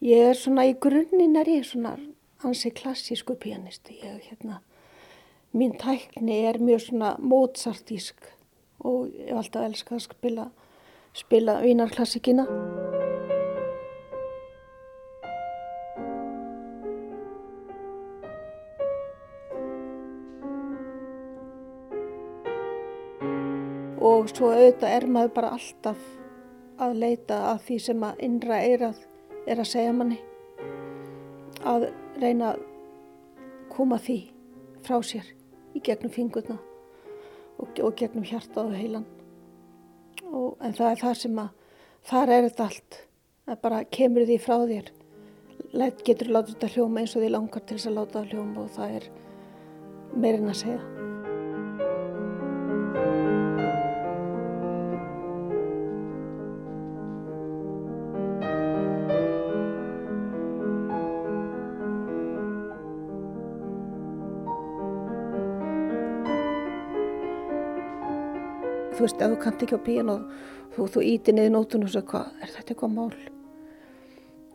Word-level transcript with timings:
Ég 0.00 0.30
er 0.30 0.38
svona 0.38 0.62
í 0.64 0.70
grunninn 0.80 1.34
er 1.36 1.48
ég 1.52 1.64
svona 1.68 1.90
ansi 2.48 2.70
klassísku 2.72 3.34
pianisti. 3.36 3.98
Ég, 4.00 4.30
hérna, 4.30 4.62
mín 5.52 5.74
tækni 5.76 6.38
er 6.48 6.56
mjög 6.56 6.86
svona 6.86 7.10
mótsartísk 7.20 8.30
og 8.80 9.10
ég 9.12 9.28
hef 9.28 9.42
alltaf 9.42 9.66
elskað 9.66 9.98
að 9.98 10.06
spila, 10.06 10.46
spila 11.12 11.58
vínarklassikina. 11.60 12.46
Og 24.00 24.32
svo 24.32 24.48
auðvitað 24.54 24.96
er 24.96 25.08
maður 25.12 25.36
bara 25.36 25.54
alltaf 25.60 26.10
að 26.80 26.98
leita 27.04 27.44
að 27.52 27.64
því 27.68 27.80
sem 27.90 28.08
að 28.08 28.28
innra 28.30 28.64
eirað 28.64 29.06
er 29.50 29.60
að 29.60 29.70
segja 29.72 29.94
manni 29.94 30.20
að 31.66 31.90
reyna 32.20 32.52
að 32.54 32.62
koma 33.72 33.98
því 34.00 34.18
frá 34.86 35.00
sér 35.04 35.26
í 35.76 35.82
gegnum 35.84 36.12
fingurna 36.14 36.56
og, 37.60 37.68
og 37.82 37.92
gegnum 37.98 38.26
hjartað 38.26 38.70
og 38.70 38.78
heilan. 38.78 39.06
Og, 40.30 40.56
en 40.62 40.74
það 40.76 40.92
er 40.92 41.02
það 41.02 41.18
sem 41.22 41.42
að 41.42 41.50
þar 42.10 42.34
er 42.36 42.48
þetta 42.48 42.68
allt. 42.70 42.98
Að 43.50 43.62
bara 43.64 43.84
kemur 43.98 44.26
því 44.28 44.40
frá 44.40 44.56
þér. 44.70 44.90
Læt, 45.70 46.02
getur 46.06 46.32
látið 46.32 46.56
þetta 46.56 46.72
hljóma 46.76 47.02
eins 47.02 47.14
og 47.14 47.24
því 47.24 47.34
langar 47.34 47.66
til 47.66 47.78
þess 47.78 47.90
að 47.90 47.98
láta 47.98 48.18
það 48.20 48.34
hljóma 48.34 48.64
og 48.64 48.74
það 48.78 48.98
er 49.00 49.08
meirinn 50.16 50.50
að 50.50 50.60
segja 50.64 51.09
þú 69.00 69.06
veist, 69.06 69.22
ef 69.24 69.30
þú 69.32 69.36
kannt 69.40 69.62
ekki 69.64 69.76
á 69.80 69.86
píjan 69.86 70.10
og 70.12 70.24
þú, 70.74 70.86
þú 70.92 71.02
íti 71.08 71.32
niður 71.32 71.52
nótun 71.54 71.84
og 71.86 71.92
svo 71.92 72.02
hvað, 72.10 72.32
er 72.44 72.50
þetta 72.52 72.74
eitthvað 72.74 72.90
mál? 72.98 73.12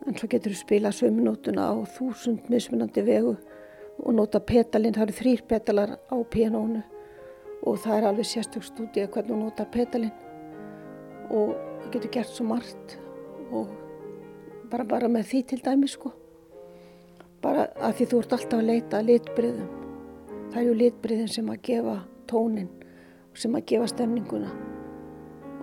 En 0.06 0.14
svo 0.14 0.28
getur 0.30 0.54
þú 0.54 0.58
spila 0.60 0.92
sömu 0.94 1.24
nótuna 1.26 1.64
á 1.66 1.74
þúsund 1.96 2.46
mismunandi 2.52 3.02
vegu 3.02 3.32
og 3.96 4.14
nota 4.14 4.38
petalinn, 4.38 4.94
það 4.94 5.08
eru 5.08 5.16
þrýr 5.18 5.42
petalar 5.50 5.96
á 5.98 6.16
píjanónu 6.30 6.84
og 7.66 7.80
það 7.82 7.96
er 7.96 8.08
alveg 8.12 8.30
sérstökk 8.30 8.68
stúdíu 8.68 9.08
hvernig 9.10 9.34
þú 9.34 9.40
nota 9.40 9.66
petalinn 9.66 10.14
og 11.34 11.56
það 11.82 11.90
getur 11.96 12.14
gert 12.20 12.30
svo 12.36 12.46
margt 12.46 12.96
og 13.50 13.74
bara, 14.70 14.86
bara 14.86 15.10
með 15.10 15.30
því 15.32 15.44
til 15.50 15.62
dæmi 15.64 15.90
sko. 15.90 16.14
Bara 17.42 17.66
að 17.82 17.98
því 17.98 18.10
þú 18.12 18.22
ert 18.22 18.38
alltaf 18.38 18.58
að 18.60 18.70
leita 18.70 19.02
litbriðum. 19.02 19.70
Það 20.52 20.62
eru 20.62 20.82
litbriðin 20.84 21.32
sem 21.34 21.50
að 21.50 21.64
gefa 21.66 22.00
tónin 22.30 22.70
sem 23.36 23.56
að 23.56 23.66
gefa 23.72 23.88
stemninguna 23.92 24.52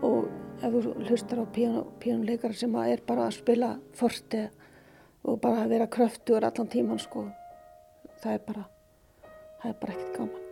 og 0.03 0.29
ef 0.63 0.73
þú 0.73 0.93
hlustar 1.07 1.43
á 1.43 1.45
píjónuleikara 1.53 2.55
sem 2.57 2.75
er 2.83 3.02
bara 3.07 3.27
að 3.27 3.39
spila 3.39 3.73
forti 3.97 4.45
og 5.23 5.39
bara 5.41 5.63
að 5.63 5.75
vera 5.75 5.89
kröftur 5.91 6.45
allan 6.45 6.71
tíman 6.71 7.01
sko 7.01 7.27
það 8.23 8.33
er 8.33 8.45
bara 8.47 8.66
það 9.63 9.69
er 9.69 9.79
bara 9.79 9.95
ekkert 9.95 10.17
gaman. 10.17 10.45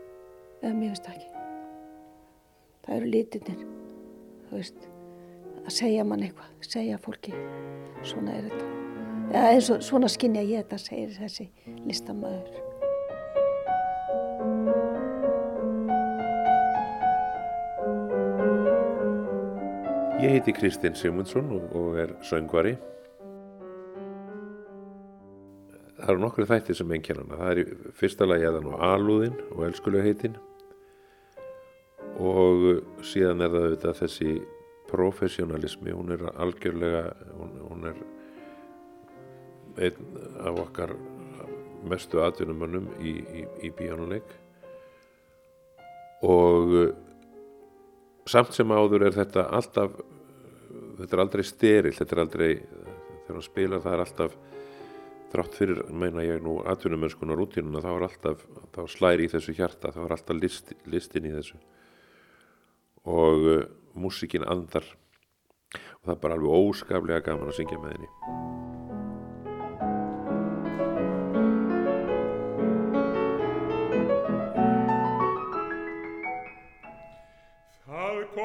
Eða 0.62 0.74
mér 0.78 0.92
finnst 0.92 1.08
ekki. 1.12 1.30
Það 2.82 2.96
eru 2.96 3.12
lítinnir 3.12 3.64
þú 4.48 4.58
veist 4.58 4.88
að 5.62 5.74
segja 5.76 6.06
mann 6.08 6.24
eitthvað 6.26 6.68
segja 6.72 7.00
fólki 7.02 7.34
svona 8.08 8.38
er 8.38 8.50
þetta. 8.50 8.70
Eða 9.32 9.54
eins 9.54 9.72
og 9.74 9.86
svona 9.86 10.12
skinnja 10.12 10.44
ég 10.48 10.64
þetta 10.64 10.80
segir 10.82 11.16
þessi 11.20 11.50
listamöður 11.86 12.71
Ég 20.22 20.30
heiti 20.30 20.54
Kristinn 20.54 20.94
Sigmundsson 20.94 21.48
og 21.50 21.96
er 21.98 22.12
söngvari. 22.22 22.76
Það 25.98 26.12
eru 26.14 26.22
nokkru 26.22 26.46
þættir 26.46 26.78
sem 26.78 26.94
enn 26.94 27.08
hana. 27.08 27.40
Það 27.40 27.50
er 27.50 27.62
í 27.62 27.64
fyrsta 27.98 28.28
lagi 28.28 28.46
aðan 28.46 28.70
á 28.70 28.76
alúðin 28.92 29.40
og 29.56 29.64
elskulegheitin 29.66 30.38
og 32.22 32.86
síðan 33.02 33.42
er 33.42 33.50
það 33.50 33.66
auðvitað 33.66 33.98
þessi 34.04 34.36
professionalismi, 34.92 35.98
hún 35.98 36.14
er 36.14 36.28
algjörlega, 36.36 37.04
hún, 37.40 37.58
hún 37.72 37.90
er 37.90 37.98
einn 39.88 40.22
af 40.38 40.62
okkar 40.68 40.94
mestu 41.90 42.22
atvinnumönnum 42.22 42.92
í, 43.02 43.18
í, 43.42 43.48
í 43.66 43.74
bíónuleik 43.74 44.38
og 46.22 46.94
samt 48.30 48.54
sem 48.54 48.70
áður 48.70 49.08
er 49.08 49.16
þetta 49.16 49.50
alltaf 49.50 49.96
þetta 51.02 51.18
er 51.18 51.24
aldrei 51.26 51.46
steril 51.48 51.94
þetta 51.98 52.16
er 52.16 52.24
aldrei, 52.24 52.50
þegar 53.26 53.38
hann 53.38 53.48
spilar 53.48 53.84
það 53.84 53.98
er 53.98 54.06
alltaf 54.06 54.40
þrátt 55.32 55.58
fyrir 55.58 55.84
meina 55.96 56.24
ég 56.26 56.42
nú 56.44 56.58
atvinnumönskunar 56.68 57.40
útínuna 57.40 57.84
þá 57.84 57.92
er 57.94 58.08
alltaf, 58.08 58.48
þá 58.76 58.82
slæri 58.92 59.28
í 59.28 59.32
þessu 59.32 59.56
hjarta 59.56 59.94
þá 59.96 60.02
er 60.06 60.16
alltaf 60.18 60.40
list, 60.40 60.74
listin 60.92 61.30
í 61.30 61.36
þessu. 61.36 61.60
Og 63.08 63.48
uh, 63.54 63.62
músikin 63.96 64.46
andar. 64.48 64.86
Og 65.72 66.10
það 66.10 66.18
er 66.18 66.26
bara 66.26 66.40
alveg 66.40 66.58
óskaplega 66.60 67.24
gaman 67.30 67.54
að 67.54 67.62
syngja 67.62 67.80
með 67.80 67.96
henni 67.96 68.61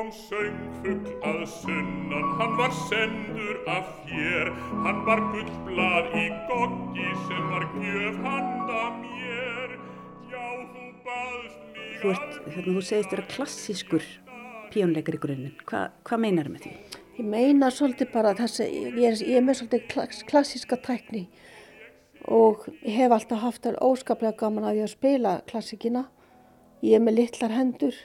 kom 0.07 0.15
söngfugl 0.15 1.15
að 1.27 1.41
sunnan, 1.51 2.27
hann 2.39 2.53
var 2.59 2.75
sendur 2.87 3.57
af 3.71 3.89
þér, 4.07 4.51
hann 4.85 5.01
var 5.07 5.23
gullblad 5.33 6.13
í 6.15 6.27
goggi 6.47 7.09
sem 7.25 7.49
var 7.51 7.67
gjöf 7.81 8.21
handa 8.23 8.85
mér, 9.01 9.75
já 10.31 10.45
þú 10.77 10.85
baðst 11.09 11.65
mig 11.73 11.99
Þú 12.05 12.13
ert, 12.13 12.39
hérna 12.53 12.77
þú 12.77 12.85
segist 12.91 13.11
þér 13.11 13.25
að 13.25 13.35
klassískur 13.35 14.09
píónleikar 14.71 15.19
í 15.19 15.23
grunninn, 15.27 15.59
Hva, 15.67 15.83
hvað 16.07 16.23
meinar 16.23 16.53
með 16.55 16.69
því? 16.69 16.77
Ég 17.17 17.31
meina 17.35 17.73
svolítið 17.75 18.15
bara 18.15 18.37
þessi, 18.39 18.71
ég 18.71 19.03
er, 19.11 19.21
ég 19.27 19.41
er 19.41 19.47
með 19.49 19.63
svolítið 19.63 19.87
klass, 19.91 20.25
klassíska 20.31 20.79
tækni 20.87 21.27
og 22.31 22.69
ég 22.85 22.95
hef 23.01 23.11
alltaf 23.11 23.43
haft 23.43 23.71
óskaplega 23.75 24.39
gaman 24.39 24.71
að 24.71 24.85
ég 24.85 24.87
að 24.87 24.97
spila 25.01 25.39
klassikina, 25.51 26.07
ég 26.87 27.01
er 27.01 27.03
með 27.03 27.25
litlar 27.25 27.59
hendur 27.59 28.05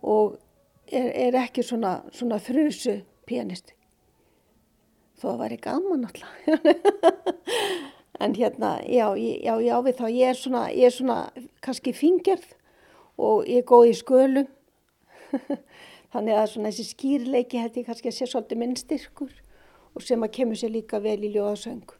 og 0.00 0.38
er, 0.92 1.10
er 1.28 1.38
ekki 1.42 1.64
svona, 1.66 1.98
svona 2.14 2.38
þrjusu 2.42 2.98
pianisti. 3.28 3.74
Þó 5.18 5.32
að 5.32 5.40
væri 5.42 5.58
gaman 5.62 6.06
alltaf. 6.06 6.30
en 8.22 8.36
hérna, 8.38 8.76
já, 8.86 9.08
já, 9.18 9.54
já, 9.64 9.74
við 9.84 9.98
þá, 9.98 10.06
ég 10.14 10.32
er 10.32 10.38
svona, 10.38 10.62
ég 10.74 10.90
er 10.90 10.94
svona 10.94 11.18
kannski 11.64 11.94
fingerð 11.96 12.54
og 13.18 13.48
ég 13.50 13.64
er 13.64 13.68
góð 13.68 13.90
í 13.90 13.98
skölum. 13.98 14.48
Þannig 16.14 16.38
að 16.38 16.50
svona 16.54 16.70
þessi 16.72 16.88
skýrleiki 16.94 17.60
ég 17.60 17.84
kannski 17.84 18.12
að 18.12 18.16
sé 18.16 18.30
svolítið 18.30 18.62
minn 18.62 18.76
styrkur 18.78 19.34
og 19.94 20.04
sem 20.06 20.22
að 20.22 20.34
kemur 20.38 20.58
sér 20.58 20.72
líka 20.72 21.02
vel 21.02 21.18
í 21.20 21.34
ljóðasöngu. 21.34 21.97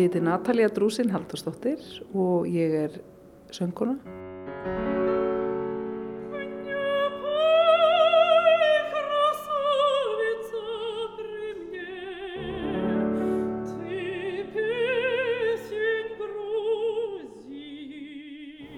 Ég 0.00 0.06
heiti 0.06 0.20
Natalia 0.24 0.68
Drúsin 0.72 1.10
Haldurstóttir 1.12 1.80
og 2.16 2.46
ég 2.48 2.72
er 2.72 2.94
sönguna. 3.52 3.98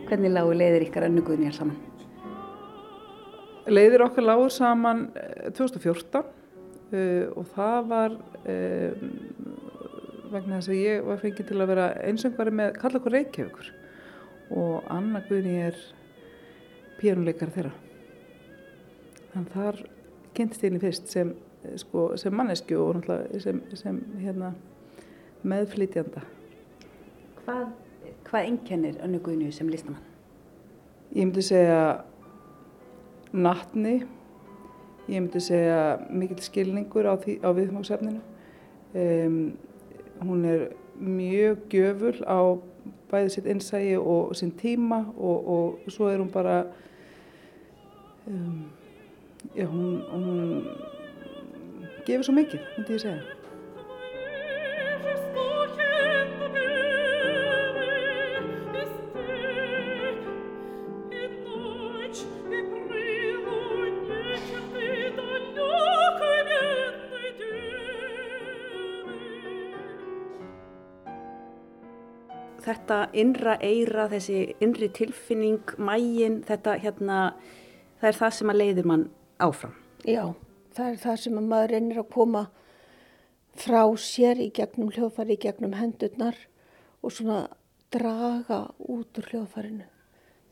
Hvernig 0.08 0.34
lágu 0.34 0.56
leiðir 0.58 0.88
ykkar 0.88 1.06
önnuguðnir 1.06 1.54
saman? 1.54 1.78
leiðir 3.70 4.08
okkar 4.08 4.26
lágur 4.26 4.50
saman 4.50 5.06
eh, 5.14 5.52
2014 5.54 6.18
uh, 6.18 7.30
og 7.38 7.46
það 7.54 7.86
var 7.94 8.18
um, 8.42 9.31
vegna 10.32 10.58
þess 10.58 10.73
að 10.73 10.81
ég 10.81 11.06
var 11.06 11.20
fengið 11.20 11.49
til 11.49 11.61
að 11.61 11.70
vera 11.73 11.87
einsöngvari 12.08 12.52
með 12.56 12.76
Kallakur 12.81 13.14
Reykjavíkur 13.17 13.73
og 14.56 14.90
Anna 14.93 15.23
Guðni 15.29 15.56
er 15.69 15.79
píjónuleikar 17.00 17.52
þeirra. 17.55 17.73
Þannig 19.32 19.55
þar 19.55 19.81
kynntist 20.37 20.64
ég 20.64 20.70
henni 20.70 20.82
fyrst 20.82 21.11
sem, 21.12 21.32
sko, 21.81 22.11
sem 22.20 22.37
mannesku 22.37 22.79
og 22.81 23.08
sem, 23.43 23.62
sem 23.79 23.99
hérna, 24.20 24.52
meðflytjanda. 25.49 26.23
Hvað, 27.43 27.67
hvað 28.28 28.49
einkennir 28.49 29.00
Önnu 29.05 29.20
Guðni 29.25 29.50
sem 29.55 29.70
listamann? 29.73 30.02
Ég 31.12 31.26
myndi 31.26 31.44
segja 31.44 31.81
nattni, 33.32 33.99
ég 35.08 35.19
myndi 35.19 35.43
segja 35.44 35.99
mikill 36.08 36.40
skilningur 36.44 37.08
á, 37.08 37.14
á 37.17 37.50
viðfangsefninu. 37.56 38.23
Um, 38.93 39.37
hún 40.22 40.44
er 40.44 40.69
mjög 41.00 41.66
gjöful 41.70 42.22
á 42.26 42.38
bæði 43.10 43.28
sitt 43.28 43.46
innsægi 43.46 43.96
og 43.96 44.36
sinn 44.36 44.54
tíma 44.58 45.04
og, 45.16 45.48
og 45.48 45.92
svo 45.92 46.08
er 46.08 46.19
hún 46.19 46.30
bara, 46.32 46.64
um, 48.26 48.64
já 49.56 49.66
hún, 49.66 50.02
hún 50.10 50.64
gefur 52.06 52.24
svo 52.24 52.34
mikið, 52.34 52.60
myndi 52.76 52.96
ég 52.96 53.00
segja. 53.00 53.41
Innra 73.19 73.56
eira, 73.62 74.09
þessi 74.11 74.55
innri 74.64 74.88
tilfinning, 74.94 75.75
mægin, 75.79 76.41
þetta 76.49 76.79
hérna, 76.82 77.20
það 78.00 78.09
er 78.11 78.19
það 78.19 78.35
sem 78.38 78.53
að 78.53 78.61
leiðir 78.62 78.91
mann 78.91 79.06
áfram. 79.43 79.76
Já, 80.09 80.25
það 80.76 80.91
er 80.91 81.00
það 81.06 81.17
sem 81.25 81.38
að 81.38 81.49
maður 81.53 81.75
reynir 81.76 82.03
að 82.03 82.12
koma 82.17 82.44
frá 83.59 83.82
sér 84.00 84.41
í 84.41 84.50
gegnum 84.55 84.93
hljóðfæri, 84.94 85.37
í 85.37 85.43
gegnum 85.43 85.76
hendurnar 85.76 86.38
og 87.03 87.12
svona 87.12 87.41
draga 87.93 88.64
út 88.81 89.19
úr 89.20 89.29
hljóðfærinu. 89.32 89.88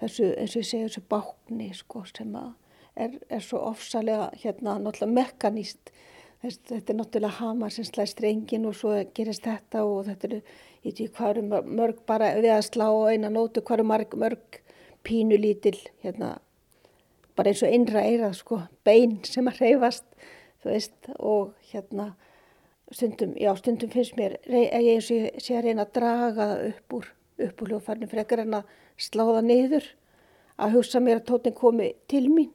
Þessu, 0.00 0.32
eins 0.36 0.56
og 0.56 0.62
ég 0.62 0.68
segi, 0.68 0.88
þessu 0.88 1.04
bákni 1.08 1.70
sko 1.76 2.04
sem 2.08 2.34
að 2.36 2.52
er, 2.96 3.18
er 3.28 3.44
svo 3.44 3.60
ofsalega 3.70 4.30
hérna 4.42 4.78
náttúrulega 4.80 5.16
mekaníst. 5.16 5.92
Þetta 6.40 6.80
er 6.80 6.98
náttúrulega 6.98 7.38
hamar 7.40 7.72
sem 7.74 7.84
slæst 7.84 8.16
strengin 8.16 8.66
og 8.68 8.76
svo 8.78 8.94
gerist 9.16 9.44
þetta 9.44 9.84
og 9.84 10.06
þetta 10.08 10.30
eru, 10.30 10.40
ég 10.80 10.90
veit 10.90 11.00
ekki 11.00 11.16
hvað 11.16 11.30
eru 11.34 11.62
mörg 11.76 12.04
bara 12.08 12.34
við 12.38 12.52
að 12.54 12.66
slá 12.70 12.86
á 12.88 13.12
eina 13.12 13.28
nótu, 13.32 13.60
hvað 13.60 13.80
eru 13.80 13.88
mörg, 13.90 14.14
mörg 14.16 14.60
pínu 15.04 15.36
lítil 15.40 15.76
hérna 16.04 16.38
bara 17.36 17.52
eins 17.52 17.62
og 17.64 17.72
innra 17.72 18.02
eirað 18.04 18.34
sko, 18.40 18.58
bein 18.84 19.18
sem 19.24 19.48
að 19.48 19.62
reyfast, 19.64 20.04
þú 20.60 20.72
veist, 20.72 21.10
og 21.16 21.70
hérna 21.70 22.10
stundum, 22.92 23.32
já 23.38 23.52
stundum 23.56 23.92
finnst 23.92 24.16
mér, 24.18 24.36
að 24.48 24.84
ég 24.84 24.98
eins 24.98 25.10
og 25.14 25.40
sé 25.44 25.56
að 25.56 25.68
reyna 25.68 25.86
að 25.86 25.94
draga 25.96 26.48
það 26.50 26.64
upp 26.70 26.96
úr, 26.98 27.08
upp 27.46 27.62
úr 27.62 27.72
hljóðfarni 27.72 28.10
frekar 28.10 28.44
en 28.44 28.58
að 28.60 28.74
slá 29.00 29.24
það 29.24 29.42
niður, 29.48 29.88
að 30.60 30.76
hugsa 30.76 31.00
mér 31.00 31.20
að 31.20 31.26
tótin 31.30 31.56
komi 31.56 31.90
til 32.10 32.26
mín, 32.28 32.52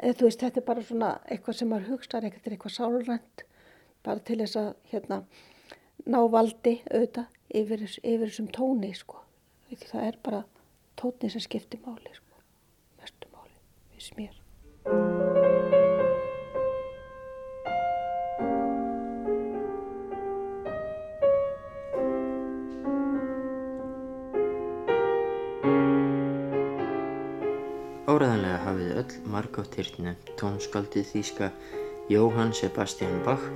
eða 0.00 0.18
þú 0.18 0.28
veist, 0.28 0.44
þetta 0.44 0.60
er 0.60 0.68
bara 0.68 0.84
svona 0.84 1.10
eitthvað 1.24 1.60
sem 1.60 1.72
maður 1.72 1.94
hugsa, 1.94 2.20
ekkert 2.20 2.48
er 2.48 2.56
eitthvað 2.56 2.76
sálrænt, 2.76 3.44
bara 4.04 4.20
til 4.20 4.40
þess 4.42 4.60
að 4.60 4.72
hérna 4.92 5.22
ná 6.04 6.20
valdi 6.30 6.78
auðvitað 6.90 7.30
yfir, 7.54 7.84
yfir 8.02 8.28
þessum 8.28 8.50
tóni 8.54 8.92
sko, 8.96 9.20
það 9.74 10.08
er 10.08 10.18
bara 10.24 10.44
tóni 11.00 11.30
sem 11.32 11.42
skiptir 11.44 11.82
máli 11.86 12.12
sko, 12.14 12.42
mestu 13.00 13.30
máli, 13.34 13.54
finnst 13.94 14.18
mér. 14.18 14.40
Áræðanlega 28.14 28.58
hafið 28.62 28.98
öll 29.00 29.14
margátt 29.32 29.78
hýrt 29.78 29.96
nefnt 29.98 30.34
tónskáldið 30.38 31.08
þýska 31.14 31.48
Jóhann 32.12 32.52
Sebastian 32.54 33.16
Bach 33.24 33.48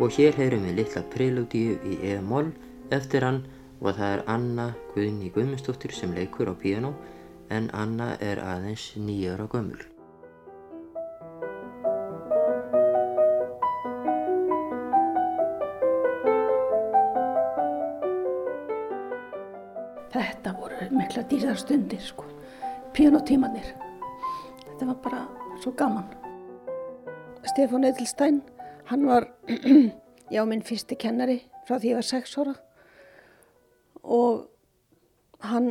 og 0.00 0.08
hér 0.16 0.32
heyrum 0.40 0.64
við 0.64 0.78
litla 0.80 1.02
prelúdíu 1.12 1.76
í 1.84 1.98
E-moll 2.14 2.54
eftir 2.96 3.26
hann 3.26 3.42
og 3.80 3.92
það 3.98 4.12
er 4.14 4.22
Anna 4.32 4.66
Guðni 4.94 5.28
Guðmundsdóttir 5.34 5.92
sem 5.92 6.14
leikur 6.16 6.48
á 6.48 6.54
piano 6.56 6.94
en 7.52 7.68
Anna 7.76 8.14
er 8.24 8.40
aðeins 8.40 8.94
nýjar 8.96 9.42
á 9.44 9.46
gömul. 9.52 9.80
Þetta 20.10 20.54
voru 20.56 20.88
mikla 20.96 21.26
dýrar 21.28 21.60
stundir 21.60 22.00
sko, 22.02 22.24
píanotímanir. 22.96 23.74
Þetta 24.64 24.88
var 24.88 24.98
bara 25.04 25.20
svo 25.60 25.74
gaman. 25.76 26.08
Stefán 27.52 27.84
Edelstein, 27.84 28.40
hann 28.90 29.06
var, 29.06 29.28
já, 30.34 30.42
minn 30.46 30.64
fyrsti 30.66 30.98
kennari 30.98 31.40
frá 31.68 31.78
því 31.78 31.92
ég 31.92 32.00
var 32.00 32.06
sex 32.06 32.34
ára 32.40 32.56
og 34.02 34.48
hann, 35.46 35.70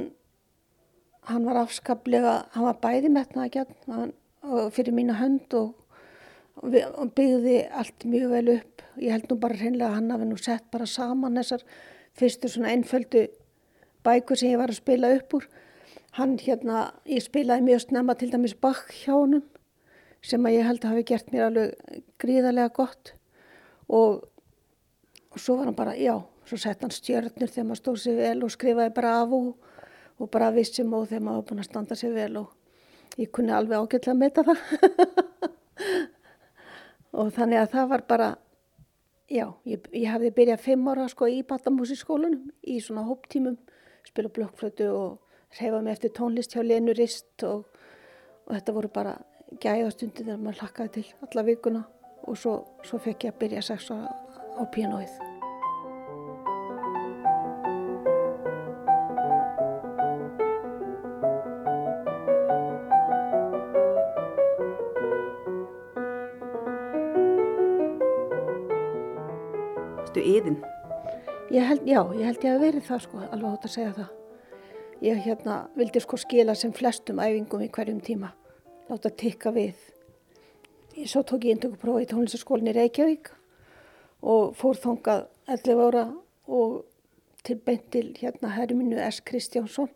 hann 1.28 1.46
var 1.46 1.64
afskaplega, 1.64 2.36
hann 2.56 2.68
var 2.70 2.80
bæði 2.82 3.12
metnaða 3.14 3.52
gætn 3.58 4.14
fyrir 4.74 4.96
mína 4.96 5.18
hönd 5.20 5.54
og, 5.58 5.74
og, 6.64 7.12
byggði 7.16 7.60
allt 7.76 8.06
mjög 8.08 8.32
vel 8.34 8.54
upp. 8.56 8.84
Ég 9.00 9.14
held 9.14 9.28
nú 9.30 9.38
bara 9.40 9.58
hreinlega 9.60 9.90
að 9.90 9.98
hann 9.98 10.14
hafi 10.14 10.28
nú 10.30 10.38
sett 10.40 10.66
bara 10.72 10.88
saman 10.88 11.38
þessar 11.40 11.66
fyrstu 12.18 12.52
svona 12.52 12.72
einföldu 12.74 13.28
bækur 14.06 14.40
sem 14.40 14.54
ég 14.54 14.62
var 14.62 14.72
að 14.72 14.80
spila 14.80 15.12
upp 15.18 15.36
úr. 15.38 15.48
Hann 16.18 16.38
hérna, 16.42 16.90
ég 17.06 17.24
spilaði 17.24 17.68
mjög 17.68 17.84
snemma 17.86 18.16
til 18.18 18.32
dæmis 18.32 18.56
Bach 18.58 18.88
hjá 19.04 19.14
honum 19.14 19.44
sem 20.26 20.46
að 20.46 20.58
ég 20.58 20.68
held 20.68 20.84
að 20.84 20.94
hafi 20.94 21.06
gert 21.08 21.32
mér 21.32 21.46
alveg 21.48 22.04
gríðarlega 22.20 22.74
gott 22.76 23.14
og, 23.88 24.26
og 25.32 25.40
svo 25.40 25.58
var 25.60 25.70
hann 25.70 25.78
bara, 25.78 25.96
já, 25.96 26.16
svo 26.50 26.60
sett 26.60 26.84
hann 26.84 26.94
stjörnur 26.94 27.52
þegar 27.52 27.68
maður 27.70 27.82
stóð 27.82 28.00
sér 28.04 28.20
vel 28.20 28.38
og 28.46 28.54
skrifaði 28.54 28.96
bravo 28.96 29.42
og 30.20 30.32
bara 30.34 30.52
vissum 30.56 30.94
og 30.98 31.08
þegar 31.10 31.26
maður 31.26 31.40
var 31.40 31.48
búin 31.50 31.64
að 31.64 31.70
standa 31.70 31.98
sér 32.00 32.16
vel 32.18 32.34
og 32.42 33.20
ég 33.20 33.32
kunni 33.36 33.56
alveg 33.56 33.80
ágætlega 33.80 34.16
að 34.16 34.22
meta 34.22 34.44
það. 34.48 34.62
og 37.20 37.32
þannig 37.36 37.62
að 37.62 37.72
það 37.74 37.90
var 37.94 38.06
bara, 38.10 38.30
já, 39.32 39.46
ég, 39.70 39.88
ég 39.96 40.12
hafði 40.12 40.36
byrjað 40.36 40.66
fimm 40.68 40.92
ára 40.92 41.08
sko 41.12 41.30
í 41.32 41.42
Batamúsiskólanum 41.48 42.52
í 42.68 42.80
svona 42.84 43.08
hóptímum, 43.08 43.58
spila 44.08 44.32
blokkflötu 44.36 44.92
og 44.92 45.58
reyfa 45.58 45.82
mig 45.82 45.96
eftir 45.96 46.14
tónlist 46.18 46.54
hjá 46.54 46.64
Lenu 46.66 46.94
Rist 46.98 47.48
og, 47.48 47.66
og 48.46 48.56
þetta 48.58 48.76
voru 48.76 48.92
bara 48.94 49.16
gæðastundi 49.58 50.24
þegar 50.24 50.44
maður 50.44 50.62
hlakkaði 50.64 50.92
til 51.00 51.06
alla 51.26 51.46
vikuna 51.48 51.84
og 52.30 52.38
svo, 52.38 52.54
svo 52.86 53.02
fekk 53.02 53.26
ég 53.26 53.34
að 53.34 53.42
byrja 53.42 53.66
sex 53.66 53.90
ára 53.92 54.14
á 54.60 54.64
pianoið. 54.70 55.18
Ertu 70.10 70.22
yðin? 70.26 70.62
Ég 71.50 71.66
held, 71.66 71.86
já, 71.88 72.02
ég 72.18 72.26
held 72.26 72.44
ég 72.46 72.54
að 72.54 72.64
verið 72.64 72.86
það 72.86 73.04
sko, 73.06 73.20
alveg 73.26 73.52
átt 73.56 73.66
að 73.66 73.74
segja 73.74 73.92
það. 73.98 74.16
Ég 75.00 75.22
hérna 75.24 75.56
vildi 75.80 76.02
sko 76.04 76.18
skila 76.20 76.54
sem 76.58 76.74
flestum 76.76 77.22
æfingum 77.24 77.64
í 77.64 77.70
hverjum 77.74 78.02
tíma, 78.04 78.34
láta 78.90 79.10
tikka 79.10 79.54
við. 79.54 79.78
Ég 80.98 81.08
svo 81.08 81.22
tók 81.24 81.46
ég 81.46 81.56
intökuprófi 81.56 82.08
í 82.08 82.10
tónlistaskólinni 82.10 82.74
Reykjavík 82.76 83.30
og 84.26 84.56
fór 84.58 84.80
þangað 84.82 85.28
11 85.48 85.84
ára 85.86 86.06
og 86.50 86.82
til 87.46 87.60
beint 87.66 87.88
til 87.94 88.10
hérna 88.18 88.52
herminu 88.56 88.98
S. 89.00 89.22
Kristjánsson 89.26 89.92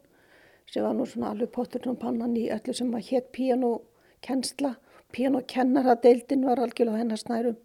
sem 0.69 0.85
var 0.85 0.95
nú 0.95 1.07
svona 1.09 1.33
alveg 1.33 1.51
potturinn 1.51 1.95
og 1.95 2.01
pannan 2.01 2.37
í 2.39 2.47
öllu 2.53 2.75
sem 2.77 2.93
að 2.95 3.09
hétt 3.09 3.31
píanókennsla. 3.35 4.77
Píanókennaradeildin 5.13 6.45
var 6.47 6.61
algjörlega 6.61 6.97
á 6.97 7.01
hennar 7.01 7.21
snærum 7.21 7.57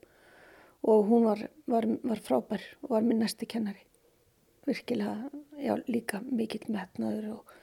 og 0.82 1.06
hún 1.08 1.28
var, 1.28 1.44
var, 1.66 1.86
var 2.02 2.20
frábær 2.24 2.64
og 2.82 2.90
var 2.96 3.06
minn 3.06 3.22
næsti 3.22 3.46
kennari. 3.46 3.84
Virkilega, 4.66 5.30
já, 5.56 5.76
líka 5.88 6.20
mikill 6.24 6.68
metnaður 6.68 7.38
og 7.38 7.54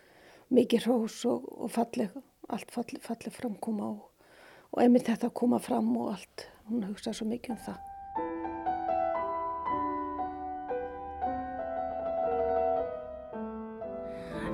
mikið 0.55 0.87
hrós 0.87 1.19
og, 1.29 1.45
og 1.45 1.71
falleg, 1.73 2.15
allt 2.49 2.71
falleg, 2.73 3.01
falleg 3.03 3.33
framkoma 3.33 3.89
og, 3.89 4.29
og 4.71 4.81
einmitt 4.83 5.09
þetta 5.09 5.29
að 5.29 5.37
koma 5.41 5.59
fram 5.63 5.91
og 5.97 6.13
allt. 6.15 6.47
Hún 6.69 6.85
hugsaði 6.87 7.19
svo 7.19 7.27
mikið 7.29 7.55
um 7.55 7.61
það. 7.65 7.83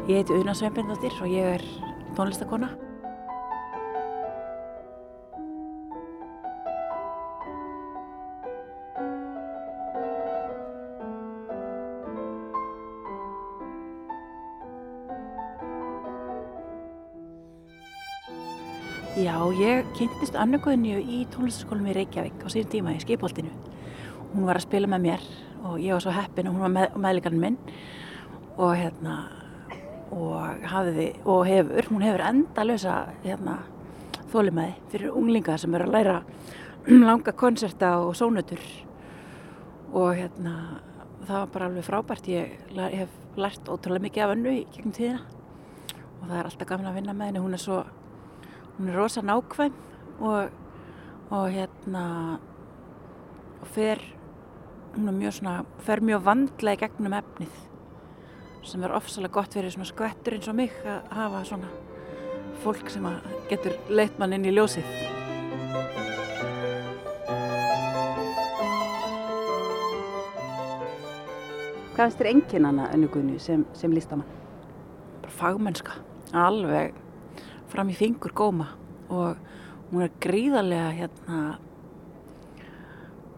Ég 0.10 0.18
heiti 0.18 0.36
Una 0.36 0.56
Sveinbjörndóttir 0.58 1.20
og 1.24 1.30
ég 1.30 1.60
er 1.60 1.68
tónlistakona. 2.18 2.74
Já, 19.22 19.36
ég 19.54 19.86
kynntist 19.94 20.34
Guðnju 20.34 20.98
í 20.98 21.18
tónlistaskólum 21.30 21.92
í 21.92 21.94
Reykjavík 21.94 22.42
á 22.42 22.48
síðan 22.50 22.70
tíma 22.72 22.94
í 22.96 23.02
skipholtinu. 23.04 23.52
Hún 24.32 24.48
var 24.48 24.58
að 24.58 24.64
spila 24.64 24.90
með 24.90 25.04
mér 25.04 25.28
og 25.68 25.76
ég 25.78 25.94
var 25.94 26.02
svo 26.02 26.14
heppin 26.16 26.50
og 26.50 26.56
hún 26.56 26.64
var 26.66 26.74
með, 26.74 26.96
meðleikarinn 27.04 27.44
minn 27.44 27.60
og 28.56 28.74
hérna 28.80 29.20
og 30.10 30.66
hafði 30.72 31.06
og 31.22 31.44
hefur, 31.46 31.92
hún 31.92 32.08
hefur 32.08 32.26
endalösa 32.32 32.98
hérna 33.22 33.60
þólimæði 34.34 34.74
fyrir 34.96 35.14
unglingar 35.22 35.62
sem 35.62 35.78
eru 35.78 35.92
að 35.92 35.96
læra 36.00 36.18
langa 37.12 37.38
konserta 37.38 37.94
og 38.02 38.18
sónutur. 38.18 38.66
Og 39.94 40.16
hérna 40.18 40.82
það 41.28 41.38
var 41.38 41.56
bara 41.60 41.70
alveg 41.70 41.90
frábært. 41.92 42.34
Ég, 42.34 42.58
ég 42.74 43.04
hef 43.04 43.38
lært 43.38 43.70
ótrúlega 43.70 44.08
mikið 44.10 44.26
af 44.26 44.38
önnu 44.40 44.60
í 44.64 44.68
gegnum 44.74 44.98
tíðina 44.98 45.26
og 46.22 46.30
það 46.30 46.38
er 46.40 46.46
alltaf 46.48 46.74
gaman 46.74 46.96
að 46.96 47.04
vinna 47.04 47.20
með 47.20 47.36
henni. 47.36 47.50
Hún 47.50 47.60
er 47.60 47.68
svo 47.70 47.84
hún 48.78 48.90
er 48.90 48.98
rosa 48.98 49.22
nákvæm 49.22 49.74
og, 50.20 50.50
og 51.30 51.46
hérna 51.52 52.06
og 53.62 53.68
fer 53.68 54.02
hún 54.96 55.08
er 55.08 55.16
mjög 55.16 55.38
svona, 55.40 55.66
fer 55.80 56.02
mjög 56.02 56.26
vandlega 56.26 56.80
í 56.80 56.82
gegnum 56.82 57.16
efnið 57.20 57.60
sem 58.64 58.84
er 58.84 58.94
ofsalega 58.94 59.34
gott 59.34 59.56
fyrir 59.58 59.74
svona 59.74 59.90
skvettur 59.90 60.38
eins 60.38 60.50
og 60.52 60.60
mig 60.60 60.76
að 60.86 61.16
hafa 61.18 61.46
svona 61.50 61.72
fólk 62.62 62.92
sem 62.94 63.08
getur 63.50 63.78
leitt 63.90 64.20
mann 64.20 64.38
inn 64.38 64.46
í 64.46 64.54
ljósið 64.56 65.00
Hvað 71.92 72.08
finnst 72.08 72.22
þér 72.22 72.30
enginn 72.32 72.66
hana 72.66 72.86
önnugunni 72.96 73.36
sem, 73.38 73.66
sem 73.78 73.92
listamann? 73.94 74.30
bara 75.22 75.32
fagmennska, 75.32 75.92
alveg 76.34 76.94
fram 77.72 77.92
í 77.92 77.98
fingur 77.98 78.34
góma 78.36 78.70
og 79.12 79.40
hún 79.92 80.06
er 80.06 80.16
gríðarlega 80.24 80.90
hérna 80.96 81.42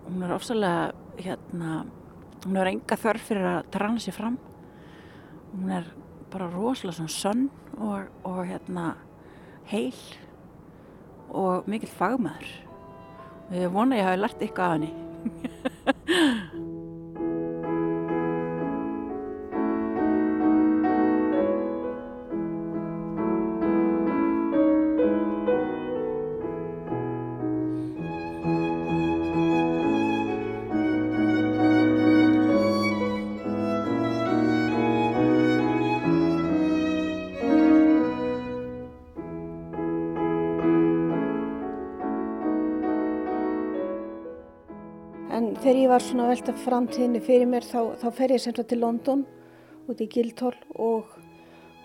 hún 0.07 0.23
er 0.25 0.33
ofsalega 0.35 0.91
hérna 1.17 1.83
hún 2.43 2.59
er 2.59 2.71
enga 2.73 2.97
þörf 2.99 3.29
fyrir 3.29 3.47
að 3.47 3.69
trana 3.73 4.01
sér 4.03 4.17
fram. 4.17 4.37
Hún 5.53 5.71
er 5.71 5.87
bara 6.33 6.49
rosalega 6.51 6.97
svona 6.97 7.13
sönn 7.13 7.47
og, 7.77 8.09
og 8.27 8.41
hérna 8.49 8.93
heil 9.71 9.95
og 11.33 11.69
mikill 11.69 11.93
fagmaður. 11.93 12.51
Og 13.47 13.57
ég 13.57 13.73
vona 13.73 13.99
ég 13.99 14.07
hafi 14.07 14.21
lært 14.21 14.43
eitthvað 14.43 14.67
af 14.67 14.73
henni 14.77 14.91
var 45.93 46.01
svona 46.01 46.23
að 46.25 46.31
velta 46.31 46.53
framtíðinni 46.57 47.19
fyrir 47.21 47.45
mér 47.45 47.65
þá, 47.69 47.93
þá 48.01 48.07
fer 48.17 48.31
ég 48.33 48.41
sem 48.41 48.53
sagt 48.55 48.71
til 48.71 48.79
London 48.81 49.19
út 49.91 49.99
í 50.01 50.07
Guildhall 50.09 50.55
og, 50.81 51.11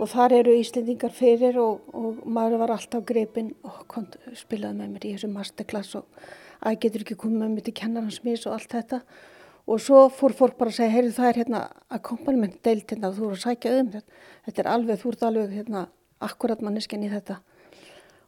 og 0.00 0.08
þar 0.08 0.34
eru 0.38 0.54
Íslendingar 0.56 1.12
fyrir 1.12 1.58
og, 1.60 1.82
og 1.92 2.22
maður 2.24 2.62
var 2.62 2.72
alltaf 2.72 3.04
greipinn 3.04 3.50
og 3.68 3.82
kom, 3.90 4.06
spilaði 4.38 4.78
með 4.78 4.94
mér 4.94 5.04
í 5.04 5.12
þessu 5.12 5.28
masterclass 5.34 5.98
og 6.00 6.24
að 6.64 6.78
getur 6.86 7.04
ekki 7.04 7.18
komið 7.20 7.42
með 7.42 7.52
mér 7.58 7.68
til 7.68 7.76
kennarans 7.82 8.22
mis 8.24 8.48
og 8.48 8.56
allt 8.56 8.78
þetta 8.78 9.02
og 9.68 9.84
svo 9.84 10.06
fór 10.08 10.38
fólk 10.40 10.56
bara 10.56 10.72
að 10.72 10.78
segja, 10.78 10.94
heyrðu 10.96 11.14
það 11.18 11.30
er 11.34 11.42
hérna 11.42 11.62
accompaniment 12.00 12.58
deilt 12.64 12.88
hérna 12.96 13.12
þú 13.12 13.28
eru 13.28 13.36
að 13.36 13.44
sækja 13.44 13.76
um 13.82 13.94
þetta, 13.98 14.18
þetta 14.48 14.64
er 14.64 14.72
alveg, 14.78 15.04
þú 15.04 15.12
ert 15.12 15.28
alveg 15.28 15.56
hérna 15.58 15.86
akkurat 16.30 16.64
manneskinn 16.64 17.04
í 17.04 17.12
þetta 17.12 17.42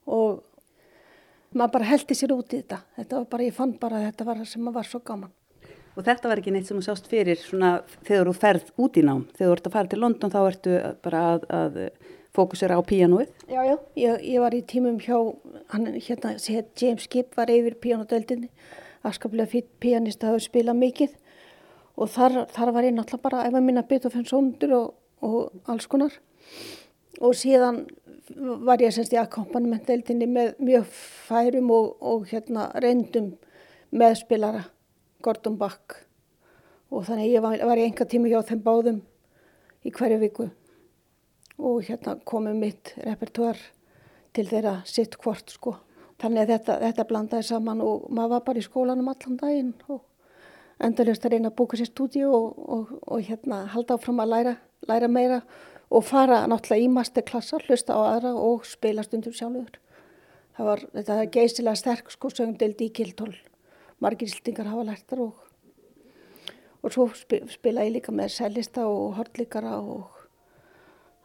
og 0.05 0.45
maður 1.57 1.77
bara 1.81 1.93
heldi 1.95 2.21
sér 2.21 2.37
út 2.37 2.53
í 2.53 2.61
þetta. 2.61 2.85
Þetta 3.01 3.23
var 3.23 3.31
bara, 3.33 3.49
ég 3.49 3.57
fann 3.57 3.79
bara 3.81 3.99
að 4.03 4.11
þetta 4.11 4.27
var 4.29 4.45
það 4.45 4.51
sem 4.53 4.75
var 4.77 4.87
svo 4.87 5.01
gaman. 5.01 5.33
Og 6.01 6.07
þetta 6.07 6.31
var 6.31 6.41
ekki 6.41 6.53
neitt 6.55 6.69
sem 6.69 6.79
þú 6.79 6.83
sást 6.87 7.09
fyrir 7.11 7.37
svona 7.37 7.75
þegar 8.09 8.31
þú 8.31 8.33
ferð 8.41 8.69
út 8.81 8.97
í 8.97 9.03
nám. 9.05 9.27
Þegar 9.37 9.51
þú 9.51 9.57
ert 9.57 9.67
að 9.69 9.75
fara 9.75 9.91
til 9.93 9.99
London 10.01 10.33
þá 10.33 10.39
ertu 10.41 10.79
bara 11.05 11.25
að, 11.35 11.45
að 11.53 11.77
fókusera 12.37 12.79
á 12.79 12.83
píanóið. 12.89 13.35
Já, 13.51 13.61
já, 13.67 13.75
ég, 14.01 14.25
ég 14.31 14.41
var 14.41 14.57
í 14.57 14.63
tímum 14.71 14.97
hjá, 15.03 15.19
hann 15.75 15.91
hérna, 15.99 16.33
James 16.81 17.05
Gibb 17.13 17.37
var 17.37 17.53
yfir 17.53 17.77
píanódeldinni, 17.85 18.49
afskaplega 19.05 19.53
fyrir 19.53 19.69
píanist 19.83 20.25
að 20.25 20.33
hafa 20.33 20.47
spilað 20.47 20.81
mikið 20.81 21.19
og 22.01 22.13
þar, 22.15 22.41
þar 22.55 22.75
var 22.79 22.89
ég 22.89 22.97
náttúrulega 22.97 23.27
bara 23.29 23.43
að 23.43 23.51
æfa 23.51 23.65
mín 23.69 23.83
að 23.83 23.89
bytta 23.93 24.15
fyrir 24.17 24.33
sóndur 24.33 24.77
og, 24.79 24.91
og 25.27 25.71
alls 25.75 25.91
konar. 25.91 26.17
Og 27.21 27.37
síðan 27.37 27.85
var 28.65 28.81
ég 28.81 28.97
semst 28.97 29.13
í 29.13 29.21
akkompanimentdeildinni 29.21 30.33
með 30.33 30.53
mjög 30.65 30.89
færum 31.29 31.73
og, 31.77 31.97
og 32.01 32.29
hérna 32.33 32.71
reyndum 32.81 33.35
meðspilara 33.93 34.71
Gordon 35.23 35.59
Bach 35.61 36.01
og 36.91 37.05
þannig 37.07 37.35
ég 37.35 37.45
var, 37.45 37.59
var 37.67 37.79
í 37.79 37.87
enga 37.87 38.07
tíma 38.09 38.31
hjá 38.31 38.41
þeim 38.49 38.63
báðum 38.65 39.03
í 39.87 39.93
hverju 39.95 40.19
viku 40.21 40.49
og 41.61 41.85
hérna 41.87 42.17
komið 42.27 42.59
mitt 42.61 42.93
repertoar 43.05 43.59
til 44.35 44.47
þeirra 44.49 44.81
sitt 44.89 45.17
hvort 45.21 45.53
sko. 45.53 45.75
Þannig 46.21 46.45
að 46.45 46.53
þetta, 46.55 46.77
þetta 46.85 47.07
blandaði 47.09 47.49
saman 47.49 47.83
og 47.85 48.07
maður 48.13 48.35
var 48.35 48.47
bara 48.47 48.61
í 48.61 48.65
skólanum 48.65 49.11
allan 49.13 49.39
daginn 49.41 49.75
og 49.89 50.03
endalust 50.81 51.25
að 51.25 51.37
reyna 51.37 51.51
að 51.51 51.59
búka 51.61 51.79
sér 51.81 51.91
stúdíu 51.91 52.31
og, 52.33 52.59
og, 52.61 52.95
og 53.07 53.25
hérna 53.25 53.65
halda 53.75 53.97
áfram 53.97 54.21
að 54.25 54.33
læra, 54.35 54.57
læra 54.89 55.09
meira 55.13 55.41
og 55.91 56.05
fara 56.07 56.43
náttúrulega 56.49 56.87
í 56.87 56.91
masterklassa, 56.93 57.61
hlusta 57.67 57.97
á 57.97 58.01
aðra 58.15 58.35
og 58.39 58.67
spila 58.69 59.05
stundum 59.05 59.35
sjálfur. 59.37 59.81
Það 60.57 60.69
var, 60.69 60.85
þetta 60.95 61.17
er 61.17 61.33
geysilega 61.35 61.81
sterk 61.81 62.13
sko 62.13 62.31
sögumdeild 62.33 62.85
í 62.85 62.91
Kildól. 62.95 63.33
Margir 64.01 64.31
ísltingar 64.31 64.71
hafa 64.71 64.87
lært 64.89 65.07
þar 65.13 65.25
og, 65.27 65.47
og 66.81 66.95
svo 66.95 67.09
spila 67.53 67.85
ég 67.85 67.99
líka 67.99 68.15
með 68.17 68.33
sellista 68.39 68.87
og 68.89 69.17
hortlíkara 69.19 69.77
og 69.81 70.21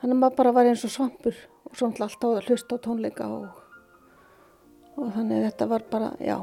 þannig 0.01 0.15
að 0.17 0.22
maður 0.24 0.39
bara 0.41 0.55
var 0.60 0.72
eins 0.72 0.84
og 0.88 0.96
svampur 0.96 1.38
og 1.65 1.77
svo 1.77 1.91
alltaf 1.91 2.25
að 2.32 2.50
hlusta 2.50 2.75
á 2.75 2.84
tónleika 2.84 3.29
og, 3.32 3.62
og 5.00 5.13
þannig 5.15 5.39
að 5.39 5.48
þetta 5.50 5.70
var 5.72 5.88
bara, 5.91 6.15
já, 6.20 6.38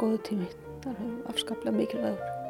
góðu 0.00 0.22
tími. 0.28 0.52
Það 0.82 1.02
er 1.06 1.18
afskaplega 1.30 1.76
mikilvægur. 1.76 2.41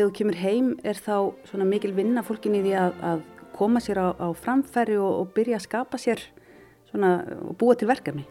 Þegar 0.00 0.08
þú 0.14 0.16
kemur 0.16 0.36
heim 0.40 0.68
er 0.80 0.96
þá 0.96 1.16
svona 1.44 1.64
mikil 1.68 1.90
vinna 1.92 2.22
fólkin 2.24 2.54
í 2.56 2.60
því 2.64 2.70
að, 2.80 2.94
að 3.04 3.24
koma 3.52 3.82
sér 3.84 3.98
á, 4.00 4.08
á 4.16 4.32
framfæri 4.32 4.94
og, 4.96 5.10
og 5.12 5.34
byrja 5.36 5.58
að 5.58 5.66
skapa 5.66 6.00
sér 6.00 6.22
svona 6.88 7.10
og 7.44 7.58
búa 7.60 7.74
til 7.76 7.90
verkefni? 7.90 8.24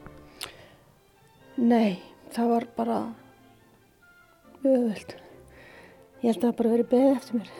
Nei, 1.61 1.99
það 2.33 2.49
var 2.55 2.65
bara 2.79 2.97
öðvöld. 4.63 5.13
Ég 6.23 6.25
held 6.31 6.39
að 6.39 6.47
það 6.47 6.57
bara 6.63 6.73
verið 6.73 6.89
beðið 6.95 7.13
eftir 7.19 7.37
mér. 7.43 7.53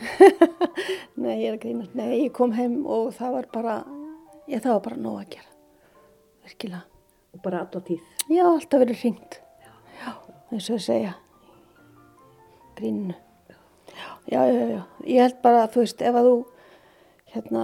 Nei, 1.28 1.36
ég 1.36 1.46
er 1.52 1.60
að 1.60 1.62
grínast. 1.68 1.96
Nei, 2.02 2.10
ég 2.24 2.34
kom 2.42 2.58
heim 2.58 2.82
og 2.90 3.14
það 3.22 3.38
var 3.38 3.52
bara, 3.60 3.78
ég 4.50 4.66
það 4.66 4.78
var 4.80 4.86
bara 4.90 5.02
nóg 5.06 5.22
að 5.22 5.34
gera. 5.38 5.50
Virkilega. 6.50 6.84
Og 7.38 7.46
bara 7.46 7.62
alltaf 7.62 7.86
tíð? 7.94 8.12
Já, 8.26 8.48
alltaf 8.50 8.88
verið 8.88 9.06
ringt. 9.06 9.42
Já. 9.62 9.74
Já, 10.02 10.12
eins 10.50 10.74
og 10.74 10.82
að 10.82 10.86
segja. 10.90 11.18
Gríninu. 12.82 13.22
Já, 14.30 14.46
já, 14.46 14.66
já. 14.70 14.82
Ég 15.10 15.24
held 15.24 15.38
bara, 15.42 15.68
þú 15.74 15.82
veist, 15.82 16.02
ef 16.06 16.18
að 16.20 16.28
þú, 16.28 16.34
hérna, 17.34 17.64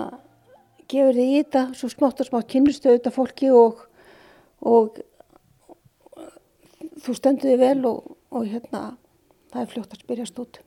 gefur 0.90 1.18
þig 1.18 1.28
í 1.30 1.42
þetta, 1.44 1.62
svo 1.78 1.90
smátt 1.92 2.22
og 2.24 2.30
smátt 2.30 2.48
kynnustu 2.50 2.90
auðvitað 2.90 3.18
fólki 3.20 3.52
og, 3.54 3.84
og 4.66 4.98
þú 7.06 7.18
stöndu 7.20 7.52
þig 7.52 7.60
vel 7.62 7.86
og, 7.90 8.16
og 8.34 8.48
hérna, 8.50 8.82
það 9.54 9.62
er 9.62 9.70
fljótt 9.76 9.94
að 9.94 10.02
spyrjast 10.02 10.42
út. 10.42 10.62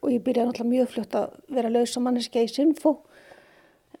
Og 0.00 0.12
ég 0.12 0.24
byrjaði 0.26 0.50
náttúrulega 0.50 0.74
mjög 0.74 0.92
fljótt 0.92 1.16
að 1.16 1.38
vera 1.56 1.72
lausa 1.72 2.04
manneska 2.04 2.44
í 2.44 2.52
Sinfo 2.52 2.98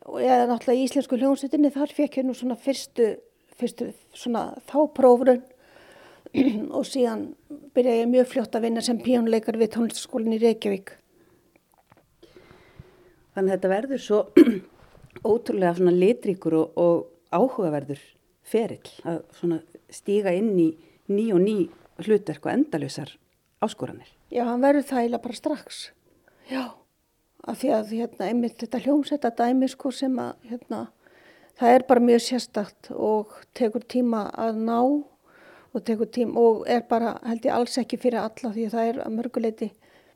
og 0.04 0.20
ég 0.20 0.32
er 0.32 0.46
náttúrulega 0.48 0.80
í 0.80 0.84
Íslensku 0.84 1.16
hljómsveitinni 1.20 1.72
þar 1.72 1.96
fekk 1.96 2.20
ég 2.20 2.28
nú 2.28 2.36
svona 2.36 2.56
fyrstu, 2.60 3.14
fyrstu 3.60 3.90
svona 4.16 4.50
þáprófrun 4.68 5.42
og 6.76 6.86
síðan 6.86 7.30
byrjaði 7.74 8.02
ég 8.04 8.10
mjög 8.10 8.28
fljótt 8.32 8.56
að 8.56 8.66
vinna 8.66 8.84
sem 8.84 9.00
píjónleikar 9.02 9.58
við 9.60 9.72
tónlistaskólinn 9.76 10.36
í 10.36 10.42
Reykjavík. 10.42 10.94
Þannig 13.34 13.50
að 13.50 13.56
þetta 13.56 13.72
verður 13.74 14.04
svo 14.04 14.20
ótrúlega 15.32 15.76
svona 15.78 15.94
litríkur 15.96 16.56
og, 16.60 16.78
og 16.80 17.34
áhugaverður 17.34 18.02
ferill 18.46 18.94
að 19.06 19.22
svona 19.38 19.60
stíga 19.92 20.34
inn 20.34 20.54
í 20.58 20.70
ný 21.10 21.30
og 21.34 21.42
ný 21.44 21.56
hlutverk 22.00 22.46
og 22.46 22.52
endalösar 22.54 23.14
áskoranir. 23.62 24.08
Já, 24.30 24.44
hann 24.46 24.62
verður 24.62 24.86
það 24.88 25.02
eiginlega 25.02 25.24
bara 25.26 25.38
strax. 25.38 25.80
Já, 26.50 26.64
af 27.46 27.60
því 27.60 27.72
að 27.76 27.92
hérna, 27.98 28.30
einmitt 28.30 28.58
þetta 28.62 28.82
hljómsetta 28.84 29.32
dæmi 29.36 29.68
sko 29.70 29.92
sem 29.94 30.16
að 30.22 30.50
hérna, 30.50 30.80
það 31.58 31.76
er 31.76 31.86
bara 31.90 32.04
mjög 32.06 32.24
sérstakt 32.26 32.90
og 32.94 33.34
tekur 33.58 33.84
tíma 33.84 34.28
að 34.32 34.62
ná 34.64 34.80
og 35.74 35.84
tekur 35.86 36.10
tíma 36.10 36.40
og 36.40 36.64
er 36.68 36.82
bara 36.88 37.16
held 37.24 37.46
ég 37.46 37.54
alls 37.54 37.78
ekki 37.78 37.98
fyrir 38.00 38.22
alla 38.22 38.52
því 38.54 38.66
að 38.66 38.74
það 38.74 38.90
er 38.90 39.00
að 39.04 39.16
mörguleiti 39.16 39.70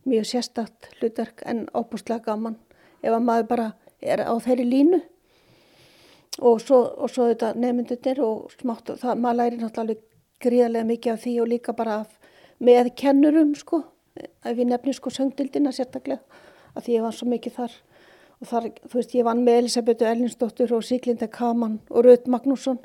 mjög 0.04 0.28
sérstakt 0.28 0.88
hlutverk 0.98 1.42
en 1.46 1.66
óbúslega 1.72 2.24
gaman 2.24 2.56
ef 3.02 3.12
að 3.12 3.24
maður 3.24 3.48
bara 3.48 3.68
er 4.02 4.24
á 4.24 4.34
þeirri 4.42 4.66
línu. 4.68 5.00
Og 6.42 6.60
svo, 6.60 6.80
og 6.98 7.10
svo 7.12 7.28
þetta 7.30 7.52
nefndunir 7.54 8.20
og 8.24 8.50
smátt 8.58 8.90
það, 8.98 9.20
maður 9.22 9.38
læri 9.38 9.60
náttúrulega 9.60 10.02
gríðarlega 10.42 10.88
mikið 10.88 11.12
af 11.12 11.20
því 11.22 11.34
og 11.40 11.50
líka 11.52 11.74
bara 11.78 11.98
af, 12.02 12.16
með 12.58 12.90
kennurum 12.98 13.54
sko. 13.58 13.84
Ef 14.18 14.58
ég 14.58 14.66
nefnir 14.66 14.96
sko 14.98 15.12
söngdildina 15.14 15.72
sérstaklega 15.74 16.22
að 16.74 16.86
því 16.86 16.96
ég 16.96 17.06
var 17.06 17.14
svo 17.14 17.28
mikið 17.30 17.56
þar. 17.60 17.76
Og 18.42 18.50
þar, 18.50 18.66
þú 18.90 18.98
veist, 18.98 19.14
ég 19.14 19.26
vann 19.28 19.44
með 19.46 19.60
Elisabethu 19.62 20.08
Ellinsdóttur 20.10 20.74
og 20.74 20.84
Siglinda 20.84 21.28
Kaman 21.30 21.78
og 21.90 22.04
Röð 22.04 22.26
Magnússon 22.34 22.80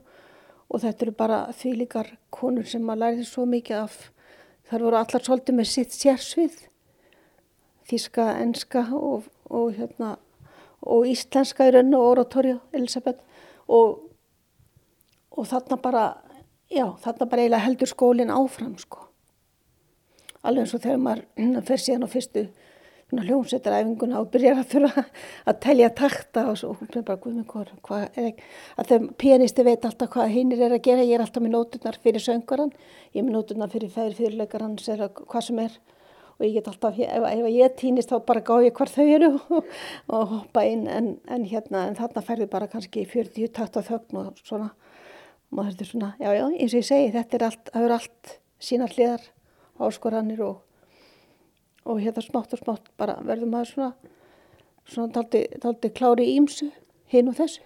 og 0.69 0.83
þetta 0.83 1.05
eru 1.05 1.15
bara 1.17 1.39
því 1.57 1.75
líkar 1.81 2.11
konur 2.33 2.67
sem 2.69 2.83
maður 2.85 3.03
læriði 3.03 3.27
svo 3.29 3.45
mikið 3.49 3.83
af. 3.83 3.99
Þar 4.69 4.85
voru 4.85 4.99
allar 4.99 5.25
svolítið 5.25 5.57
með 5.57 5.69
sitt 5.71 5.95
sérsvið. 5.95 6.57
Þíska, 7.89 8.27
enska 8.43 8.83
og, 8.93 9.25
og 9.49 9.71
hérna 9.77 10.17
og 10.85 11.07
íslenska 11.09 11.65
í 11.67 11.73
raun 11.73 11.95
og 11.97 12.11
oratorja 12.11 12.59
Elisabeth. 12.77 13.25
Og 13.67 14.05
og 15.39 15.47
þarna 15.47 15.77
bara 15.81 16.05
já, 16.72 16.85
þarna 17.00 17.27
bara 17.29 17.44
eiginlega 17.44 17.65
heldur 17.65 17.89
skólinn 17.89 18.33
áfram 18.33 18.75
sko. 18.81 19.05
Alveg 20.44 20.65
eins 20.65 20.75
og 20.75 20.83
þegar 20.83 21.03
maður 21.03 21.63
fer 21.70 21.83
síðan 21.83 22.07
á 22.07 22.09
fyrstu 22.11 22.46
hljómsveitaræfinguna 23.09 24.19
og 24.22 24.29
byrjar 24.33 24.59
að 24.61 24.74
þurfa 24.74 25.03
að 25.50 25.59
telja 25.63 25.89
takta 25.98 26.43
og 26.51 26.57
svo 26.59 26.75
hún 26.77 26.91
er 27.00 27.05
bara 27.07 27.22
guð 27.24 27.39
með 27.39 27.48
hvort 27.50 27.72
hvað 27.87 28.19
ekki 28.22 28.50
að 28.77 28.91
þeim 28.91 29.07
pianisti 29.24 29.65
veit 29.65 29.87
alltaf 29.87 30.11
hvað 30.13 30.33
hinnir 30.35 30.61
er 30.67 30.75
að 30.75 30.83
gera. 30.85 31.05
Ég 31.05 31.17
er 31.17 31.24
alltaf 31.25 31.43
með 31.43 31.55
nóturnar 31.55 31.98
fyrir 32.03 32.24
söngaran 32.24 32.74
ég 33.13 33.22
er 33.22 33.25
með 33.25 33.37
nóturnar 33.37 33.72
fyrir 33.74 33.89
færi 33.93 34.17
fyrirleikaran 34.17 34.77
hvað 34.77 35.48
sem 35.48 35.63
er. 35.63 35.79
Og 36.39 36.45
ég 36.45 36.53
get 36.55 36.69
alltaf 36.72 37.00
ef, 37.01 37.25
ef 37.27 37.48
ég 37.51 37.74
týnist 37.79 38.13
þá 38.13 38.22
bara 38.27 38.43
gá 38.45 38.53
ég 38.63 38.77
hvar 38.77 38.91
þau 38.93 39.07
eru 39.07 39.31
og, 39.57 39.65
hoppa 40.35 40.63
inn. 40.69 40.85
En, 40.87 41.09
en 41.27 41.48
hérna 41.50 41.87
en 41.89 41.98
þarna 41.98 42.24
færðu 42.24 42.48
bara 42.51 42.69
kannski 42.72 43.03
40 43.09 43.51
takt 43.57 43.79
og 43.81 43.89
þögn 43.89 44.22
og 44.22 44.39
svona. 44.45 44.69
Maður 45.50 45.74
þurftur 45.74 45.91
svona 45.95 46.13
já 46.22 46.29
já 46.37 46.45
eins 46.45 46.74
og 46.75 46.79
ég 46.79 46.87
segi 46.87 47.11
þetta 47.17 47.37
er 47.39 47.45
allt, 47.50 47.69
það 47.74 47.85
er 47.87 47.93
allt 47.98 48.33
sína 48.61 48.87
hliðar 48.91 49.24
áskoranir 49.79 50.43
og, 50.45 50.59
og 51.89 52.01
hérna 52.03 52.23
smátt 52.23 52.53
og 52.53 52.61
smátt 52.61 52.91
bara 52.99 53.17
verður 53.25 53.51
maður 53.53 53.71
svona, 53.73 53.89
svona 54.89 55.13
taldi, 55.15 55.45
taldi 55.63 55.91
klári 55.95 56.29
ímsu 56.35 56.69
hinn 57.09 57.31
og 57.31 57.37
þessu. 57.39 57.65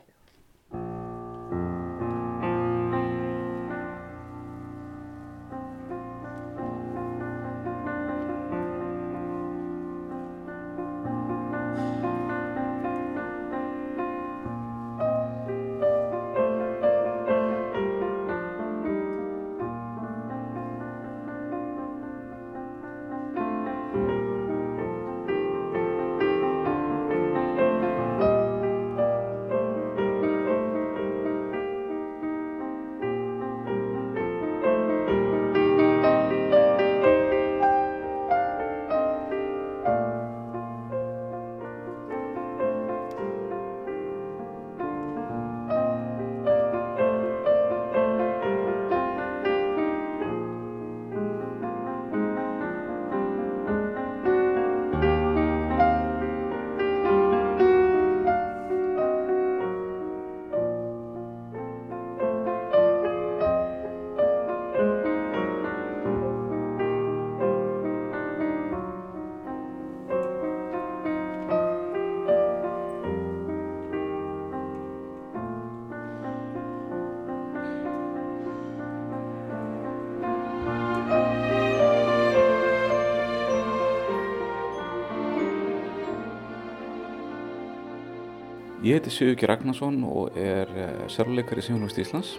Ég 88.83 88.97
heiti 88.97 89.11
Sigurki 89.15 89.47
Ragnarsson 89.47 90.01
og 90.03 90.35
er 90.35 90.67
eh, 90.75 91.03
sérleikar 91.07 91.55
í 91.55 91.61
Sjónlust 91.63 91.95
Íslands 92.03 92.33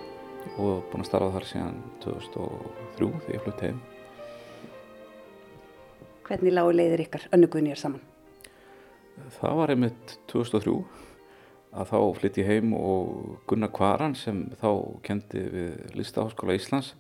og 0.61 0.83
búinn 0.91 1.01
að 1.01 1.07
starfa 1.09 1.31
þar 1.39 1.47
síðan 1.49 1.79
2003 2.03 3.09
þegar 3.15 3.33
ég 3.33 3.45
flutti 3.47 3.71
heim. 3.71 3.79
Hvernig 6.29 6.53
lágu 6.53 6.75
leiðir 6.77 7.05
ykkar 7.07 7.25
önnugunir 7.33 7.81
saman? 7.81 8.05
Það 9.39 9.57
var 9.63 9.73
einmitt 9.73 10.15
2003 10.35 10.77
að 11.81 11.93
þá 11.95 11.99
flytti 12.21 12.45
ég 12.45 12.53
heim 12.53 12.77
og 12.77 13.41
Gunnar 13.49 13.73
Kvaran 13.73 14.13
sem 14.13 14.45
þá 14.61 14.69
kendi 15.09 15.49
við 15.49 15.97
Listaháskóla 15.97 16.61
Íslands 16.61 16.93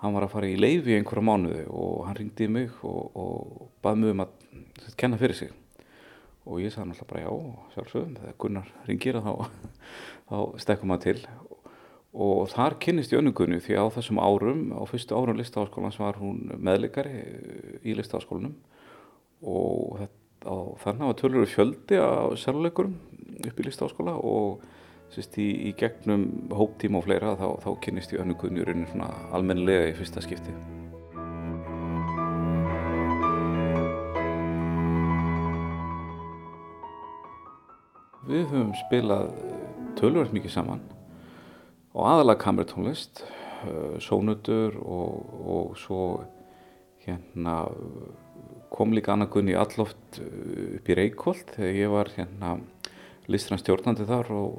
hann 0.00 0.16
var 0.16 0.24
að 0.24 0.38
fara 0.38 0.48
í 0.48 0.56
leifi 0.56 0.94
í 0.94 0.96
einhverja 0.96 1.28
mánuði 1.28 1.66
og 1.68 2.06
hann 2.08 2.22
ringdi 2.22 2.48
mig 2.48 2.72
og, 2.80 3.12
og 3.12 3.68
baði 3.84 4.06
mig 4.06 4.16
um 4.16 4.24
að 4.24 4.96
kenna 4.96 5.20
fyrir 5.20 5.44
sig 5.44 5.52
og 6.46 6.60
ég 6.62 6.74
sagði 6.74 6.90
náttúrulega 6.90 7.10
bara 7.12 7.24
já, 7.24 7.32
sjálfsögum, 7.76 8.16
þegar 8.18 8.38
Gunnar 8.42 8.72
ringir 8.88 9.20
þá, 9.22 9.32
þá 10.30 10.36
stekkum 10.64 10.92
maður 10.92 11.06
til 11.06 11.18
og 12.12 12.50
þar 12.52 12.76
kynnist 12.82 13.14
ég 13.14 13.22
önnugunni 13.22 13.60
því 13.64 13.78
á 13.80 13.84
þessum 13.94 14.20
árum, 14.20 14.66
á 14.76 14.82
fyrstu 14.90 15.16
árum 15.16 15.38
listaháskólans 15.38 15.96
var 16.02 16.18
hún 16.20 16.50
meðleikari 16.60 17.22
í 17.88 17.94
listaháskólanum 17.96 18.58
og 19.42 20.02
þannig 20.82 21.08
var 21.08 21.18
tölur 21.18 21.48
fjöldi 21.48 21.98
á 21.98 22.34
sérleikurum 22.38 22.98
upp 23.46 23.60
í 23.60 23.66
listáskóla 23.66 24.18
og 24.18 24.62
sérst, 25.12 25.38
í, 25.38 25.48
í 25.68 25.74
gegnum 25.78 26.28
hóptíma 26.52 27.00
og 27.00 27.08
fleira 27.08 27.34
þá, 27.38 27.48
þá 27.64 27.70
kynist 27.84 28.14
ég 28.14 28.24
önnu 28.24 28.38
guðnjurinn 28.40 28.88
svona 28.92 29.10
almennilega 29.32 29.90
í 29.92 29.98
fyrsta 29.98 30.24
skipti. 30.24 30.81
Við 38.22 38.44
höfum 38.52 38.68
spilað 38.78 39.32
tölvöld 39.98 40.30
mikið 40.30 40.52
saman 40.54 40.82
og 41.90 42.04
aðalega 42.06 42.38
kamertónlist, 42.44 43.24
sónutur 44.02 44.76
og, 44.78 45.32
og 45.42 45.72
svo 45.80 46.04
hérna 47.02 47.56
kom 48.70 48.94
líka 48.94 49.16
annað 49.16 49.32
gunni 49.34 49.58
alloft 49.58 50.20
upp 50.22 50.86
í 50.86 50.98
Reykjolt 51.00 51.50
þegar 51.56 51.80
ég 51.80 51.92
var 51.92 52.12
hérna 52.14 52.54
listrann 53.30 53.58
stjórnandi 53.58 54.06
þar 54.06 54.32
og 54.38 54.56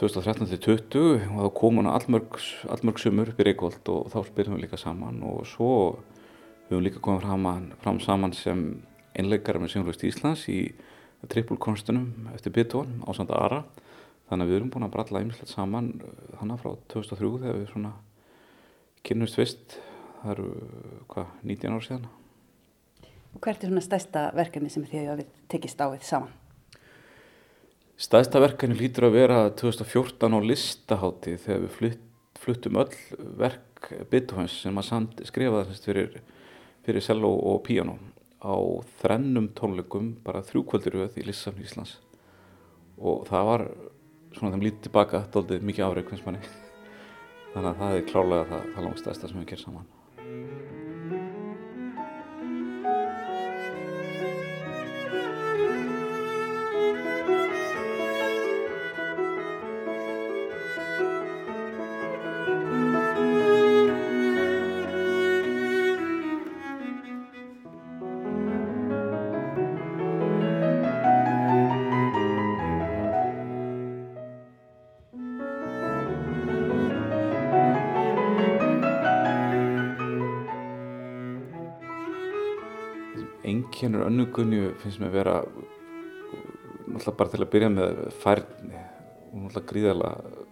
2013-2020 0.00 1.30
og 1.36 1.44
þá 1.44 1.52
kom 1.60 1.82
hann 1.82 1.92
allmörg, 1.92 2.40
allmörg 2.72 3.04
sumur 3.04 3.32
upp 3.32 3.44
í 3.44 3.50
Reykjolt 3.50 3.92
og 3.92 4.10
þá 4.12 4.18
spilum 4.32 4.56
við 4.56 4.66
líka 4.66 4.80
saman 4.80 5.20
og 5.20 5.44
svo 5.52 5.70
höfum 6.66 6.80
við 6.80 6.86
líka 6.88 7.04
komið 7.04 7.28
fram, 7.28 7.70
fram 7.84 8.04
saman 8.04 8.36
sem 8.36 8.68
einleikara 9.16 9.60
með 9.60 9.76
Sjónlust 9.76 10.08
Íslands 10.08 10.48
í 10.48 10.62
trippulkonstunum 11.32 12.30
eftir 12.34 12.54
Beethoven 12.54 13.02
á 13.06 13.10
Sanda 13.16 13.38
Ara. 13.38 13.64
Þannig 14.26 14.46
að 14.46 14.50
við 14.50 14.58
erum 14.58 14.70
búin 14.74 14.86
að 14.86 14.94
bralla 14.96 15.22
ymmislegt 15.22 15.52
saman 15.52 15.92
þannig 16.38 16.62
frá 16.62 16.72
2003 16.92 17.30
þegar 17.42 17.58
við 17.60 17.68
svona 17.70 17.92
kynnumst 19.06 19.38
fyrst. 19.38 19.76
Það 20.22 20.32
eru 20.32 20.48
hvað, 21.12 21.34
19 21.46 21.76
ár 21.76 21.84
síðan? 21.84 22.08
Og 23.36 23.44
hvert 23.44 23.62
er 23.62 23.70
svona 23.70 23.84
stærsta 23.84 24.24
verkefni 24.34 24.72
sem 24.72 24.86
þið 24.88 25.10
hafið 25.12 25.30
tekist 25.52 25.82
á 25.84 25.86
við 25.92 26.08
saman? 26.08 26.34
Stærsta 27.96 28.42
verkefni 28.42 28.76
lítur 28.80 29.06
að 29.08 29.16
vera 29.16 29.38
2014 29.56 30.36
á 30.36 30.40
listahátti 30.44 31.36
þegar 31.40 31.62
við 31.62 31.72
flutt, 31.76 32.02
fluttum 32.40 32.80
öll 32.82 32.98
verk 33.38 33.92
Beethovens 34.10 34.58
sem 34.64 34.80
að 34.80 35.22
skrifa 35.28 35.62
þess 35.68 35.86
fyrir, 35.86 36.18
fyrir 36.84 37.04
cello 37.04 37.30
og 37.52 37.62
piano 37.68 37.96
á 38.46 38.56
þrennum 39.02 39.50
tónleikum 39.58 40.12
bara 40.26 40.44
þrjúkvöldir 40.46 41.00
auð 41.00 41.18
í 41.18 41.26
Lissafn 41.26 41.64
Íslands. 41.64 41.96
Og 42.96 43.26
það 43.28 43.50
var 43.50 43.66
svona 44.36 44.54
þeim 44.54 44.64
lítið 44.68 44.86
tilbaka 44.86 45.24
doldið 45.34 45.66
mikið 45.66 45.88
afreik 45.88 46.14
finnst 46.14 46.28
manni. 46.28 46.46
Þannig 47.52 47.70
að 47.72 47.82
það 47.82 47.98
er 47.98 48.08
klálega 48.12 48.48
það, 48.52 48.72
það 48.72 48.90
langstæðsta 48.90 49.32
sem 49.32 49.42
við 49.42 49.52
gerum 49.52 49.68
saman 49.68 50.75
önnugunni 84.36 84.74
finnst 84.82 85.00
mér 85.00 85.12
vera 85.12 85.36
náttúrulega 86.86 87.16
bara 87.16 87.30
til 87.32 87.42
að 87.42 87.52
byrja 87.52 87.68
með 87.72 88.00
færni. 88.20 88.80
Og 89.32 89.44
náttúrulega 89.44 89.70
gríðarlega 89.70 90.44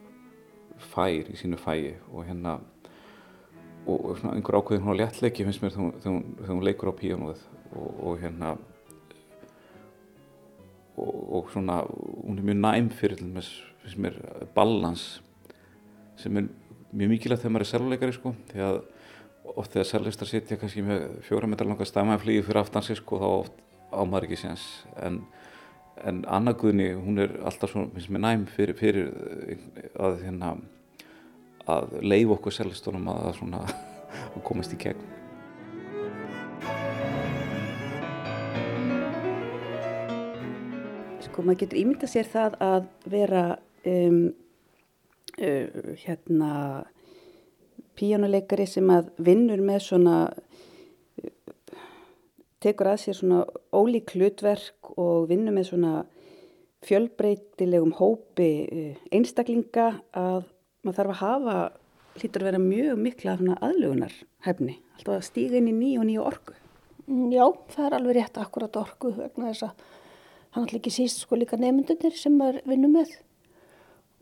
fær 0.95 1.31
í 1.31 1.37
sínu 1.39 1.59
fæi 1.61 1.95
og 2.11 2.25
hérna 2.27 2.59
og, 3.87 4.17
svona 4.19 4.35
einhver 4.35 4.59
ákveðin 4.59 4.85
hún 4.85 4.97
á 4.97 5.01
léttleiki 5.03 5.45
finnst 5.45 5.63
mér 5.63 5.75
þegar 5.75 6.09
hún, 6.09 6.25
þegar 6.41 6.55
hún 6.55 6.65
leikur 6.65 6.93
á 6.93 7.01
píanóið. 7.01 7.45
Og, 7.75 8.01
og 8.07 8.19
hérna 8.23 8.55
og, 10.97 11.15
og 11.39 11.53
svona 11.53 11.83
hún 11.85 12.39
er 12.39 12.49
mjög 12.49 12.61
næm 12.63 12.91
fyrir 12.95 13.21
finnst 13.21 14.01
mér 14.01 14.19
balans 14.55 15.21
sem 16.17 16.37
er 16.39 16.49
mjög 16.95 17.11
mikilvægt 17.11 17.43
þegar 17.43 17.57
maður 17.57 17.67
er 17.67 17.73
selvoleikari 17.73 18.17
sko. 18.17 18.35
Því 18.53 18.65
að 18.65 18.81
oft 19.55 19.75
þegar 19.75 19.91
sellistar 19.91 20.31
sitja 20.31 20.59
kannski 20.59 20.85
með 20.85 21.05
fjóra 21.27 21.49
metrar 21.51 21.69
langa 21.69 21.87
stæmanflíði 21.89 22.47
fyrir 22.47 22.63
aftan 22.63 22.85
sig 22.87 22.97
sko 22.97 23.21
þá 23.21 23.29
oft 23.29 23.61
ámar 23.95 24.27
ekki 24.27 24.39
séns. 24.41 24.65
En, 25.01 25.23
en 26.05 26.23
Anna 26.27 26.55
Guðni 26.59 26.93
hún 26.99 27.23
er 27.23 27.37
alltaf 27.47 27.73
svona 27.73 27.93
finnst 27.95 28.13
mér 28.13 28.25
næm 28.27 28.47
fyrir, 28.51 28.77
fyrir 28.79 29.11
að 29.95 30.23
hérna 30.25 30.55
að 31.71 31.99
leif 32.05 32.33
okkur 32.37 32.55
sellistunum 32.55 33.09
að, 33.13 33.29
svona 33.39 33.65
að 34.35 34.41
komast 34.47 34.75
í 34.75 34.81
gegn. 34.81 35.05
Sko 41.25 41.43
maður 41.43 41.65
getur 41.65 41.81
ímynda 41.81 42.11
sér 42.11 42.29
það 42.31 42.59
að 42.63 42.91
vera 43.11 43.45
um, 43.91 44.19
uh, 45.41 45.95
hérna 46.05 46.51
píjónuleikari 47.99 48.67
sem 48.69 48.91
að 48.91 49.11
vinnur 49.23 49.63
með 49.65 49.85
svona 49.89 50.17
tekur 52.65 52.91
að 52.91 53.01
sér 53.05 53.19
svona 53.19 53.45
ólík 53.75 54.15
hlutverk 54.15 54.93
og 54.97 55.29
vinnur 55.31 55.55
með 55.57 55.71
svona 55.71 55.93
fjölbreytilegum 56.85 57.95
hópi 57.99 58.51
eh, 58.69 58.99
einstaklinga 59.15 59.89
að 60.17 60.45
maður 60.85 60.99
þarf 60.99 61.15
að 61.15 61.23
hafa 61.23 61.57
hlýtur 62.19 62.45
að 62.45 62.51
vera 62.51 62.63
mjög 62.63 63.01
mikla 63.01 63.39
aðlugunar 63.57 64.19
hefni, 64.45 64.77
alltaf 64.99 65.17
að 65.17 65.27
stíga 65.31 65.59
inn 65.59 65.71
í 65.73 65.75
nýju 65.75 66.03
og 66.03 66.09
nýju 66.11 66.27
orgu. 66.29 66.59
Mm, 67.09 67.33
já, 67.35 67.47
það 67.75 67.87
er 67.87 67.97
alveg 67.99 68.19
rétt 68.19 68.39
akkurat 68.41 68.79
orgu 68.81 69.15
vegna 69.17 69.51
þess 69.51 69.67
að 69.69 69.89
hann 70.55 70.67
allir 70.67 70.79
ekki 70.79 70.93
síst 70.95 71.25
sko 71.25 71.41
líka 71.41 71.59
nefndunir 71.59 72.15
sem 72.17 72.37
maður 72.39 72.63
vinnur 72.69 72.93
með 72.93 73.17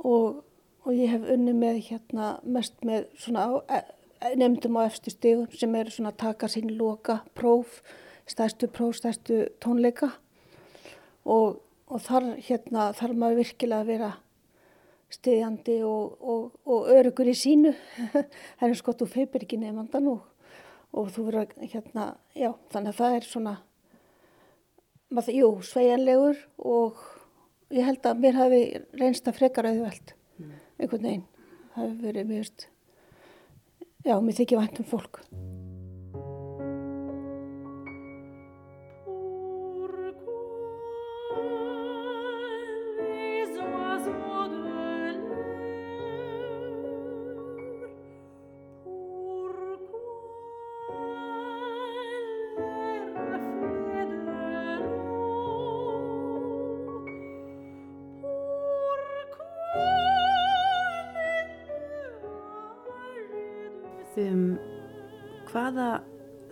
og 0.02 0.40
og 0.82 0.94
ég 0.98 1.12
hef 1.12 1.26
unni 1.30 1.54
með 1.54 1.80
hérna 1.88 2.28
mest 2.42 2.80
með 2.86 3.06
svona 3.22 3.46
e, 3.70 3.82
e, 4.22 4.32
nefndum 4.38 4.78
á 4.82 4.86
efstu 4.88 5.12
stegum 5.14 5.50
sem 5.54 5.74
eru 5.78 5.94
svona 5.94 6.14
taka 6.18 6.48
sín 6.50 6.72
loka 6.78 7.20
próf, 7.38 7.80
stærstu 8.30 8.68
próf, 8.72 8.96
stærstu 8.98 9.46
tónleika 9.62 10.10
og, 11.24 11.62
og 11.86 12.04
þar 12.04 12.34
hérna 12.42 12.90
þarf 12.96 13.18
maður 13.18 13.42
virkilega 13.42 13.82
að 13.82 13.90
vera 13.92 14.12
stiðjandi 15.12 15.80
og, 15.84 16.14
og, 16.20 16.44
og 16.64 16.88
örugur 16.92 17.28
í 17.28 17.36
sínu 17.36 17.74
það 18.58 18.68
er 18.68 18.78
skott 18.78 19.04
úr 19.04 19.12
feibirki 19.12 19.58
nefndan 19.60 20.08
og 20.12 21.12
þú 21.12 21.28
verður 21.28 21.52
hérna, 21.60 22.14
já 22.36 22.52
þannig 22.72 22.94
að 22.94 23.00
það 23.00 23.18
er 23.18 23.28
svona 23.28 23.56
maður, 25.12 25.36
jú, 25.36 25.50
sveianlegur 25.66 26.40
og 26.58 27.00
ég 27.72 27.86
held 27.88 28.08
að 28.08 28.20
mér 28.24 28.38
hafi 28.40 28.62
reynst 29.00 29.28
að 29.28 29.38
frekar 29.40 29.68
auðveld 29.70 30.14
einhvern 30.82 31.08
veginn. 31.08 31.24
Það 31.72 31.86
hefur 31.86 32.04
verið 32.06 32.30
mjög, 32.32 32.68
já, 34.04 34.14
mér 34.20 34.38
þykir 34.40 34.62
vænt 34.62 34.82
um 34.82 34.92
fólk. 34.92 35.24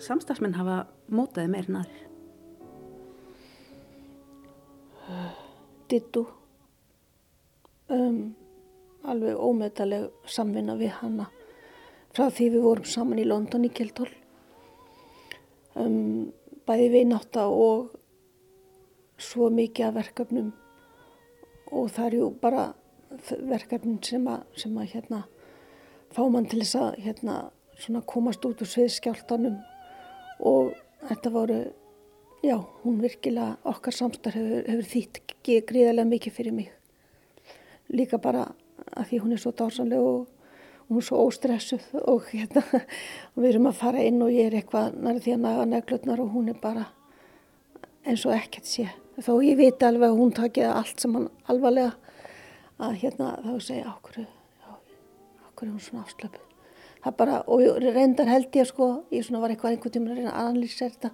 Samstagsmenn 0.01 0.57
hafa 0.57 0.85
mótaði 1.13 1.51
meirinn 1.53 1.81
aðrir? 1.81 2.07
Dittu. 5.91 6.25
Um, 7.91 8.37
alveg 9.03 9.39
ómeðaleg 9.41 10.11
samvinna 10.31 10.77
við 10.79 10.93
hana 11.01 11.27
frá 12.15 12.29
því 12.31 12.51
við 12.55 12.67
vorum 12.67 12.87
saman 12.87 13.23
í 13.23 13.27
London 13.27 13.67
í 13.67 13.73
Kjeldól. 13.75 14.09
Um, 15.79 16.31
bæði 16.67 16.89
viðnáta 16.95 17.47
og 17.51 17.97
svo 19.21 19.51
mikið 19.53 19.89
af 19.89 19.97
verkefnum 19.99 20.53
og 21.71 21.91
það 21.95 22.07
er 22.07 22.17
ju 22.19 22.31
bara 22.43 22.65
verkefnin 23.51 23.99
sem 24.07 24.27
að, 24.31 24.47
sem 24.59 24.79
að 24.79 24.95
hérna 24.95 25.21
fá 26.15 26.23
mann 26.31 26.49
til 26.51 26.63
þess 26.63 26.79
að 26.79 26.97
hérna, 27.05 27.37
komast 28.07 28.45
út 28.47 28.63
úr 28.63 28.71
sviðskjáltanum 28.71 29.59
og 30.41 30.75
þetta 31.09 31.33
voru 31.35 31.61
já, 32.43 32.57
hún 32.83 33.01
virkilega, 33.01 33.57
okkar 33.69 33.95
samstarf 33.95 34.37
hefur, 34.37 34.65
hefur 34.69 34.89
þýtt 34.89 35.21
gríðarlega 35.69 36.09
mikið 36.09 36.37
fyrir 36.37 36.57
mig. 36.57 36.71
Líka 37.91 38.21
bara 38.23 38.47
að 38.97 39.11
því 39.11 39.23
hún 39.25 39.35
er 39.35 39.43
svo 39.43 39.53
dásanleg 39.57 40.01
og 40.01 40.29
hún 40.89 41.01
er 41.01 41.07
svo 41.07 41.21
óstressuð 41.27 41.85
og 42.01 42.31
hérna, 42.33 42.65
við 43.41 43.53
erum 43.53 43.71
að 43.71 43.81
fara 43.83 44.05
inn 44.07 44.23
og 44.25 44.33
ég 44.35 44.51
er 44.51 44.59
eitthvað 44.61 44.97
nærið 44.97 45.27
því 45.27 45.37
að 45.37 45.45
naga 45.45 45.69
neglutnar 45.75 46.25
og 46.25 46.35
hún 46.35 46.53
er 46.53 46.61
bara 46.63 46.89
eins 48.07 48.25
og 48.27 48.37
ekkert 48.37 48.69
sé. 48.69 48.89
Þó 49.21 49.35
ég 49.45 49.59
veit 49.61 49.83
alveg 49.85 50.09
að 50.09 50.21
hún 50.23 50.37
takið 50.37 50.71
allt 50.73 51.03
sem 51.03 51.17
hann 51.17 51.29
alvarlega 51.53 51.97
að 52.81 53.03
hérna 53.03 53.35
þá 53.45 53.53
segja 53.61 53.91
okkur, 53.93 54.23
okkur 55.51 55.69
er 55.69 55.75
hún 55.75 55.85
svona 55.85 56.07
afslöpuð. 56.07 56.50
Bara, 57.01 57.41
og 57.49 57.63
reyndar 57.81 58.29
held 58.29 58.53
ég 58.53 58.69
sko, 58.69 59.07
ég 59.09 59.29
var 59.33 59.53
eitthvað 59.53 59.73
einhvern 59.73 59.95
tíma 59.95 60.11
að 60.11 60.19
reyna 60.19 60.33
að 60.35 60.49
analýsa 60.51 60.89
þetta, 60.91 61.11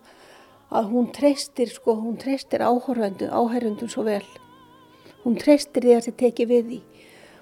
að 0.74 0.88
hún 0.90 1.12
treystir 1.14 1.70
sko, 1.70 1.94
hún 2.00 2.16
treystir 2.18 2.64
áhörvendum, 2.66 3.30
áhörvendum 3.30 3.90
svo 3.92 4.02
vel. 4.06 4.24
Hún 5.22 5.38
treystir 5.38 5.86
því 5.86 5.94
að 5.94 6.08
þetta 6.08 6.22
teki 6.24 6.48
við 6.50 6.66
því. 6.72 6.80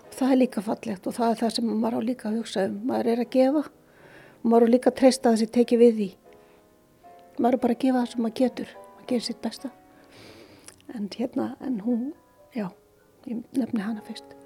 Og 0.04 0.18
það 0.18 0.34
er 0.34 0.40
líka 0.42 0.64
fallegt 0.64 1.08
og 1.08 1.16
það 1.16 1.32
er 1.32 1.40
það 1.40 1.56
sem 1.56 1.72
maður 1.72 1.96
á 1.96 2.08
líka 2.10 2.28
að 2.28 2.38
hugsa 2.42 2.66
um. 2.68 2.76
Maður 2.90 3.10
er 3.14 3.24
að 3.24 3.32
gefa 3.32 3.64
og 3.64 4.46
maður 4.52 4.68
á 4.68 4.72
líka 4.74 4.92
að 4.92 5.00
treysta 5.00 5.32
að 5.32 5.40
þetta 5.42 5.58
teki 5.58 5.80
við 5.80 5.98
því. 6.02 6.10
Maður 7.38 7.58
er 7.58 7.64
bara 7.64 7.78
að 7.78 7.82
gefa 7.86 7.98
það 7.98 8.12
sem 8.12 8.24
maður 8.26 8.38
getur, 8.44 8.78
maður 8.92 9.10
gerir 9.10 9.26
sitt 9.30 9.42
besta. 9.42 9.72
En 10.94 11.08
hérna, 11.16 11.50
en 11.64 11.80
hún, 11.80 12.08
já, 12.52 12.68
ég 13.24 13.44
nefni 13.56 13.80
hana 13.80 14.04
fyrst. 14.04 14.43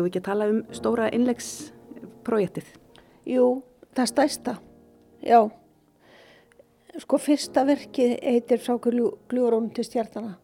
Ef 0.00 0.06
við 0.06 0.14
ekki 0.14 0.20
að 0.22 0.28
tala 0.30 0.44
um 0.48 0.60
stóra 0.72 1.06
innlegsprojektið? 1.12 2.68
Jú, 3.28 3.48
það 3.92 4.06
stæsta, 4.08 4.54
já. 5.20 5.40
Sko 7.02 7.18
fyrsta 7.20 7.66
verkið 7.68 8.14
heitir 8.24 8.62
frá 8.64 8.78
glúrónum 8.80 9.68
til 9.76 9.84
stjartana 9.84 10.38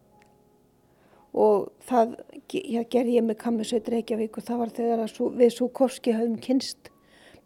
og 1.36 1.72
það 1.88 2.12
já, 2.52 2.82
gerði 2.84 3.16
ég 3.16 3.24
með 3.26 3.38
Kammisveit 3.40 3.88
Reykjavík 3.92 4.36
og 4.38 4.46
það 4.46 4.60
var 4.62 4.74
þegar 4.76 5.10
svo, 5.10 5.30
við 5.36 5.50
Súkovski 5.56 6.14
höfum 6.16 6.36
kynst, 6.40 6.92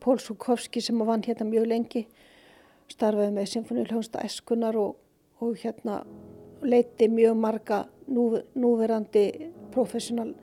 Pól 0.03 0.19
Súkovski 0.23 0.83
sem 0.83 0.99
vann 1.07 1.25
hérna 1.27 1.47
mjög 1.49 1.71
lengi, 1.71 2.05
starfaði 2.91 3.35
með 3.39 3.51
Sinfoníuljónsta 3.55 4.23
Eskunar 4.27 4.79
og, 4.79 4.95
og 5.43 5.57
hérna 5.63 6.03
leiti 6.63 7.09
mjög 7.11 7.41
marga 7.41 7.85
nú, 8.11 8.31
núverandi 8.55 9.27
professional 9.75 10.35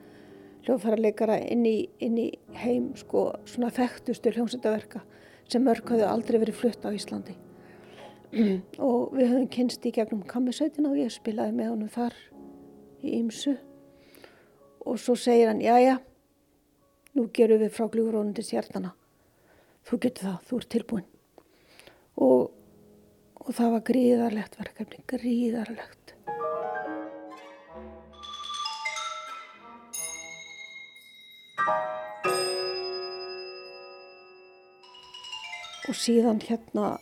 hljóðfærarleikara 0.66 1.38
inn, 1.52 1.64
inn 1.66 2.18
í 2.18 2.28
heim 2.62 2.90
sko 2.98 3.28
svona 3.48 3.70
þekktustu 3.74 4.32
hljómsættaverka 4.34 5.04
sem 5.48 5.64
mörg 5.64 5.86
hafði 5.88 6.08
aldrei 6.08 6.40
verið 6.42 6.58
flutt 6.58 6.84
á 6.84 6.92
Íslandi. 6.92 7.36
Og 8.88 9.14
við 9.16 9.30
höfum 9.30 9.48
kynst 9.52 9.86
í 9.88 9.94
gegnum 9.94 10.26
kammisveitina 10.28 10.90
og 10.90 11.00
ég 11.00 11.14
spilaði 11.14 11.54
með 11.56 11.70
honum 11.72 11.92
þar 11.92 12.16
í 13.00 13.14
Ímsu 13.22 13.54
og 14.88 14.98
svo 15.00 15.16
segir 15.18 15.50
hann, 15.50 15.60
já 15.64 15.76
já 15.80 15.96
nú 17.16 17.28
gerum 17.34 17.60
við 17.62 17.74
frá 17.74 17.88
glúrónum 17.92 18.34
til 18.36 18.44
stjartana 18.46 18.94
þú 19.88 20.00
getur 20.04 20.28
það, 20.28 20.38
þú 20.48 20.58
ert 20.58 20.70
tilbúin 20.74 21.06
og, 22.18 22.50
og 23.44 23.50
það 23.54 23.74
var 23.74 23.86
gríðarlegt 23.90 24.58
verkefni, 24.60 25.04
gríðarlegt 25.08 25.97
og 35.88 35.96
síðan 35.96 36.40
hérna 36.44 36.98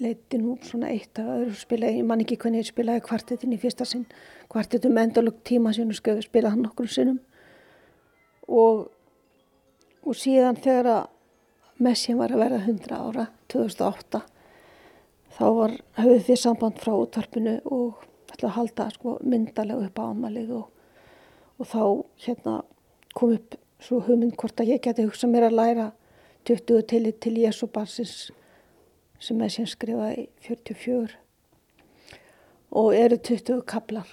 leiti 0.00 0.38
nú 0.40 0.56
svona 0.64 0.90
eitt 0.90 1.18
af 1.20 1.28
öðru 1.28 1.56
spilaði, 1.60 2.00
ég 2.00 2.08
man 2.08 2.22
ekki 2.24 2.38
hvernig 2.40 2.64
ég 2.64 2.70
spilaði 2.70 3.04
kvartetin 3.06 3.52
í 3.54 3.60
fyrsta 3.60 3.86
sinn, 3.86 4.06
kvartetum 4.50 4.98
endalög 4.98 5.42
tíma 5.46 5.74
sem 5.76 5.90
ég 5.92 6.24
spilaði 6.24 6.56
hann 6.56 6.68
okkur 6.70 6.90
sinnum. 6.90 7.20
Og, 8.48 8.86
og 10.02 10.18
síðan 10.18 10.58
þegar 10.58 10.90
að 10.96 11.02
Messian 11.82 12.20
var 12.20 12.32
að 12.32 12.44
verða 12.44 12.62
100 12.64 12.96
ára 12.96 13.26
2008 13.52 14.22
þá 15.36 15.46
var, 15.56 15.76
höfðu 15.98 16.20
því 16.26 16.36
samband 16.38 16.82
frá 16.82 16.92
útvarpinu 16.96 17.56
og 17.64 18.04
ætlaði 18.32 18.50
að 18.50 18.56
halda 18.58 18.88
sko, 18.96 19.16
myndalega 19.24 19.88
upp 19.88 20.00
á 20.00 20.04
amalið 20.08 20.52
og, 20.58 20.68
og 21.58 21.68
þá 21.68 21.82
hérna 22.26 22.60
kom 23.16 23.34
upp 23.36 23.56
svo 23.82 24.02
hugmynd 24.06 24.36
hvort 24.38 24.62
að 24.62 24.74
ég 24.74 24.84
geti 24.84 25.06
hugsað 25.06 25.32
mér 25.32 25.48
að 25.48 25.58
læra 25.58 25.88
20 26.44 26.82
til 26.90 27.12
til 27.12 27.38
Jésu 27.38 27.66
barsins 27.66 28.32
sem 29.22 29.40
er 29.40 29.48
sem 29.54 29.66
skrifaði 29.66 30.26
44 30.42 31.14
og 32.72 32.94
eru 32.96 33.16
20 33.16 33.62
kaplar 33.62 34.08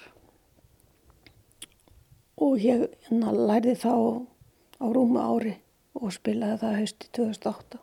og 2.40 2.62
ég 2.62 2.86
lærði 3.10 3.74
þá 3.82 3.92
á 4.80 4.86
rúma 4.94 5.26
ári 5.26 5.56
og 5.98 6.12
spilaði 6.14 6.60
það 6.62 6.78
hausti 6.78 7.10
2008 7.18 7.80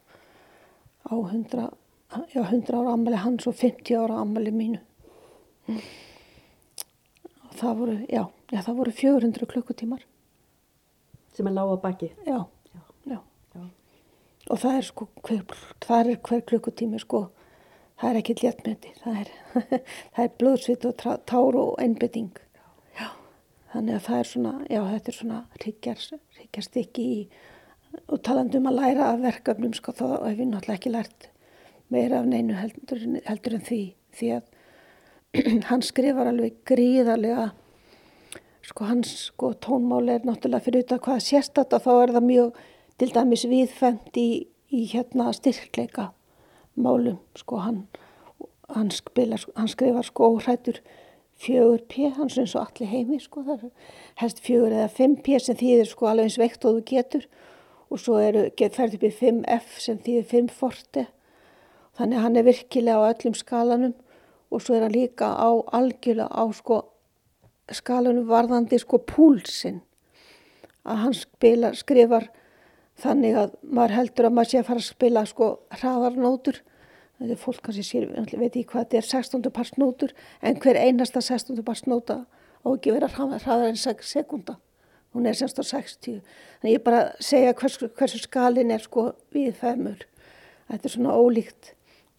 á 1.07 1.13
100, 1.13 1.69
já, 2.33 2.41
100 2.41 2.75
ára 2.79 2.93
ammali 2.95 3.19
hans 3.21 3.47
og 3.47 3.55
50 3.55 3.95
ára 3.99 4.21
ammali 4.23 4.51
mínu. 4.51 4.79
Og 7.47 7.55
það 7.59 7.79
voru, 7.79 7.95
já, 8.11 8.23
já 8.51 8.61
það 8.65 8.77
voru 8.81 8.91
400 8.91 9.49
klukkutímar. 9.53 10.03
Sem 11.35 11.47
er 11.47 11.55
lág 11.55 11.71
á 11.71 11.77
baki. 11.83 12.11
Já 12.25 12.47
og 14.49 14.61
það 14.61 14.77
er 14.77 14.87
sko 14.87 15.07
hver, 15.27 15.43
það 15.83 16.11
er 16.13 16.21
hver 16.29 16.45
klukkutími 16.51 17.01
sko 17.03 17.27
það 17.97 18.09
er 18.09 18.19
ekki 18.21 18.37
léttmyndi 18.41 18.93
það 19.01 19.21
er, 19.21 19.31
er 20.23 20.33
blóðsvitt 20.39 20.87
og 20.87 20.97
tár 21.01 21.59
og 21.59 21.75
einbytting 21.81 22.31
já. 22.97 23.09
þannig 23.73 23.97
að 23.97 24.07
það 24.07 24.19
er 24.19 24.31
svona 24.31 24.55
já 24.69 24.81
þetta 24.93 25.13
er 25.13 25.19
svona 25.19 25.43
ríkjast 25.65 26.81
ekki 26.83 27.07
í 27.17 27.21
og 28.05 28.21
talandum 28.23 28.67
að 28.69 28.79
læra 28.81 29.11
af 29.13 29.23
verkefnum 29.23 29.73
sko 29.75 29.93
þá 29.95 30.05
hef 30.27 30.41
ég 30.41 30.49
náttúrulega 30.51 30.77
ekki 30.77 30.93
lært 30.93 31.29
meira 31.93 32.21
af 32.21 32.27
neinu 32.29 32.57
heldur, 32.57 33.05
heldur 33.25 33.57
en 33.57 33.65
því 33.67 33.81
því 34.17 34.33
að 34.37 34.53
hann 35.69 35.83
skrifar 35.85 36.29
alveg 36.29 36.61
gríðarlega 36.67 37.49
sko 38.67 38.87
hans 38.89 39.13
sko 39.29 39.53
tónmáli 39.63 40.17
er 40.17 40.27
náttúrulega 40.27 40.65
fyrir 40.65 40.83
þetta 40.83 41.03
hvað 41.03 41.23
sérstatt 41.25 41.75
að 41.75 41.87
þá 41.87 41.93
er 41.95 42.13
það 42.17 42.27
mjög 42.29 42.65
til 42.97 43.13
dæmis 43.13 43.45
viðfemt 43.49 44.17
í, 44.17 44.47
í 44.73 44.85
hérna 44.91 45.31
styrkleika 45.35 46.11
málum 46.77 47.19
sko 47.37 47.61
hann, 47.61 47.83
hann, 48.69 48.91
spilar, 48.91 49.43
hann 49.55 49.69
skrifar 49.71 50.05
sko 50.05 50.31
óhrættur 50.35 50.81
fjögur 51.37 51.83
p, 51.89 52.09
hans 52.17 52.37
er 52.37 52.45
eins 52.45 52.55
og 52.57 52.65
allir 52.65 52.89
heimi 52.91 53.19
sko, 53.21 53.43
það 53.45 53.67
er 53.67 53.93
helst 54.21 54.41
fjögur 54.45 54.73
eða 54.73 54.89
fimm 54.93 55.15
p 55.23 55.37
sem 55.41 55.57
þýðir 55.57 55.91
sko 55.91 56.09
alveg 56.09 56.29
eins 56.29 56.39
veikt 56.41 56.65
og 56.65 56.79
þú 56.79 56.83
getur. 56.91 57.27
Og 57.87 58.01
svo 58.03 58.17
eru, 58.19 58.49
ferði 58.75 58.97
upp 58.97 59.05
í 59.07 59.13
5F 59.15 59.77
sem 59.79 59.99
þýðir 60.03 60.25
5 60.31 60.49
forti 60.51 61.05
þannig 61.97 62.21
hann 62.21 62.35
er 62.37 62.45
virkilega 62.45 62.99
á 62.99 63.09
öllum 63.13 63.37
skalanum. 63.37 63.93
Og 64.51 64.63
svo 64.63 64.75
er 64.75 64.85
hann 64.85 64.95
líka 64.95 65.29
á 65.33 65.49
algjörlega 65.75 66.27
á 66.31 66.43
sko 66.55 66.81
skalanum 67.71 68.27
varðandi 68.27 68.79
sko 68.81 68.99
púlsinn. 69.03 69.81
Að 70.87 71.01
hann 71.03 71.15
spila, 71.15 71.73
skrifar 71.75 72.29
þannig 73.01 73.37
að 73.37 73.53
maður 73.61 73.95
heldur 73.97 74.27
að 74.29 74.35
maður 74.37 74.51
sé 74.51 74.61
að 74.61 74.69
fara 74.69 74.83
að 74.83 74.89
spila 74.89 75.23
sko 75.29 75.49
hraðarnótur 75.77 76.61
þetta 77.17 77.33
er 77.33 77.41
fólk 77.41 77.61
kannski 77.65 77.85
sér, 77.85 78.07
veit 78.13 78.55
ég 78.55 78.67
hvað 78.69 78.85
þetta 78.85 78.99
er 78.99 79.09
16. 79.09 79.51
parsnótur 79.53 80.13
en 80.41 80.59
hver 80.61 80.77
einasta 80.77 81.21
16. 81.21 81.61
parsnóta 81.65 82.23
á 82.27 82.67
ekki 82.69 82.93
vera 82.93 83.09
hraðar 83.09 83.69
en 83.71 83.79
6 83.79 84.13
sekunda 84.17 84.57
hún 85.15 85.25
er 85.29 85.37
semst 85.37 85.59
á 85.61 85.65
60 85.65 86.21
þannig 86.61 86.75
ég 86.75 86.83
bara 86.85 87.03
segja 87.23 87.55
hversu, 87.57 87.89
hversu 87.89 88.21
skalin 88.21 88.73
er 88.73 88.83
sko 88.83 89.11
við 89.33 89.53
femur 89.61 90.05
þetta 90.69 90.83
er 90.83 90.93
svona 90.93 91.17
ólíkt 91.17 91.73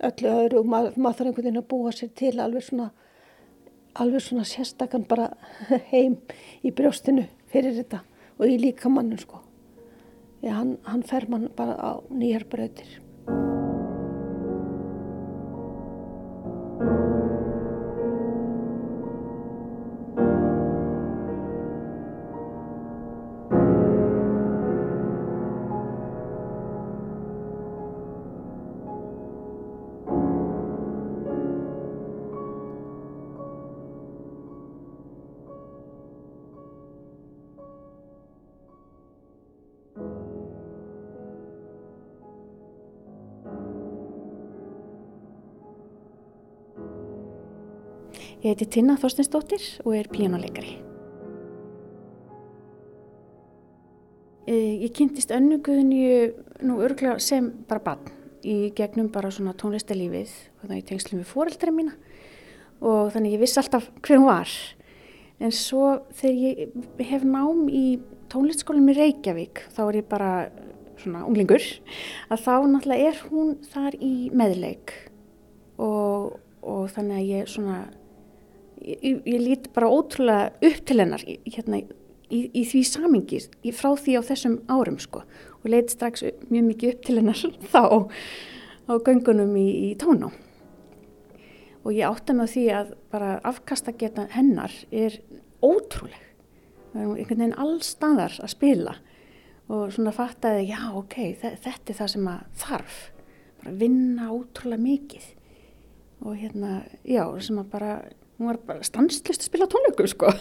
öllu 0.08 0.30
öðru 0.30 0.62
og 0.62 0.70
maður, 0.70 0.96
maður 0.96 1.18
þarf 1.18 1.26
einhvern 1.28 1.44
veginn 1.44 1.62
að 1.62 1.68
búa 1.74 1.94
sér 1.94 2.14
til 2.18 2.34
alveg 2.38 2.66
svona 2.68 2.90
alveg 3.98 4.22
svona 4.22 4.46
sérstakann 4.46 5.06
bara 5.10 5.32
heim 5.92 6.18
í 6.62 6.74
brjóstinu 6.74 7.26
fyrir 7.52 7.76
þetta 7.78 8.04
og 8.38 8.46
í 8.46 8.58
líka 8.62 8.90
mannum 8.92 9.18
sko 9.18 9.42
Já, 10.42 10.53
hann, 10.55 10.77
hann 10.87 11.03
fer 11.03 11.27
mann 11.29 11.48
bara 11.57 11.74
á 11.74 11.90
nýjar 12.14 12.44
brautir 12.46 13.01
Ég 48.38 48.53
heiti 48.53 48.68
Tina 48.70 48.94
Þorstinsdóttir 48.94 49.64
og 49.83 49.96
er 49.98 50.07
píjánuleikari. 50.12 50.77
Ég 54.46 54.92
kynntist 54.94 55.33
önnuguðinju 55.35 56.62
nú 56.68 56.77
örglega 56.87 57.16
sem 57.18 57.48
bara 57.66 57.83
bann 57.83 58.14
í 58.46 58.70
gegnum 58.79 59.11
bara 59.11 59.33
svona 59.35 59.57
tónlistalífið 59.59 60.31
og 60.31 60.62
þannig 60.62 60.85
í 60.85 60.87
tengslum 60.92 61.24
við 61.24 61.33
fóreldra 61.33 61.74
mína 61.74 61.96
og 62.79 63.11
þannig 63.11 63.35
ég 63.35 63.42
vissi 63.42 63.59
alltaf 63.59 63.90
hver 63.98 64.20
hún 64.20 64.31
var. 64.31 64.55
En 65.42 65.51
svo 65.51 65.98
þegar 66.22 66.38
ég 66.38 67.05
hef 67.11 67.27
nám 67.27 67.66
í 67.66 67.85
tónlistskólinum 68.31 68.94
í 68.94 68.98
Reykjavík 69.03 69.66
þá 69.74 69.85
er 69.88 70.03
ég 70.05 70.11
bara 70.14 70.33
svona 71.03 71.27
unglingur 71.27 71.66
að 72.31 72.46
þá 72.46 72.55
náttúrulega 72.70 73.11
er 73.11 73.22
hún 73.33 73.55
þar 73.66 73.98
í 73.98 74.16
meðleik 74.31 74.94
og, 75.74 76.38
og 76.62 76.85
þannig 76.94 77.18
að 77.18 77.33
ég 77.35 77.57
svona 77.59 77.81
ég, 78.82 79.22
ég 79.24 79.40
líti 79.42 79.72
bara 79.74 79.90
ótrúlega 79.90 80.50
upp 80.70 80.82
til 80.86 80.98
hennar 81.02 81.24
hérna, 81.26 81.82
í, 82.30 82.40
í 82.52 82.64
því 82.68 82.82
samingi 82.88 83.42
frá 83.76 83.94
því 83.96 84.18
á 84.18 84.22
þessum 84.32 84.58
árum 84.70 84.98
sko 85.02 85.24
og 85.58 85.70
leiti 85.70 85.96
strax 85.96 86.26
mjög 86.48 86.68
mikið 86.72 86.94
upp 86.94 87.06
til 87.06 87.16
hennar 87.20 87.46
þá 87.74 87.82
á 88.88 88.92
göngunum 89.04 89.56
í, 89.58 89.68
í 89.90 89.96
tóná 90.00 90.30
og 91.88 91.94
ég 91.96 92.04
átta 92.04 92.34
með 92.36 92.50
því 92.52 92.64
að 92.76 92.90
bara 93.12 93.28
afkastageta 93.48 94.26
hennar 94.34 94.72
er 94.92 95.14
ótrúleg. 95.64 96.20
Einhvern 96.92 97.28
veginn 97.30 97.56
allstaðar 97.56 98.34
að 98.42 98.52
spila. 98.52 98.94
Og 99.68 99.92
svona 99.92 100.12
fattaði 100.16 100.66
já 100.70 100.80
ok, 100.96 101.16
þetta 101.40 101.92
er 101.92 101.98
það 101.98 102.12
sem 102.14 102.28
að 102.28 102.44
þarf. 102.62 102.98
Bara 103.60 103.74
vinna 103.82 104.30
ótrúlega 104.32 104.84
mikið. 104.84 105.26
Og 106.24 106.38
hérna, 106.40 106.82
já, 107.06 107.22
sem 107.44 107.60
að 107.60 107.72
bara 107.72 107.92
hún 108.38 108.51
var 108.53 108.61
bara 108.66 108.87
stanslist 108.87 109.42
að 109.42 109.51
spila 109.51 109.68
tónleikum 109.70 110.11
sko. 110.11 110.33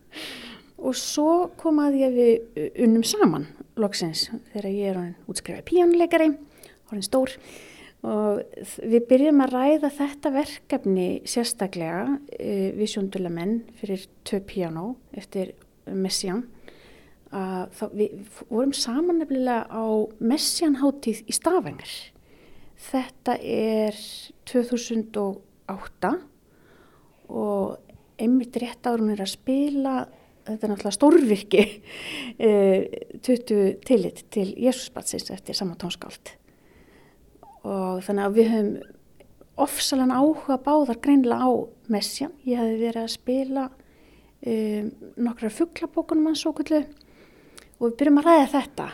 Og 0.86 0.96
svo 0.98 1.52
kom 1.60 1.78
að 1.78 2.00
ég 2.00 2.16
við 2.16 2.62
unnum 2.84 3.04
saman 3.06 3.46
loksins 3.78 4.26
þegar 4.52 4.72
ég 4.72 4.88
er 4.90 4.98
hann 4.98 5.12
útskrifaði 5.30 5.68
píjónuleikari 5.70 6.32
hann 6.92 7.04
stór. 7.06 7.34
Og 8.02 8.40
við 8.82 9.04
byrjum 9.10 9.44
að 9.44 9.52
ræða 9.54 9.90
þetta 9.94 10.32
verkefni 10.34 11.06
sérstaklega 11.28 12.16
uh, 12.16 12.70
við 12.74 12.90
sjóndulamenn 12.90 13.60
fyrir 13.78 14.08
tvö 14.26 14.42
píjánó 14.48 14.88
eftir 15.14 15.54
Messian 15.86 16.42
að 17.32 17.70
þá, 17.78 17.84
við 17.94 18.40
vorum 18.50 18.74
saman 18.76 19.22
nefnilega 19.22 19.70
á 19.70 19.86
Messian-háttíð 20.20 21.22
í 21.30 21.36
Stavanger. 21.36 21.94
Þetta 22.90 23.38
er 23.38 23.96
2008 24.50 26.12
og 27.32 27.94
einmitt 28.20 28.56
rétt 28.60 28.86
árum 28.86 29.10
er 29.12 29.24
að 29.24 29.32
spila 29.34 29.94
þetta 30.46 30.66
er 30.66 30.72
náttúrulega 30.72 30.96
stórvirki 30.96 31.62
e, 32.46 32.50
20 33.22 33.76
tillit 33.86 34.24
til 34.34 34.48
Jésúsbatsins 34.58 35.30
eftir 35.34 35.56
saman 35.56 35.78
tónskáld. 35.80 36.34
Og 37.62 38.02
þannig 38.06 38.26
að 38.26 38.38
við 38.38 38.50
höfum 38.52 38.72
ofsalega 39.62 40.18
áhuga 40.18 40.58
báðar 40.64 40.98
greinlega 41.04 41.46
á 41.46 41.50
Messian, 41.92 42.32
ég 42.48 42.58
hef 42.58 42.80
verið 42.80 43.02
að 43.04 43.14
spila 43.14 43.68
e, 44.40 44.54
nokkra 45.20 45.52
fugglabókunum 45.52 46.32
hans 46.32 46.44
og 46.48 46.62
við 46.62 47.96
byrjum 47.98 48.20
að 48.22 48.28
ræða 48.28 48.50
þetta 48.52 48.88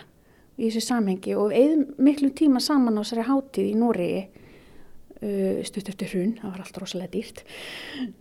í 0.59 0.69
þessu 0.69 0.83
samhengi 0.89 1.35
og 1.39 1.51
við 1.51 1.63
eigðum 1.63 2.05
miklu 2.09 2.31
tíma 2.37 2.61
saman 2.65 2.99
á 2.99 3.03
þessari 3.05 3.27
hátíð 3.29 3.69
í 3.71 3.75
Nóriði 3.79 4.23
stutt 5.19 5.89
eftir 5.91 6.13
hrun, 6.13 6.37
það 6.39 6.53
var 6.53 6.61
allt 6.63 6.77
rosalega 6.79 7.11
dýrt 7.11 7.41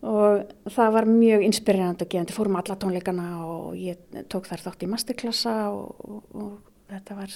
og 0.02 0.72
það 0.74 0.96
var 0.96 1.10
mjög 1.12 1.44
inspirerand 1.46 2.02
og 2.02 2.10
gefandi, 2.10 2.34
fórum 2.34 2.58
alla 2.58 2.78
tónleikana 2.82 3.28
og 3.46 3.76
ég 3.78 4.24
tók 4.34 4.50
þar 4.50 4.64
þátt 4.66 4.86
í 4.88 4.90
masterklassa 4.90 5.54
og, 5.70 6.02
og, 6.02 6.24
og 6.34 6.72
þetta 6.90 7.20
var 7.20 7.36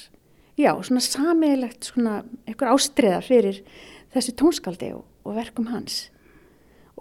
já, 0.58 0.71
svona 0.82 1.04
samiðilegt 1.06 1.91
svona 1.91 2.15
einhver 2.50 2.74
ástriða 2.74 3.21
fyrir 3.26 3.62
þessi 4.15 4.34
tónskaldi 4.41 4.91
og, 4.97 5.06
og 5.26 5.38
verkum 5.38 5.69
hans 5.71 6.08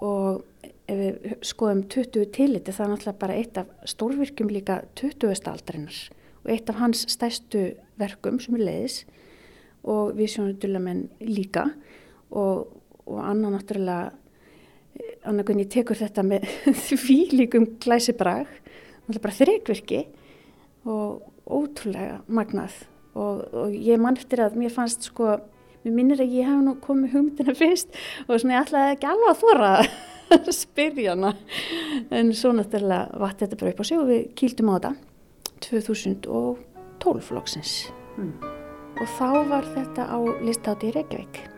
og 0.01 0.43
ef 0.89 0.99
við 0.99 1.35
skoðum 1.45 1.85
20 1.91 2.29
tiliti 2.35 2.73
það 2.75 2.85
er 2.85 2.93
náttúrulega 2.93 3.21
bara 3.21 3.37
eitt 3.39 3.57
af 3.61 3.73
stórvirkjum 3.89 4.51
líka 4.51 4.81
20. 4.99 5.33
aldarinnar 5.49 5.99
og 6.41 6.53
eitt 6.53 6.69
af 6.69 6.79
hans 6.81 7.05
stæstu 7.09 7.71
verkum 8.01 8.39
sem 8.41 8.57
er 8.57 8.65
leiðis 8.67 9.01
og 9.81 10.13
við 10.17 10.35
sjónum 10.35 10.57
dulamenn 10.61 11.07
líka 11.25 11.69
og, 12.31 12.67
og 13.05 13.21
Anna 13.23 13.51
náttúrulega 13.53 14.11
Anna 15.27 15.45
Gunni 15.45 15.67
tekur 15.69 15.97
þetta 15.99 16.23
með 16.25 16.47
því 16.89 17.17
líkum 17.35 17.67
glæsibrag 17.81 18.49
náttúrulega 19.05 19.25
bara 19.25 19.37
þreikvirki 19.37 20.01
og 20.89 21.21
ótrúlega 21.45 22.21
magnað. 22.31 22.73
Og, 23.11 23.41
og 23.51 23.73
ég 23.75 23.99
mann 23.99 24.17
eftir 24.17 24.39
að 24.45 24.55
mér 24.59 24.71
fannst 24.71 25.03
sko, 25.09 25.35
mér 25.83 25.95
minnir 25.97 26.23
að 26.23 26.37
ég 26.37 26.47
hef 26.47 26.63
nú 26.63 26.77
komið 26.83 27.17
hugmyndina 27.17 27.55
fyrst 27.61 27.91
og 28.27 28.37
svona 28.37 28.57
ég 28.57 28.65
ætlaði 28.65 28.95
ekki 28.95 29.11
alveg 29.11 29.31
að 29.33 29.41
þóra 29.43 29.71
að 29.75 30.51
spyrja 30.61 31.15
hana. 31.15 31.35
En 32.09 32.33
svo 32.37 32.53
náttúrulega 32.55 33.21
vatt 33.21 33.43
þetta 33.43 33.61
bara 33.61 33.75
upp 33.75 33.83
á 33.83 33.85
sig 33.87 34.01
og 34.01 34.11
við 34.11 34.27
kýldum 34.39 34.71
á 34.71 34.75
þetta. 34.77 34.93
2012 35.61 37.21
flokksins 37.21 37.91
mm. 38.17 38.33
og 38.97 39.07
þá 39.17 39.29
var 39.51 39.71
þetta 39.75 40.09
á 40.09 40.17
listáti 40.41 40.89
í 40.89 40.95
Reykjavík 40.97 41.50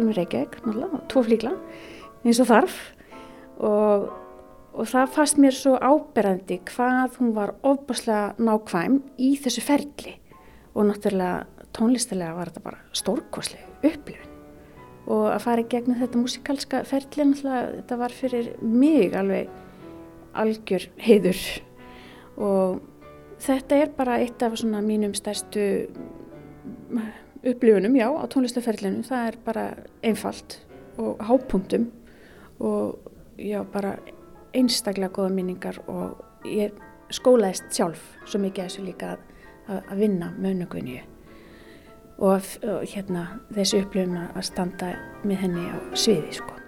tónskólum 0.00 0.12
í 0.12 0.16
Reykjavík, 0.16 0.56
náttúrulega, 0.64 1.00
tvo 1.10 1.22
flíkla, 1.26 1.52
eins 2.24 2.40
og 2.40 2.48
þarf. 2.48 2.76
Og, 3.60 4.08
og 4.72 4.88
það 4.88 5.12
fannst 5.14 5.38
mér 5.40 5.56
svo 5.56 5.76
áberandi 5.76 6.60
hvað 6.70 7.18
hún 7.20 7.34
var 7.36 7.54
ofbáslega 7.62 8.34
nákvæm 8.40 9.02
í 9.20 9.34
þessu 9.36 9.64
ferli. 9.64 10.16
Og 10.74 10.86
náttúrulega 10.88 11.46
tónlistilega 11.76 12.34
var 12.34 12.50
þetta 12.50 12.64
bara 12.64 12.80
stórkoslega 12.92 13.68
upplifin 13.80 14.26
og 15.10 15.24
að 15.32 15.42
fara 15.42 15.62
í 15.62 15.66
gegnum 15.66 15.96
þetta 15.98 16.20
músikalska 16.20 16.80
ferli 16.86 17.24
náttúrulega 17.26 17.70
þetta 17.80 17.96
var 17.98 18.12
fyrir 18.14 18.50
mig 18.62 19.14
alveg 19.16 19.48
algjör 20.38 20.86
heiður. 21.02 21.40
Og 22.38 22.80
þetta 23.42 23.80
er 23.82 23.90
bara 23.96 24.20
eitt 24.22 24.42
af 24.44 24.54
svona 24.60 24.82
mínum 24.84 25.16
stærstu 25.16 25.88
upplifunum, 27.44 27.96
já, 27.96 28.08
á 28.10 28.24
tónlistaferlinu 28.28 29.04
það 29.06 29.26
er 29.30 29.38
bara 29.44 29.66
einfalt 30.02 30.58
og 31.00 31.20
hápunktum 31.24 31.90
og 32.60 32.98
já, 33.38 33.62
bara 33.64 33.96
einstaklega 34.54 35.14
goða 35.14 35.32
minningar 35.34 35.80
og 35.88 36.20
ég 36.44 36.76
skólaðist 37.10 37.70
sjálf 37.72 38.02
svo 38.26 38.40
mikið 38.42 38.68
þessu 38.68 38.84
líka 38.84 39.14
að, 39.14 39.80
að 39.80 39.96
vinna 40.04 40.32
með 40.36 40.54
önnugunni 40.54 41.00
og, 42.18 42.40
og 42.62 42.84
hérna 42.92 43.26
þessu 43.54 43.84
upplifun 43.84 44.18
að 44.26 44.42
standa 44.46 44.94
með 45.24 45.46
henni 45.46 45.68
á 45.72 45.76
sviði 45.94 46.40
sko 46.40 46.59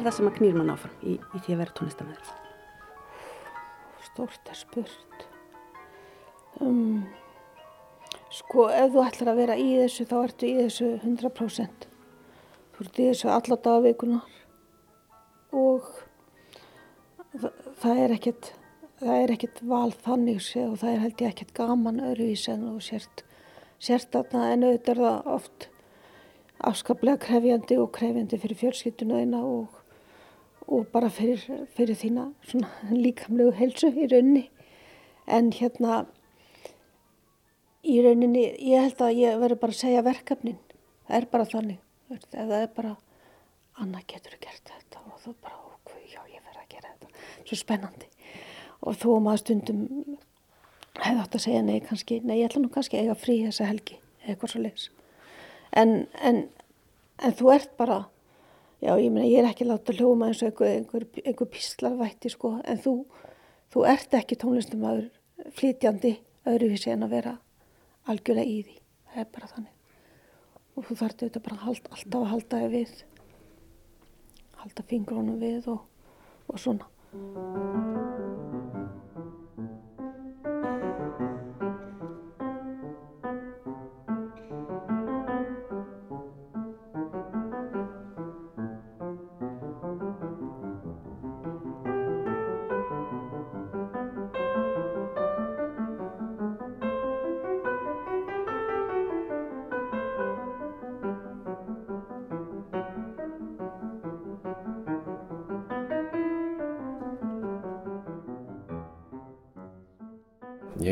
er 0.00 0.06
það 0.08 0.16
sem 0.16 0.30
að 0.30 0.36
knýr 0.38 0.58
mann 0.58 0.72
áfram 0.72 1.00
í, 1.04 1.16
í 1.16 1.40
því 1.44 1.54
að 1.54 1.62
vera 1.62 1.76
tónlistamæður? 1.78 2.34
Stórt 4.10 4.50
er 4.50 4.58
spurt. 4.58 5.24
Um, 6.60 7.02
sko, 8.32 8.68
ef 8.72 8.94
þú 8.94 9.04
ætlar 9.04 9.32
að 9.32 9.40
vera 9.42 9.56
í 9.60 9.68
þessu, 9.78 10.06
þá 10.08 10.16
ertu 10.22 10.48
í 10.48 10.54
þessu 10.60 10.92
100%. 11.00 11.88
Þú 12.76 12.86
ert 12.86 13.02
í 13.02 13.08
þessu 13.10 13.32
alla 13.34 13.60
dagveikunar 13.66 14.38
og 15.60 15.90
það, 17.34 17.52
það 17.82 18.02
er 18.04 18.16
ekkert 18.16 18.54
það 19.00 19.16
er 19.16 19.34
ekkert 19.34 19.60
val 19.64 19.90
þannig 20.04 20.46
og 20.60 20.78
það 20.80 20.90
er 20.92 21.04
held 21.04 21.22
ég 21.24 21.34
ekkert 21.34 21.52
gaman 21.56 22.00
öðruvís 22.04 22.46
en 22.52 22.66
þú 22.66 22.80
sért, 22.84 23.22
sért 23.80 24.16
aðna 24.18 24.50
en 24.52 24.66
auðvitað 24.66 24.92
er 24.92 25.02
það 25.04 25.30
oft 25.36 25.68
afskaplega 26.70 27.20
krefjandi 27.24 27.78
og 27.80 27.92
krefjandi 27.96 28.38
fyrir 28.42 28.60
fjölskylduna 28.60 29.22
þína 29.22 29.40
og, 29.48 29.79
og 30.70 30.86
bara 30.92 31.10
fyrir, 31.12 31.42
fyrir 31.74 31.98
þína 31.98 32.28
líkamlegu 32.94 33.52
helsu 33.58 33.90
í 33.90 34.06
rauninni. 34.10 34.46
En 35.30 35.50
hérna, 35.54 36.04
í 37.86 37.98
rauninni, 38.04 38.46
ég 38.70 38.86
held 38.86 39.02
að 39.06 39.20
ég 39.20 39.40
verður 39.42 39.62
bara 39.64 39.76
að 39.76 39.82
segja 39.82 40.04
verkefnin. 40.06 40.58
Það 41.08 41.18
er 41.18 41.28
bara 41.34 41.48
þannig. 41.52 41.82
Það 42.30 42.56
er 42.60 42.70
bara, 42.76 42.94
Anna 43.80 44.00
getur 44.06 44.38
gert 44.42 44.70
þetta 44.70 45.02
og 45.06 45.20
þú 45.22 45.34
bara, 45.42 45.58
ok, 45.74 45.92
já 46.10 46.20
ég 46.26 46.42
verður 46.42 46.62
að 46.64 46.72
gera 46.74 46.94
þetta. 46.94 47.26
Svo 47.44 47.60
spennandi. 47.60 48.08
Og 48.80 48.96
þó 48.98 49.10
maður 49.22 49.44
stundum 49.44 49.84
hefði 51.00 51.20
átt 51.22 51.36
að 51.36 51.44
segja 51.46 51.66
nei 51.66 51.78
kannski, 51.84 52.22
nei 52.24 52.40
ég 52.40 52.48
ætla 52.48 52.64
nú 52.64 52.72
kannski 52.72 52.98
að 52.98 53.06
eiga 53.06 53.20
frí 53.20 53.36
þessa 53.46 53.68
helgi, 53.70 54.00
eitthvað 54.26 54.54
svo 54.54 54.64
leiðs 54.64 54.90
en, 55.76 56.06
en, 56.22 56.42
en 57.22 57.36
þú 57.38 57.52
ert 57.54 57.76
bara 57.78 58.02
já 58.80 58.92
ég 58.96 59.12
meina 59.12 59.28
ég 59.28 59.42
er 59.42 59.50
ekki 59.50 59.68
láta 59.68 59.94
hljóma 59.96 60.30
eins 60.30 60.42
og 60.42 60.50
einhver, 60.50 60.72
einhver, 60.78 61.06
einhver 61.24 61.50
píslarvætti 61.52 62.32
sko. 62.32 62.56
En 62.64 62.80
þú, 62.80 62.94
þú 63.72 63.84
ert 63.90 64.16
ekki 64.20 64.38
tónlistumæður 64.40 65.10
flytjandi 65.56 66.16
öðruvísi 66.48 66.92
en 66.94 67.06
að 67.06 67.14
vera 67.18 67.36
algjörlega 68.10 68.48
í 68.48 68.58
því. 68.64 68.80
Það 69.10 69.22
er 69.24 69.30
bara 69.36 69.52
þannig. 69.54 69.76
Og 70.76 70.86
þú 70.88 70.98
þarf 71.02 71.22
þetta 71.24 71.46
bara 71.46 71.62
hald, 71.66 71.88
alltaf 71.90 72.20
að 72.20 72.30
halda 72.34 72.60
þig 72.64 72.76
við 72.76 72.98
halda 74.60 74.84
fingrónum 74.90 75.40
við 75.40 75.72
og, 75.72 75.84
og 76.48 76.60
svona 76.60 78.09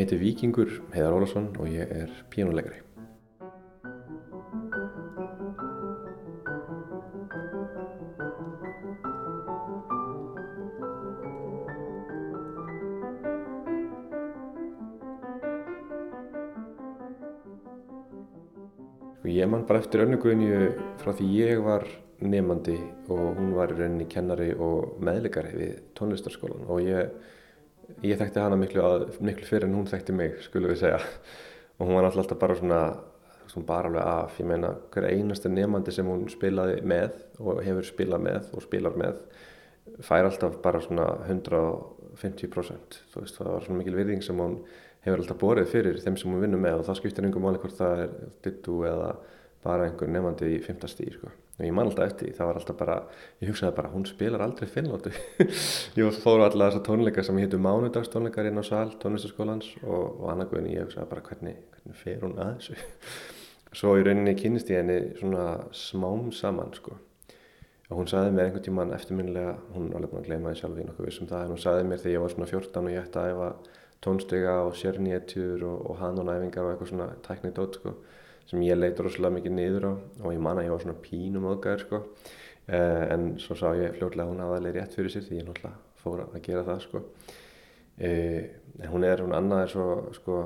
heiti 0.09 0.23
Víkingur 0.25 0.69
Heiðar 0.89 1.13
Ólafsson 1.13 1.51
og 1.61 1.67
ég 1.69 1.85
er 1.85 2.09
píjónuleikari. 2.33 2.81
Ég 19.29 19.45
man 19.45 19.67
bara 19.67 19.79
eftir 19.79 20.07
önnuguðinju 20.07 20.71
frá 21.03 21.13
því 21.13 21.27
ég 21.37 21.61
var 21.61 21.85
nefandi 22.19 22.79
og 23.13 23.37
hún 23.37 23.53
var 23.53 23.69
í 23.69 23.77
rauninni 23.77 24.09
kennari 24.09 24.55
og 24.57 24.97
meðleikari 25.05 25.53
við 25.53 25.75
tónlistarskólan 25.99 26.65
og 26.65 26.81
ég 26.81 27.13
ég 28.05 28.19
þekkti 28.19 28.43
hana 28.43 28.57
miklu, 28.59 28.83
að, 28.85 29.05
miklu 29.23 29.47
fyrir 29.47 29.69
en 29.69 29.77
hún 29.79 29.87
þekkti 29.89 30.15
mig, 30.15 30.39
skulum 30.45 30.73
við 30.73 30.83
segja. 30.83 30.99
Og 31.79 31.87
hún 31.87 31.99
var 31.99 32.09
alltaf 32.09 32.39
bara 32.39 32.57
svona, 32.59 32.81
svona 33.47 33.69
bara 33.69 33.89
alveg 33.91 34.09
af, 34.13 34.39
ég 34.41 34.49
meina 34.49 34.73
hver 34.93 35.07
einasta 35.09 35.51
nefandi 35.51 35.93
sem 35.95 36.07
hún 36.07 36.27
spilaði 36.31 36.81
með 36.87 37.15
og 37.39 37.63
hefur 37.65 37.87
spilað 37.87 38.25
með 38.25 38.51
og 38.53 38.65
spilar 38.65 38.99
með 38.99 39.21
fær 40.05 40.27
alltaf 40.27 40.59
bara 40.63 40.81
svona 40.83 41.07
150% 41.27 42.99
þú 43.11 43.23
veist, 43.23 43.37
það 43.39 43.51
var 43.53 43.65
svona 43.65 43.81
mikil 43.81 43.97
virðing 43.97 44.23
sem 44.25 44.39
hún 44.39 44.59
hefur 45.05 45.23
alltaf 45.23 45.39
borið 45.41 45.69
fyrir 45.71 45.99
þeim 46.03 46.17
sem 46.19 46.31
hún 46.31 46.43
vinnur 46.43 46.61
með. 46.61 46.81
Og 46.81 46.87
það 46.89 46.99
skiptir 47.01 47.27
einhver 47.27 47.43
máli 47.43 47.61
hvort 47.61 47.77
það 47.77 48.03
er 48.05 48.15
dittu 48.45 48.81
eða 48.87 49.13
bara 49.63 49.87
einhver 49.87 50.11
nefandi 50.11 50.55
í 50.55 50.59
fymtastí 50.63 51.09
sko. 51.15 51.31
Ég 51.67 51.73
man 51.75 51.89
alltaf 51.89 52.07
eftir 52.07 52.31
það 52.37 52.49
var 52.49 52.59
alltaf 52.59 52.77
bara 52.79 52.95
ég 53.41 53.49
hugsaði 53.51 53.75
bara, 53.75 53.89
hún 53.91 54.05
spilar 54.07 54.43
aldrei 54.45 54.69
finnlótu 54.71 55.11
ég 55.99 56.19
fóru 56.23 56.45
alltaf 56.45 56.61
þessar 56.61 56.85
tónleikar 56.87 57.25
sem 57.27 57.39
héttu 57.41 57.59
mánudagstónleikar 57.63 58.47
inn 58.49 58.61
á 58.61 58.63
sal 58.63 58.93
tónlistaskólans 59.01 59.67
og, 59.83 60.05
og 60.21 60.27
annarkoðin 60.33 60.71
ég 60.71 60.87
hugsaði 60.87 61.11
bara 61.11 61.25
hvernig, 61.25 61.55
hvernig 61.75 61.99
fer 61.99 62.23
hún 62.23 62.37
að 62.39 62.53
þessu? 62.59 62.73
Svo 63.79 63.89
í 63.99 64.05
rauninni 64.05 64.33
kynist 64.39 64.71
ég 64.73 64.79
henni 64.81 64.99
svona 65.19 65.45
smám 65.75 66.31
saman 66.33 66.71
sko. 66.77 66.95
og 67.89 67.95
hún 67.97 68.09
saði 68.09 68.31
mér 68.33 68.45
einhvern 68.47 68.65
tíman 68.65 68.93
eftirminnilega, 68.93 69.53
hún 69.73 69.89
er 69.89 69.95
alveg 69.97 70.11
búin 70.13 70.21
að 70.23 70.27
gleyma 70.29 70.53
því 70.53 70.59
sjálf 70.61 70.77
í 70.79 70.85
nokkuð 70.87 71.07
vissum 71.09 71.29
það, 71.29 71.43
en 71.43 71.53
hún 71.55 71.63
saði 71.63 71.83
mér 71.89 72.01
þegar 72.01 72.15
ég 72.15 72.23
var 72.23 72.33
svona 72.35 72.49
14 72.51 72.85
og 72.85 72.91
ég 72.93 73.03
ætti 73.03 73.19
að 73.19 73.31
æfa 73.33 73.49
tónstega 74.05 74.55
og 74.67 74.73
sérnýjetjur 74.79 75.59
og, 75.67 75.77
og 75.89 75.95
svona 78.49 78.49
sem 78.49 78.65
ég 78.65 78.79
leiti 78.79 79.03
rosalega 79.05 79.37
mikið 79.37 79.53
niður 79.55 79.85
á. 79.89 79.93
Og 80.23 80.33
ég 80.33 80.41
man 80.41 80.57
að 80.57 80.65
ég 80.67 80.73
var 80.73 80.81
svona 80.83 81.03
pínum 81.03 81.49
aðgæður 81.49 81.83
sko. 81.85 82.01
Eh, 82.69 83.03
en 83.13 83.29
svo 83.41 83.55
sá 83.57 83.67
ég 83.77 83.95
fljóðlega 83.97 84.29
hún 84.29 84.41
alveg 84.41 84.75
rétt 84.75 84.93
fyrir 84.97 85.13
sér 85.13 85.25
því 85.25 85.39
ég 85.39 85.47
náttúrulega 85.47 85.77
fór 86.03 86.25
að 86.25 86.41
gera 86.45 86.65
það 86.67 86.81
sko. 86.85 87.03
Eh, 87.99 88.49
en 88.79 88.91
hún 88.91 89.05
er, 89.05 89.21
hún 89.21 89.35
annað 89.35 89.63
er 89.63 89.73
svo 89.73 89.87
sko 90.15 90.37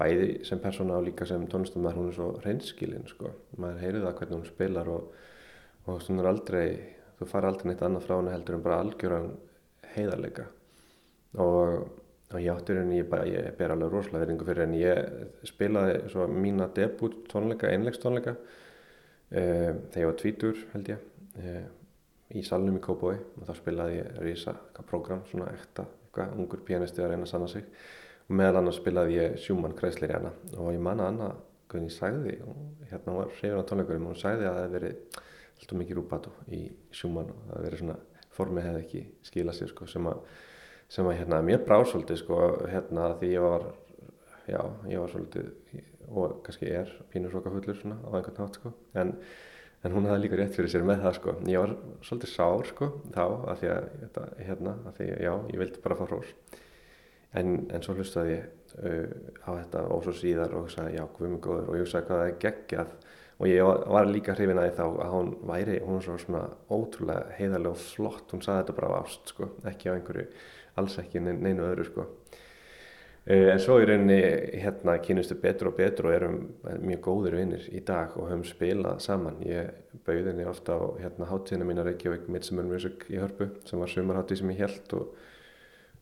bæði 0.00 0.44
sem 0.44 0.60
persóna 0.62 0.96
og 0.96 1.04
líka 1.04 1.26
sem 1.26 1.42
tónlistamæður 1.46 1.98
hún 1.98 2.08
er 2.08 2.16
svo 2.16 2.30
reynskilinn 2.44 3.08
sko. 3.10 3.34
Maður 3.58 3.82
heyrið 3.84 4.06
það 4.06 4.16
hvernig 4.20 4.38
hún 4.38 4.48
spilar 4.48 4.88
og, 4.88 5.12
og 5.86 6.08
hún 6.08 6.22
er 6.22 6.30
aldrei 6.30 6.66
þú 7.20 7.28
fari 7.28 7.50
aldrei 7.50 7.68
neitt 7.68 7.82
annað 7.84 8.06
frá 8.06 8.16
henni 8.16 8.32
heldur 8.32 8.56
en 8.56 8.62
bara 8.64 8.80
algjöran 8.80 9.32
heiðarleika. 9.92 10.46
Og, 11.36 11.90
og 12.30 12.38
ég 12.38 12.52
átti 12.54 12.74
rauninni, 12.76 13.00
ég, 13.00 13.08
bara- 13.10 13.26
ég 13.26 13.50
ber 13.58 13.72
alveg 13.74 13.90
rosalega 13.92 14.24
verðingu 14.24 14.46
fyrir 14.46 14.62
en 14.68 14.74
ég 14.78 15.46
spilaði 15.50 15.96
svo 16.12 16.26
mína 16.30 16.68
debut 16.76 17.16
tónleika, 17.32 17.70
einleikstónleika 17.74 18.36
uh, 18.36 19.70
þegar 19.90 20.02
ég 20.04 20.10
var 20.10 20.18
tvítur 20.20 20.60
held 20.74 20.90
ég 20.92 21.06
uh, 21.42 21.64
í 22.38 22.44
salnum 22.46 22.76
í 22.78 22.82
Kópói 22.84 23.16
og 23.18 23.46
þá 23.48 23.54
spilaði 23.58 23.96
ég 23.98 24.20
eitthvað 24.22 24.86
prógram, 24.86 25.24
svona 25.30 25.48
ekta, 25.56 25.86
eitthvað 26.06 26.36
ungur 26.38 26.62
pianisti 26.68 27.02
að 27.02 27.10
reyna 27.14 27.26
að 27.26 27.32
sanna 27.32 27.48
sig. 27.50 27.64
Og 28.30 28.36
meðal 28.38 28.60
annars 28.60 28.78
spilaði 28.78 29.16
ég 29.16 29.38
Schumann 29.42 29.74
Kreisler 29.78 30.12
hérna 30.14 30.30
og 30.54 30.70
ég 30.70 30.78
manna 30.86 31.08
Anna 31.10 31.32
hvernig 31.70 31.90
ég 31.90 31.96
sagði, 31.96 32.36
og 32.46 32.86
hérna 32.90 33.16
var 33.16 33.32
hreyfin 33.34 33.58
á 33.58 33.66
tónleikurum 33.66 34.06
og 34.06 34.14
hún 34.14 34.20
sagði 34.22 34.46
að 34.46 34.54
það 34.54 34.62
hefði 34.62 34.76
verið 34.78 35.18
alltaf 35.60 35.76
mikið 35.82 35.98
rúbato 35.98 36.32
í 36.54 36.60
Schumann 36.94 37.34
og 37.34 37.42
það 37.48 37.56
hefði 37.56 37.66
verið 37.66 37.82
svona, 37.82 37.98
formið 38.38 38.66
hefði 38.68 38.84
ekki 38.84 39.02
skilað 39.26 39.58
sér 39.58 39.70
sko, 39.74 39.86
sem 39.90 40.08
að, 40.10 40.22
sem 40.90 41.06
að 41.06 41.20
hérna, 41.20 41.42
mér 41.46 41.62
brá 41.66 41.78
svolítið 41.84 42.22
sko, 42.22 42.40
hérna 42.70 43.12
því 43.20 43.30
ég 43.36 43.46
var, 43.46 43.68
já, 44.50 44.60
ég 44.90 45.04
var 45.04 45.14
svolítið 45.14 45.52
og 46.10 46.40
kannski 46.42 46.72
er 46.74 46.90
pínur 47.12 47.30
soka 47.30 47.52
fullur 47.54 47.78
svona 47.78 48.00
á 48.02 48.10
einhvern 48.18 48.40
nátt 48.42 48.58
sko, 48.58 48.72
en 48.98 49.14
En 49.80 49.94
hún 49.96 50.04
hafði 50.04 50.26
líka 50.26 50.36
rétt 50.36 50.56
fyrir 50.56 50.68
sér 50.68 50.82
með 50.84 51.04
það 51.06 51.14
sko. 51.16 51.34
Ég 51.48 51.62
var 51.62 51.70
svolítið 52.04 52.30
sár 52.34 52.66
sko 52.68 52.88
þá 53.14 53.22
að 53.24 53.62
því 53.62 53.70
að, 53.72 53.86
hérna, 54.44 54.74
að 54.90 54.98
því, 54.98 55.06
já, 55.24 55.30
ég 55.54 55.62
vildi 55.62 55.84
bara 55.84 55.96
fá 55.96 56.02
hrós. 56.04 56.34
En, 57.40 57.54
en 57.72 57.84
svo 57.86 57.94
hlustaði 57.94 58.34
ég 58.34 58.74
uh, 58.82 59.14
á 59.46 59.50
þetta 59.54 59.86
og 59.94 60.04
svo 60.04 60.14
síðar 60.18 60.52
og 60.52 60.66
hugsaði, 60.66 60.98
já, 60.98 61.04
guð 61.16 61.32
mig 61.32 61.40
góður 61.46 61.70
og 61.70 61.78
ég 61.78 61.86
hugsaði 61.86 62.08
hvað 62.10 62.20
það 62.20 62.28
er 62.28 62.38
geggjað. 62.44 62.92
Og 63.40 63.48
ég 63.48 63.70
var, 63.94 64.10
líka 64.10 64.36
hrifin 64.36 64.60
að 64.60 64.74
þá 64.76 64.84
að 64.84 65.12
hún 65.14 65.32
væri, 65.48 65.78
hún 65.80 65.96
var 65.96 66.04
svo 66.04 66.18
svona 66.20 66.42
ótrúlega 66.68 67.36
heiðarlega 67.38 67.72
og 67.72 67.84
flott. 67.86 68.26
Hún 68.34 68.44
saði 68.44 68.66
þetta 68.66 68.76
bara 68.82 68.90
á 68.92 69.00
ást 69.00 69.32
sko, 69.32 69.48
ekki 69.70 69.88
á 69.88 69.96
einhverju, 69.96 70.26
alls 70.76 70.98
ekki 70.98 71.20
nein- 71.20 71.40
neinu 71.42 71.62
öðru 71.66 71.84
sko. 71.88 72.06
Eh, 73.26 73.50
En 73.52 73.58
svo 73.60 73.78
í 73.80 73.84
rauninni 73.86 74.20
hérna 74.62 74.98
kynustu 74.98 75.34
betur 75.40 75.68
og 75.68 75.76
betur 75.76 76.06
og 76.06 76.14
erum 76.14 76.38
mjög 76.80 77.00
góðir 77.04 77.36
vinnir 77.36 77.66
í 77.70 77.84
dag 77.84 78.16
og 78.16 78.30
höfum 78.30 78.44
spilað 78.44 79.00
saman. 79.00 79.36
Ég 79.44 79.70
bauði 80.06 80.30
henni 80.32 80.46
ofta 80.48 80.72
á 80.72 80.80
hérna 80.98 81.28
hátíðina 81.28 81.64
mína 81.68 81.84
Reykjavík 81.84 82.28
Midsummer 82.28 82.64
Music 82.64 83.04
í 83.10 83.18
Hörpu 83.20 83.50
sem 83.66 83.78
var 83.78 83.88
sumarhátíð 83.88 84.38
sem 84.38 84.50
ég 84.50 84.58
held 84.64 84.92
og, 84.94 85.14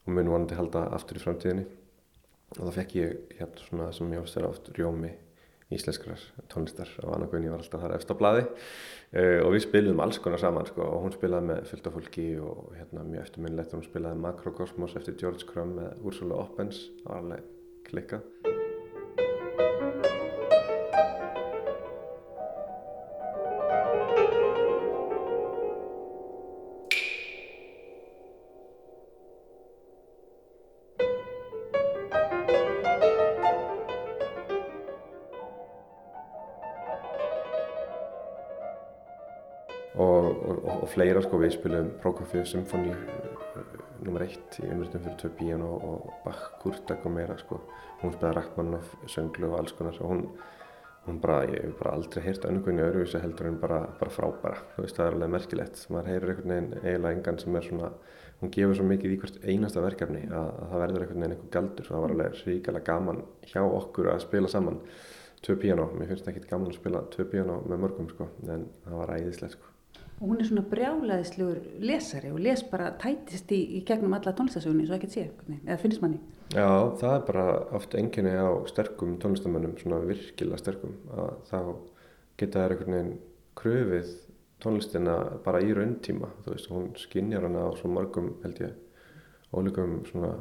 og 0.06 0.12
mun 0.14 0.28
vonandi 0.30 0.54
halda 0.54 0.88
aftur 0.94 1.18
í 1.18 1.24
framtíðinni. 1.24 1.66
Og 2.58 2.68
þá 2.68 2.72
fekk 2.78 2.94
ég 2.94 3.16
hérna 3.38 3.66
svona 3.66 3.92
sem 3.92 4.12
ég 4.12 4.22
ofst 4.22 4.36
er 4.36 4.46
oft 4.48 4.70
rjómi 4.78 5.10
íslenskrar 5.74 6.22
tónlistar 6.52 6.90
og 7.04 7.14
Anna 7.16 7.28
Guðni 7.30 7.52
var 7.52 7.62
alltaf 7.62 7.84
þar 7.84 7.96
eftir 7.98 8.16
á 8.16 8.20
blaði. 8.20 8.44
Uh, 9.08 9.40
og 9.44 9.54
við 9.54 9.64
spilum 9.66 10.02
alls 10.04 10.20
konar 10.24 10.42
saman 10.42 10.68
sko 10.68 10.84
og 10.84 11.06
hún 11.06 11.16
spilaði 11.16 11.50
með 11.52 11.64
fullt 11.72 11.88
af 11.88 11.98
fólki 11.98 12.28
og 12.42 12.76
hérna 12.76 13.06
mjög 13.08 13.26
eftirminnilegt. 13.26 13.72
Og 13.72 13.82
hún 13.82 13.88
spilaði 13.88 14.22
Makrokosmos 14.26 14.96
eftir 15.00 15.18
George 15.20 15.48
Crumb 15.48 15.80
með 15.80 16.06
Ursula 16.08 16.40
Oppens 16.44 16.86
var 17.04 17.22
alveg 17.22 17.50
klikkað 17.88 18.57
fleira 40.99 41.20
sko 41.22 41.38
við 41.38 41.53
spilum 41.55 41.90
Prokofiev 42.03 42.46
Symfóni 42.51 42.90
nummer 44.03 44.24
eitt 44.24 44.57
í 44.59 44.66
umritum 44.66 45.05
fyrir 45.05 45.18
tvö 45.20 45.28
piano 45.38 45.68
og 45.86 46.09
Bach, 46.24 46.40
Kurtak 46.59 47.05
og 47.07 47.12
meira 47.14 47.36
sko. 47.38 47.61
Hún 48.01 48.16
spilaði 48.16 48.34
Rachmaninoff, 48.34 48.96
sönglu 49.07 49.53
og 49.53 49.61
alls 49.61 49.76
konar. 49.78 49.94
Og 50.03 50.11
hún, 50.11 50.24
hún 51.07 51.20
bara, 51.22 51.44
ég 51.46 51.68
hef 51.68 51.76
bara 51.78 51.92
aldrei 51.94 52.24
heyrt 52.24 52.49
önnugvinni 52.51 52.82
öðruvísi 52.82 53.22
heldur 53.22 53.51
en 53.51 53.61
bara, 53.62 53.78
bara 54.01 54.14
frábæra, 54.16 54.64
þú 54.74 54.88
veist 54.88 54.99
það 54.99 55.07
er 55.07 55.18
alveg 55.18 55.32
merkilegt. 55.36 55.84
Maður 55.94 56.11
heyrir 56.11 56.34
einhvern 56.34 56.55
veginn 56.57 56.76
eiginlega 56.80 57.14
engan 57.14 57.40
sem 57.44 57.61
er 57.61 57.68
svona 57.68 57.92
hún 58.42 58.55
gefur 58.59 58.80
svo 58.80 58.90
mikið 58.90 59.14
í 59.14 59.22
hvert 59.22 59.40
einasta 59.46 59.86
verkefni 59.86 60.26
að, 60.26 60.51
að 60.51 60.74
það 60.74 60.84
verður 60.86 61.07
einhvern 61.07 61.22
veginn 61.22 61.38
einhver 61.38 61.57
galdur. 61.61 61.90
Það 61.92 62.07
var 62.09 62.16
alveg 62.16 62.44
ríkilega 62.51 62.90
gaman 62.90 63.24
hjá 63.46 63.62
okkur 63.62 64.12
að 64.16 64.22
spila 64.26 64.51
saman 64.51 64.82
tvö 65.46 65.61
piano, 65.62 65.90
mér 65.94 66.11
finnst 66.11 66.34
ekki 66.34 66.46
gaman 66.51 66.72
að 66.74 66.80
spila 66.82 67.07
tvö 67.14 67.30
piano 67.30 67.62
með 67.70 67.84
mörgum 67.86 68.11
sko 68.11 68.32
en 68.51 68.70
það 68.82 69.03
var 69.05 69.18
æðislegt 69.20 69.61
sko 69.61 69.77
Og 70.18 70.32
hún 70.32 70.40
er 70.42 70.48
svona 70.48 70.64
brjálaðislegur 70.66 71.60
lesari 71.78 72.32
og 72.34 72.40
les 72.42 72.64
bara 72.66 72.90
tætist 72.98 73.52
í, 73.54 73.60
í 73.78 73.84
gegnum 73.86 74.16
alla 74.16 74.32
tónlistasögunni 74.34 74.88
svo 74.88 74.96
ekkert 74.96 75.14
sé, 75.14 75.28
eða 75.60 75.78
finnst 75.78 76.02
manni. 76.02 76.18
Já, 76.50 76.66
það 76.98 77.12
er 77.12 77.24
bara 77.28 77.44
oft 77.78 77.94
enginni 77.94 78.32
á 78.34 78.50
sterkum 78.70 79.14
tónlistamönnum, 79.22 79.76
svona 79.78 80.00
virkilega 80.08 80.58
sterkum, 80.58 80.96
að 81.14 81.30
þá 81.50 81.58
geta 82.40 82.64
þær 82.64 82.74
einhvern 82.74 82.96
veginn 82.96 83.14
kröfið 83.58 84.12
tónlistina 84.62 85.16
bara 85.44 85.62
í 85.62 85.70
rauntíma, 85.76 86.32
þú 86.42 86.54
veist, 86.54 86.70
hún 86.72 86.92
skinjar 86.98 87.46
hana 87.46 87.68
á 87.68 87.78
svo 87.78 87.90
mörgum, 87.94 88.32
held 88.42 88.62
ég, 88.64 88.74
ólíkum 89.54 90.00
svona 90.08 90.34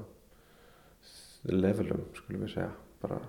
levelum, 1.48 2.08
skulum 2.18 2.48
við 2.48 2.56
segja, 2.56 2.72
bara 3.04 3.22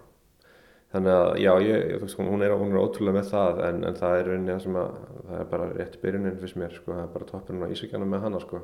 Þannig 0.89 1.13
að 1.13 1.31
já, 1.43 1.51
ég, 1.67 1.91
veist, 2.01 2.17
hún 2.17 2.45
er, 2.45 2.55
hún 2.57 2.71
er 2.73 2.81
ótrúlega 2.81 3.19
með 3.19 3.27
það 3.29 3.59
en, 3.67 3.83
en 3.85 3.97
það 3.99 4.15
er 4.19 4.31
rauninni 4.31 4.55
það 4.55 4.63
sem 4.65 4.79
að 4.81 4.95
það 5.19 5.41
er 5.41 5.51
bara 5.51 5.67
rétt 5.75 5.99
byrjunin 6.01 6.39
fyrst 6.41 6.59
mér, 6.61 6.77
sko, 6.79 6.95
það 6.95 7.03
er 7.03 7.11
bara 7.17 7.29
toppurinn 7.29 7.67
á 7.69 7.73
ísökjana 7.75 8.09
með 8.09 8.25
hana, 8.25 8.41
sko. 8.45 8.61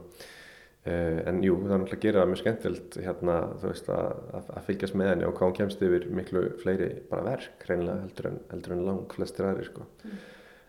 Uh, 0.85 1.19
en 1.29 1.41
jú, 1.45 1.59
það 1.63 1.75
er 1.75 1.83
náttúrulega 1.83 1.99
að 1.99 2.05
gera 2.05 2.23
það 2.23 2.31
mjög 2.31 2.41
skemmtilt 2.41 2.97
hérna, 3.01 3.37
þú 3.61 3.69
veist, 3.71 3.91
að, 3.93 4.23
að, 4.39 4.49
að 4.57 4.67
fylgjast 4.71 4.97
með 5.01 5.11
henni 5.11 5.27
og 5.29 5.37
hvað 5.37 5.51
hún 5.51 5.59
kemst 5.59 5.85
yfir 5.85 6.07
miklu 6.17 6.43
fleiri 6.61 6.89
bara 7.11 7.27
verk, 7.29 7.67
reynilega 7.69 8.03
heldur 8.03 8.31
en, 8.31 8.41
heldur 8.53 8.75
en 8.77 8.83
lang 8.89 9.17
flestir 9.17 9.49
aðri, 9.49 9.69
sko. 9.69 9.87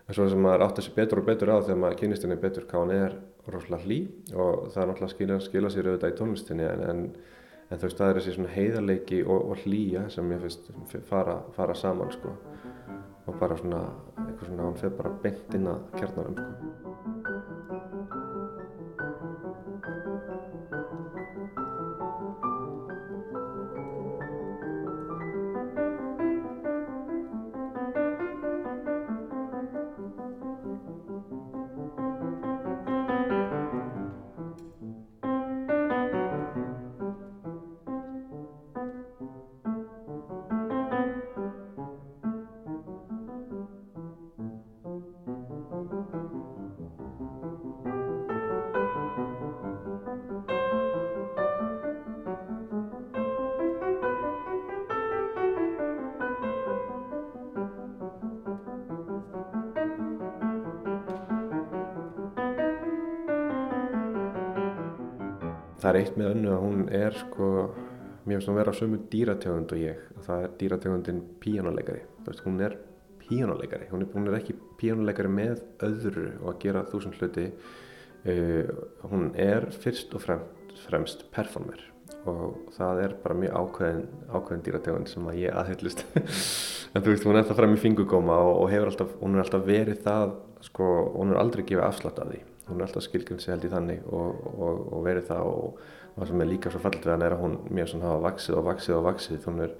En 0.06 0.16
svo 0.16 0.28
sem 0.30 0.40
maður 0.40 0.66
átt 0.68 0.80
að 0.80 0.86
sé 0.86 0.94
betur 0.96 1.20
og 1.20 1.26
betur 1.26 1.52
á 1.52 1.56
þegar 1.58 1.80
maður 1.82 2.00
kynist 2.02 2.24
henni 2.24 2.38
betur 2.40 2.68
hvað 2.68 2.84
hún 2.84 2.94
er 2.94 3.16
rosalega 3.50 3.84
hlý 3.84 3.98
og 4.34 4.68
það 4.74 4.82
er 4.82 4.90
náttúrulega 4.90 5.08
að 5.08 5.14
skila, 5.14 5.38
skila 5.42 5.72
sér 5.72 5.88
auðvitað 5.90 6.12
í 6.12 6.16
tónlistinni 6.20 6.68
en, 6.68 6.84
en 6.90 7.02
en 7.70 7.78
þú 7.78 7.88
veist 7.88 8.00
það 8.00 8.10
er 8.10 8.18
þessi 8.20 8.34
svona 8.36 8.54
heiðarleiki 8.54 9.22
og, 9.26 9.50
og 9.50 9.64
hlýja 9.64 10.06
sem 10.14 10.32
ég 10.34 10.44
finnst 10.44 10.70
fara, 11.08 11.40
fara 11.56 11.74
saman 11.74 12.12
sko 12.14 12.34
og 13.26 13.38
bara 13.40 13.58
svona 13.58 13.82
eitthvað 14.26 14.50
svona 14.50 14.68
hann 14.68 14.80
fer 14.82 14.94
bara 15.00 15.14
beint 15.24 15.56
inn 15.58 15.70
að 15.70 15.88
kjarnanum 15.96 16.36
sko. 16.38 17.25
Það 65.76 65.90
er 65.90 65.98
eitt 66.00 66.14
með 66.16 66.30
önnu 66.32 66.52
að 66.54 66.62
hún 66.64 66.84
er 66.96 67.16
sko, 67.20 67.48
finnst 68.24 68.48
hún 68.48 68.56
vera 68.56 68.72
sömu 68.76 69.00
dýrategund 69.12 69.74
og 69.76 69.80
ég. 69.82 70.04
Það 70.24 70.44
er 70.44 70.54
dýrategundin 70.62 71.18
píjánuleikari. 71.42 72.04
Hún 72.46 72.62
er 72.64 72.78
píjánuleikari. 73.20 73.90
Hún, 73.90 74.06
hún 74.14 74.30
er 74.30 74.38
ekki 74.38 74.56
píjánuleikari 74.80 75.32
með 75.32 75.60
öðru 75.84 76.30
og 76.40 76.54
að 76.54 76.62
gera 76.64 76.86
þúsund 76.88 77.20
hluti. 77.20 77.50
Uh, 78.26 78.72
hún 79.12 79.28
er 79.38 79.68
fyrst 79.70 80.16
og 80.16 80.24
fremst, 80.24 80.80
fremst 80.88 81.28
performer 81.34 81.84
og 82.26 82.72
það 82.74 83.00
er 83.04 83.12
bara 83.22 83.36
mjög 83.38 83.52
ákveðin, 83.60 84.00
ákveðin 84.34 84.64
dýrategund 84.66 85.10
sem 85.12 85.28
að 85.30 85.38
ég 85.44 85.60
aðhyllist. 85.60 86.02
en 86.94 87.04
þú 87.04 87.12
veist, 87.12 87.28
hún 87.28 87.38
er 87.38 87.46
það 87.46 87.60
fram 87.60 87.76
í 87.76 87.78
fingugóma 87.84 88.40
og, 88.48 88.64
og 88.64 88.72
hefur 88.72 88.90
alltaf, 88.90 89.14
hún 89.20 89.36
er 89.36 89.44
alltaf 89.44 89.62
verið 89.68 90.02
það, 90.02 90.34
sko, 90.66 90.90
hún 91.14 91.30
er 91.30 91.38
aldrei 91.38 91.62
gefið 91.68 91.86
afslátt 91.86 92.18
af 92.24 92.32
því 92.32 92.42
hún 92.68 92.80
er 92.80 92.86
alltaf 92.86 93.06
skilgjörn 93.06 93.42
sig 93.42 93.54
held 93.54 93.66
í 93.68 93.72
þannig 93.72 94.08
og, 94.10 94.40
og, 94.56 94.80
og 94.96 95.04
verið 95.06 95.28
það 95.30 95.50
og 95.52 95.80
það 96.16 96.30
sem 96.30 96.42
er 96.42 96.50
líka 96.50 96.72
svo 96.72 96.82
fallit 96.82 97.06
við 97.06 97.14
hann 97.14 97.26
er 97.26 97.36
að 97.36 97.44
hún 97.44 97.56
mjög 97.68 97.92
svona 97.92 98.10
hafa 98.10 98.24
vaksið 98.26 98.58
og 98.58 98.66
vaksið 98.70 98.96
og 98.96 99.06
vaksið 99.06 99.48
hún 99.50 99.64
er 99.66 99.74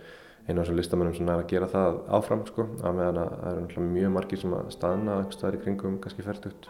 einu 0.47 0.61
af 0.61 0.67
þessum 0.67 0.79
listamönnum 0.79 1.17
sem 1.17 1.31
er 1.31 1.41
að 1.43 1.49
gera 1.51 1.69
það 1.71 1.97
áfram 2.19 2.45
sko, 2.47 2.69
að 2.87 2.99
meðan 3.01 3.23
að 3.25 3.33
það 3.41 3.63
eru 3.63 3.87
mjög 3.87 4.13
margir 4.15 4.43
sem 4.43 4.55
að 4.55 4.69
staðna 4.77 5.17
einhver 5.21 5.39
staðar 5.39 5.59
í 5.59 5.63
kringum, 5.65 5.97
kannski 6.05 6.27
færtugt 6.27 6.69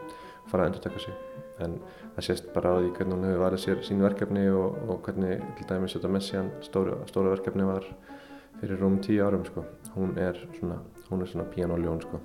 fara 0.49 0.65
að 0.65 0.71
endur 0.71 0.85
taka 0.87 1.03
sig 1.03 1.19
en 1.67 1.77
það 2.15 2.29
sést 2.29 2.49
bara 2.55 2.73
á 2.73 2.79
því 2.79 2.93
hvernig 2.97 3.17
hún 3.17 3.29
hefur 3.29 3.43
varðið 3.45 3.65
sér 3.65 3.83
sín 3.89 4.05
verkefni 4.05 4.47
og, 4.53 4.79
og 4.87 5.03
hvernig 5.05 5.45
til 5.59 5.69
dæmis 5.71 5.97
þetta 5.97 6.13
Messian 6.13 6.51
stóra, 6.65 7.01
stóra 7.11 7.35
verkefni 7.35 7.69
var 7.69 7.89
fyrir 8.61 8.81
rúm 8.81 9.01
tíu 9.05 9.25
árum 9.25 9.45
sko. 9.49 9.65
hún 9.97 10.17
er 10.19 10.41
svona, 10.59 10.81
svona 11.09 11.49
píanoljón 11.53 12.03
sko. 12.05 12.21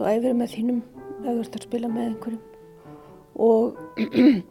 Þú 0.00 0.08
æfir 0.08 0.36
með 0.36 0.52
þínum 0.54 0.78
ef 1.20 1.26
þú 1.26 1.40
ert 1.42 1.56
að 1.58 1.64
spila 1.66 1.88
með 1.92 2.06
einhverjum. 2.08 2.44
Og 3.40 3.80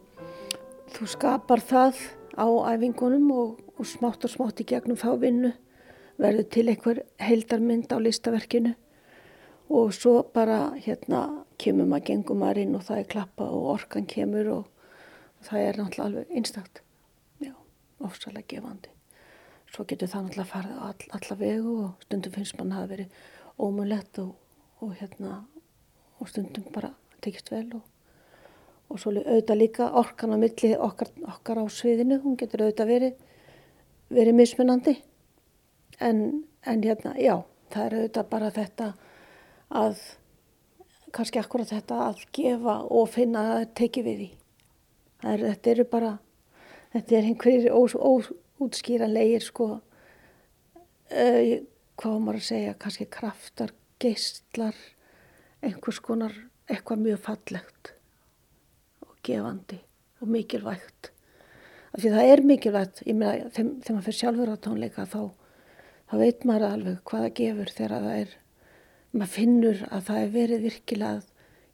þú 0.94 1.06
skapar 1.10 1.62
það 1.66 2.02
á 2.38 2.46
æfingunum 2.70 3.32
og, 3.34 3.56
og 3.74 3.88
smátt 3.90 4.26
og 4.26 4.30
smátt 4.30 4.62
í 4.62 4.66
gegnum 4.70 4.98
þá 5.00 5.10
vinnu 5.18 5.50
verður 6.20 6.46
til 6.54 6.66
einhver 6.70 7.00
heildarmynd 7.18 7.90
á 7.90 7.98
listaverkinu. 7.98 8.76
Og 9.74 9.90
svo 9.94 10.20
bara 10.34 10.76
hérna 10.78 11.24
kemur 11.58 11.88
maður 11.90 12.06
gengum 12.12 12.42
maður 12.42 12.62
inn 12.62 12.76
og 12.78 12.86
það 12.86 13.02
er 13.02 13.10
klappa 13.10 13.48
og 13.50 13.66
orkan 13.74 14.06
kemur 14.06 14.52
og 14.54 14.68
það 15.48 15.64
er 15.64 15.80
náttúrulega 15.80 16.06
alveg 16.06 16.36
einstakt. 16.38 16.82
Já, 17.42 17.56
ofsalega 18.06 18.46
gefandi. 18.54 18.94
Svo 19.70 19.82
getur 19.82 20.10
það 20.10 20.28
náttúrulega 20.28 20.52
farið 20.52 20.78
all, 20.86 21.10
alla 21.18 21.38
vegu 21.42 21.74
og 21.88 22.06
stundum 22.06 22.38
finnst 22.38 22.58
mann 22.58 22.70
að 22.74 22.84
það 22.84 22.94
verið 22.94 23.18
ómunlegt 23.60 24.22
og 24.22 24.30
og 24.80 24.94
hérna 24.98 25.42
og 26.20 26.28
stundum 26.28 26.66
bara 26.72 26.92
tekist 27.24 27.50
vel 27.52 27.66
og, 27.76 27.82
og 28.90 29.00
svo 29.00 29.12
auðvitað 29.14 29.60
líka 29.60 29.90
orkan 30.00 30.34
á 30.34 30.38
milli 30.40 30.72
okkar, 30.76 31.12
okkar 31.34 31.62
á 31.62 31.64
sviðinu, 31.72 32.20
hún 32.24 32.36
getur 32.40 32.64
auðvitað 32.64 32.90
verið, 32.90 33.20
verið 34.10 34.38
mismunandi. 34.40 34.96
En, 36.00 36.44
en 36.64 36.82
hérna 36.84 37.14
já, 37.20 37.36
það 37.72 37.86
er 37.86 37.96
auðvitað 37.98 38.30
bara 38.32 38.50
þetta 38.56 38.90
að 39.80 40.02
kannski 41.14 41.40
akkurat 41.40 41.70
þetta 41.70 42.02
að 42.08 42.24
gefa 42.36 42.76
og 42.86 43.08
finna 43.10 43.46
að 43.58 43.68
teki 43.80 44.04
við 44.06 44.20
því. 44.20 44.30
Er, 45.20 45.42
þetta 45.50 45.72
eru 45.74 45.86
bara 45.90 46.12
þetta 46.94 47.16
er 47.16 47.28
einhverjir 47.28 47.74
óútskýranlegir 47.76 49.44
sko 49.44 49.66
uh, 49.76 51.52
hvað 52.00 52.16
maður 52.24 52.40
að 52.40 52.46
segja, 52.46 52.78
kannski 52.80 53.06
kraftar 53.12 53.74
geistlar 54.00 54.76
einhvers 55.60 56.00
konar 56.04 56.34
eitthvað 56.70 57.04
mjög 57.04 57.22
fallegt 57.24 57.94
og 59.04 59.16
gefandi 59.26 59.80
og 60.20 60.30
mikilvægt. 60.30 61.10
Af 61.90 62.02
því 62.02 62.12
það 62.14 62.32
er 62.32 62.44
mikilvægt 62.46 63.02
meina 63.06 63.50
þegar 63.52 63.96
maður 63.96 64.06
fyrir 64.06 64.20
sjálfur 64.20 64.52
á 64.54 64.56
tónleika 64.64 65.06
þá, 65.10 65.22
þá 66.10 66.14
veit 66.22 66.46
maður 66.48 66.68
alveg 66.68 67.02
hvaða 67.10 67.32
gefur 67.40 67.74
þegar 67.74 68.06
það 68.06 68.20
er 68.20 68.36
maður 69.10 69.32
finnur 69.34 69.82
að 69.90 70.04
það 70.08 70.22
er 70.22 70.34
verið 70.36 70.66
virkilega 70.68 71.18
að 71.18 71.28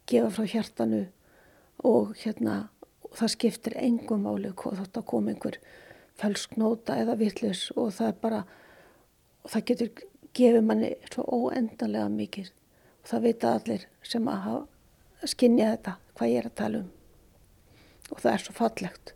gefa 0.06 0.32
frá 0.32 0.50
hjartanu 0.54 1.02
og 1.84 2.14
hérna 2.22 2.56
og 3.06 3.18
það 3.18 3.32
skiptir 3.34 3.76
engum 3.80 4.24
hvað 4.26 4.80
þátt 4.80 5.00
að 5.00 5.08
koma 5.12 5.32
einhver 5.32 5.58
fölsknóta 6.16 6.96
eða 7.02 7.18
vittlus 7.20 7.68
og 7.76 7.92
það 7.96 8.12
er 8.12 8.20
bara 8.22 8.44
og 9.44 9.52
það 9.52 9.66
getur 9.70 9.90
gefur 10.36 10.64
manni 10.68 10.92
svo 11.08 11.24
óendanlega 11.32 12.08
mikið 12.12 12.52
og 12.52 13.10
það 13.10 13.26
vita 13.28 13.54
allir 13.56 13.86
sem 14.04 14.28
að 14.28 14.42
hafa 14.46 15.30
skinnja 15.32 15.72
þetta 15.74 15.96
hvað 16.16 16.32
ég 16.32 16.42
er 16.42 16.50
að 16.50 16.58
tala 16.60 16.82
um 16.84 16.92
og 18.10 18.20
það 18.22 18.32
er 18.32 18.42
svo 18.44 18.54
fallegt. 18.56 19.12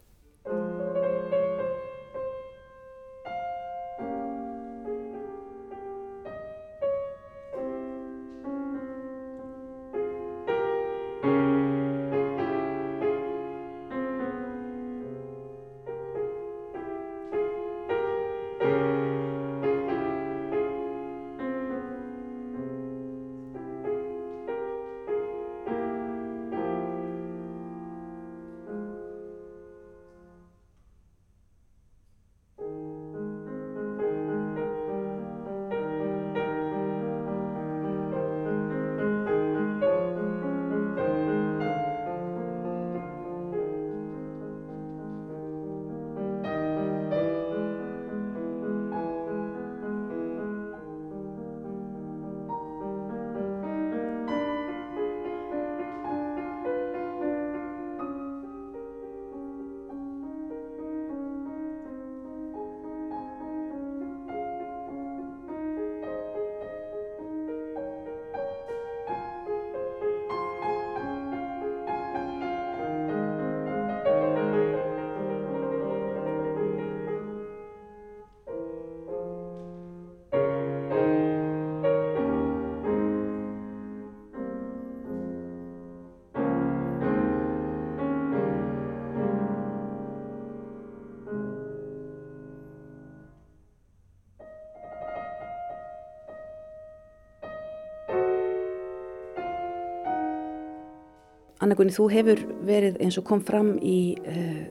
Anna-Gunni, 101.60 101.92
þú 101.92 102.06
hefur 102.12 102.40
verið 102.64 102.96
eins 103.04 103.18
og 103.20 103.26
kom 103.28 103.42
fram 103.44 103.74
í 103.84 104.16
uh, 104.24 104.62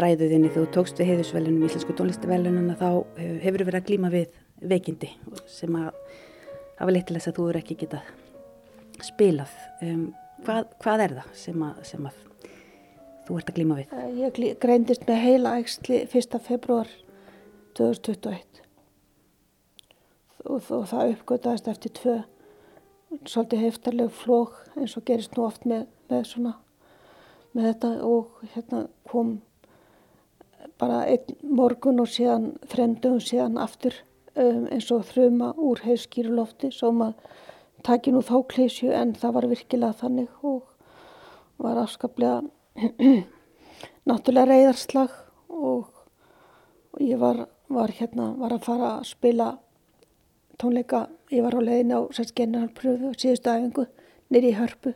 ræðuðinni 0.00 0.52
þú 0.54 0.64
tókst 0.74 1.00
við 1.00 1.12
heiðusvelunum, 1.12 1.66
íslensku 1.66 1.96
tónlistavelunum 1.98 2.72
þá 2.80 2.88
uh, 3.02 3.04
hefur 3.42 3.66
verið 3.66 3.80
að 3.82 3.90
glíma 3.90 4.12
við 4.12 4.32
veikindi 4.70 5.10
sem 5.50 5.76
að 5.76 5.90
hafa 6.80 6.94
leitt 6.94 7.08
til 7.08 7.18
þess 7.18 7.32
að 7.32 7.38
þú 7.38 7.46
eru 7.50 7.60
ekki 7.60 7.78
getað 7.82 8.10
spilað. 9.04 9.52
Um, 9.84 10.10
hvað, 10.46 10.74
hvað 10.80 11.04
er 11.04 11.16
það 11.18 11.38
sem 11.42 11.64
að, 11.68 11.84
sem 11.90 12.08
að 12.08 12.24
þú 13.28 13.38
ert 13.38 13.52
að 13.52 13.60
glíma 13.60 13.78
við? 13.78 13.94
Ég 14.20 14.58
greindist 14.62 15.06
með 15.08 15.22
heila 15.24 15.56
ægsli 15.60 16.02
1. 16.06 16.40
februar 16.46 16.90
2021 17.78 18.60
og, 20.48 20.60
og 20.72 20.86
það 20.90 21.14
uppgötaðist 21.14 21.68
eftir 21.70 21.94
tvö 22.00 22.16
svolítið 23.26 23.64
heftarleg 23.66 24.10
flók 24.14 24.58
eins 24.76 24.96
og 24.98 25.06
gerist 25.08 25.36
nú 25.36 25.46
oft 25.46 25.64
með, 25.68 25.86
með 26.10 26.26
svona 26.30 26.56
með 27.56 27.66
þetta 27.66 27.90
og 28.06 28.44
hérna 28.54 28.84
kom 29.10 29.38
bara 30.80 31.02
einn 31.10 31.36
morgun 31.42 32.00
og 32.02 32.08
síðan 32.10 32.52
þremdugum 32.70 33.20
síðan 33.24 33.58
aftur 33.60 33.96
um, 34.36 34.66
eins 34.70 34.90
og 34.94 35.06
þrjuma 35.10 35.52
úr 35.58 35.82
heiðskýru 35.84 36.36
lofti 36.36 36.70
svo 36.74 36.92
maður 36.94 37.38
taki 37.86 38.12
nú 38.14 38.22
þá 38.24 38.36
klísju 38.52 38.92
en 38.94 39.14
það 39.18 39.36
var 39.36 39.48
virkilega 39.50 39.98
þannig 40.02 40.44
og 40.46 40.62
var 41.60 41.80
afskaplega 41.82 42.40
náttúrulega 44.08 44.48
reyðarslag 44.52 45.16
og, 45.48 45.88
og 46.94 47.02
ég 47.02 47.20
var, 47.20 47.46
var 47.68 47.92
hérna 47.96 48.30
var 48.38 48.54
að 48.56 48.66
fara 48.68 48.92
að 48.98 49.08
spila 49.10 49.50
tónleika, 50.60 51.06
ég 51.32 51.44
var 51.44 51.56
á 51.56 51.60
leiðin 51.60 51.96
á 51.96 52.00
generalpröfu 52.10 53.10
og 53.10 53.16
síðustu 53.18 53.50
æfingu 53.50 53.86
nýri 54.30 54.52
í 54.52 54.58
hörpu 54.58 54.94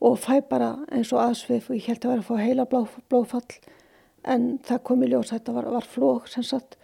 og 0.00 0.18
fæ 0.22 0.38
bara 0.48 0.74
eins 0.94 1.10
og 1.12 1.22
aðsvið 1.22 1.70
og 1.70 1.76
ég 1.76 1.88
held 1.90 2.04
að 2.04 2.12
vera 2.12 2.22
að 2.22 2.28
fá 2.28 2.36
heila 2.42 2.66
blóð, 2.70 2.94
blóðfall. 3.10 3.58
En 4.28 4.58
það 4.66 4.82
kom 4.86 5.02
í 5.02 5.08
ljós 5.10 5.32
þetta 5.32 5.54
var, 5.56 5.68
var 5.72 5.86
flók 5.86 6.28
sem 6.30 6.44
sagt. 6.46 6.76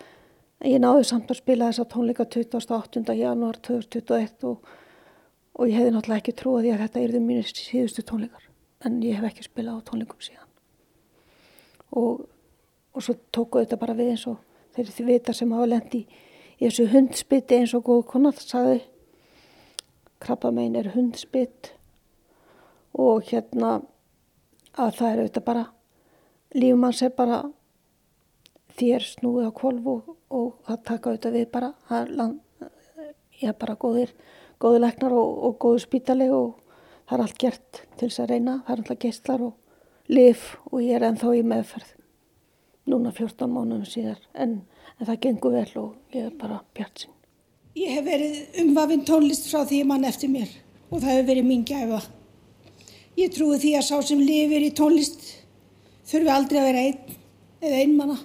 Ég 0.65 0.81
náði 0.81 1.05
samt 1.07 1.31
að 1.31 1.41
spila 1.43 1.69
þessa 1.71 1.87
tónleika 1.93 2.27
28. 2.31 3.05
janúar 3.19 3.59
2021 3.63 4.47
og, 4.49 4.69
og 5.55 5.69
ég 5.69 5.79
hefði 5.79 5.95
náttúrulega 5.95 6.23
ekki 6.23 6.37
trúið 6.41 6.65
því 6.65 6.75
að 6.75 6.85
þetta 6.85 7.03
erði 7.05 7.23
mínir 7.23 7.51
síðustu 7.51 8.05
tónleikar. 8.07 8.49
En 8.85 9.01
ég 9.05 9.19
hef 9.19 9.29
ekki 9.29 9.47
spilað 9.47 9.83
á 9.83 9.87
tónleikum 9.91 10.25
síðan. 10.25 10.51
Og, 11.95 12.25
og 12.95 13.05
svo 13.05 13.17
tókuðu 13.35 13.67
þetta 13.67 13.81
bara 13.83 13.99
við 13.99 14.15
eins 14.15 14.27
og 14.31 14.41
þeir 14.75 14.95
því 14.97 15.07
vita 15.11 15.35
sem 15.37 15.53
hafa 15.55 15.69
lendi 15.71 16.03
í, 16.03 16.23
í 16.65 16.71
þessu 16.71 16.87
hundspiti 16.95 17.59
eins 17.59 17.75
og 17.77 17.85
góð 17.85 18.05
konar 18.09 18.39
sagði. 18.41 18.79
Krabba 20.23 20.53
megin 20.55 20.79
er 20.81 20.95
hundspitt 20.95 21.75
og 22.97 23.27
hérna 23.29 23.75
að 24.73 24.95
það 24.99 25.09
er 25.11 25.21
auðvitað 25.21 25.45
bara 25.45 25.65
lífumanns 26.55 27.03
er 27.05 27.13
bara 27.19 27.41
þér 28.79 29.05
snúið 29.07 29.51
á 29.51 29.53
kolv 29.55 29.91
og, 29.91 30.55
það 30.65 30.85
taka 30.89 31.11
auðvitað 31.11 31.37
við 31.37 31.51
bara 31.53 31.73
það 31.91 32.39
er 33.43 33.59
bara 33.61 33.77
góðir 33.77 34.15
góði 34.63 34.81
leknar 34.81 35.13
og, 35.13 35.35
og 35.51 35.59
góðu 35.61 35.83
spítali 35.85 36.31
og 36.33 36.55
það 37.05 37.19
er 37.19 37.25
allt 37.27 37.43
gert 37.43 37.83
til 37.99 38.09
þess 38.09 38.25
að 38.25 38.33
reyna 38.33 38.57
það 38.65 38.73
er 38.73 38.83
alltaf 38.85 39.03
gestlar 39.05 39.45
og 39.51 39.53
lif 40.09 40.49
og 40.71 40.81
ég 40.81 40.97
er 40.97 41.11
ennþá 41.11 41.35
í 41.37 41.45
meðferð 41.45 41.93
núna 42.91 43.13
14 43.15 43.49
mánuðum 43.49 43.87
síðar. 43.89 44.21
En, 44.37 44.63
en 44.99 45.09
það 45.09 45.23
gengur 45.27 45.57
vel 45.59 45.71
og 45.83 46.17
ég 46.17 46.29
er 46.29 46.37
bara 46.41 46.63
bjart 46.77 47.07
sín 47.07 47.13
Ég 47.75 47.91
hef 47.91 48.05
verið 48.07 48.61
umvafinn 48.63 49.07
tónlist 49.07 49.49
frá 49.51 49.65
því 49.67 49.81
mann 49.89 50.07
eftir 50.07 50.31
mér 50.31 50.51
og 50.91 51.01
það 51.01 51.11
hefur 51.11 51.31
verið 51.33 51.49
mín 51.49 51.65
gæfa 51.67 52.03
Ég 53.15 53.31
trúi 53.31 53.61
því 53.63 53.77
að 53.79 53.85
sá 53.87 53.97
sem 54.03 54.19
lifir 54.19 54.65
í 54.67 54.73
tónlist 54.75 55.21
þurfi 56.11 56.33
aldrei 56.35 56.59
að 56.59 56.67
vera 56.67 56.81
einn 56.89 57.21
eða 57.65 57.81
einmanna, 57.85 58.17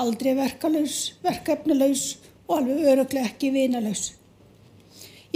aldrei 0.00 0.32
verkalaus, 0.38 0.96
verkefnuleus 1.22 2.04
og 2.46 2.56
alveg 2.56 2.88
öruglega 2.94 3.28
ekki 3.28 3.52
vinalaus. 3.52 4.14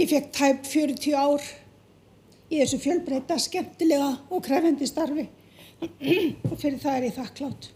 Ég 0.01 0.09
fekk 0.09 0.31
tæp 0.33 0.65
40 0.65 1.13
ár 1.21 1.45
í 2.49 2.57
þessu 2.57 2.81
fjölbreyta, 2.81 3.37
skemmtilega 3.41 4.09
og 4.33 4.43
krefendi 4.45 4.89
starfi 4.89 5.27
og 6.49 6.57
fyrir 6.57 6.81
það 6.81 6.95
er 6.95 7.07
ég 7.11 7.17
þakklátt. 7.19 7.71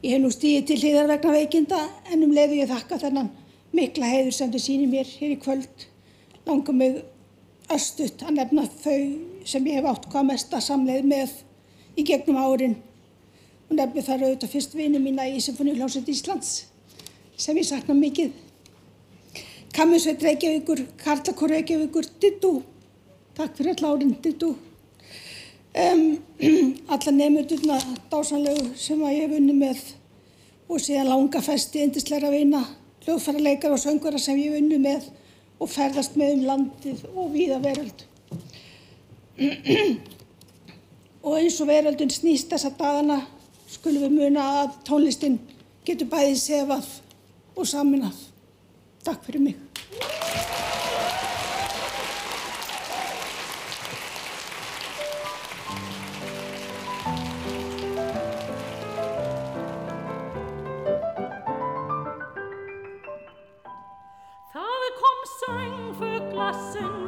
Ég 0.00 0.14
hef 0.14 0.20
nú 0.22 0.30
stíðið 0.32 0.62
til 0.64 0.76
hliðar 0.80 1.10
vegna 1.10 1.32
veikinda 1.34 1.78
en 2.08 2.22
um 2.24 2.30
leiðu 2.32 2.56
ég 2.62 2.70
þakka 2.70 2.96
þennan 3.02 3.26
mikla 3.76 4.08
heiður 4.08 4.32
sem 4.32 4.52
þið 4.52 4.62
sýnir 4.64 4.88
mér 4.88 5.10
hér 5.10 5.34
í 5.34 5.40
kvöld. 5.42 5.82
Langar 6.46 6.76
mig 6.78 7.02
östut 7.70 8.24
að 8.24 8.38
nefna 8.38 8.64
þau 8.80 9.02
sem 9.44 9.66
ég 9.68 9.76
hef 9.76 9.88
átt 9.90 10.08
hvað 10.08 10.30
mesta 10.30 10.60
samleið 10.64 11.10
með 11.10 11.34
í 12.00 12.06
gegnum 12.08 12.40
árin 12.40 12.78
og 13.68 13.76
nefnir 13.76 14.06
þar 14.06 14.24
auðvitað 14.24 14.54
fyrst 14.54 14.78
vini 14.78 15.02
mína 15.04 15.28
í 15.28 15.36
Symfóniuhljómsveit 15.44 16.08
Íslands 16.14 16.54
sem 17.36 17.60
ég 17.60 17.68
sakna 17.68 17.92
mikið. 17.96 18.32
Kamminsveit 19.76 20.24
Reykjavíkur, 20.24 20.80
Karlakór 21.04 21.52
Reykjavíkur, 21.58 22.08
Dittu, 22.20 22.56
takk 23.36 23.52
fyrir 23.60 23.76
all 23.76 23.92
árin, 23.92 24.16
Dittu. 24.24 24.54
Um, 25.74 26.18
alla 26.92 27.12
nefndurna 27.14 27.78
dásanlegu 28.10 28.72
sem 28.74 28.98
að 29.06 29.12
ég 29.14 29.26
hef 29.28 29.36
unni 29.38 29.54
með 29.54 29.82
og 30.70 30.80
síðan 30.82 31.10
langa 31.12 31.42
festi, 31.42 31.84
indisleira 31.84 32.30
vina, 32.32 32.64
hljóðfærarleikar 33.04 33.74
og 33.74 33.78
söngara 33.78 34.18
sem 34.18 34.38
ég 34.40 34.50
hef 34.50 34.58
unni 34.64 34.80
með 34.82 35.06
og 35.60 35.70
ferðast 35.70 36.16
með 36.18 36.32
um 36.34 36.42
landið 36.48 37.04
og 37.14 37.30
víða 37.34 37.60
veröld. 37.62 38.06
Og 41.20 41.34
eins 41.36 41.58
og 41.60 41.68
veröldun 41.68 42.08
snýst 42.12 42.48
þessa 42.48 42.70
dagana 42.78 43.18
skulum 43.68 44.06
við 44.06 44.14
muna 44.22 44.46
að 44.62 44.78
tónlistin 44.88 45.36
getur 45.84 46.08
bæðið 46.08 46.38
sefað 46.40 46.88
og 47.54 47.68
saminað. 47.68 48.16
Takk 49.04 49.26
fyrir 49.28 49.44
mig. 49.50 50.79
listen. 66.72 66.99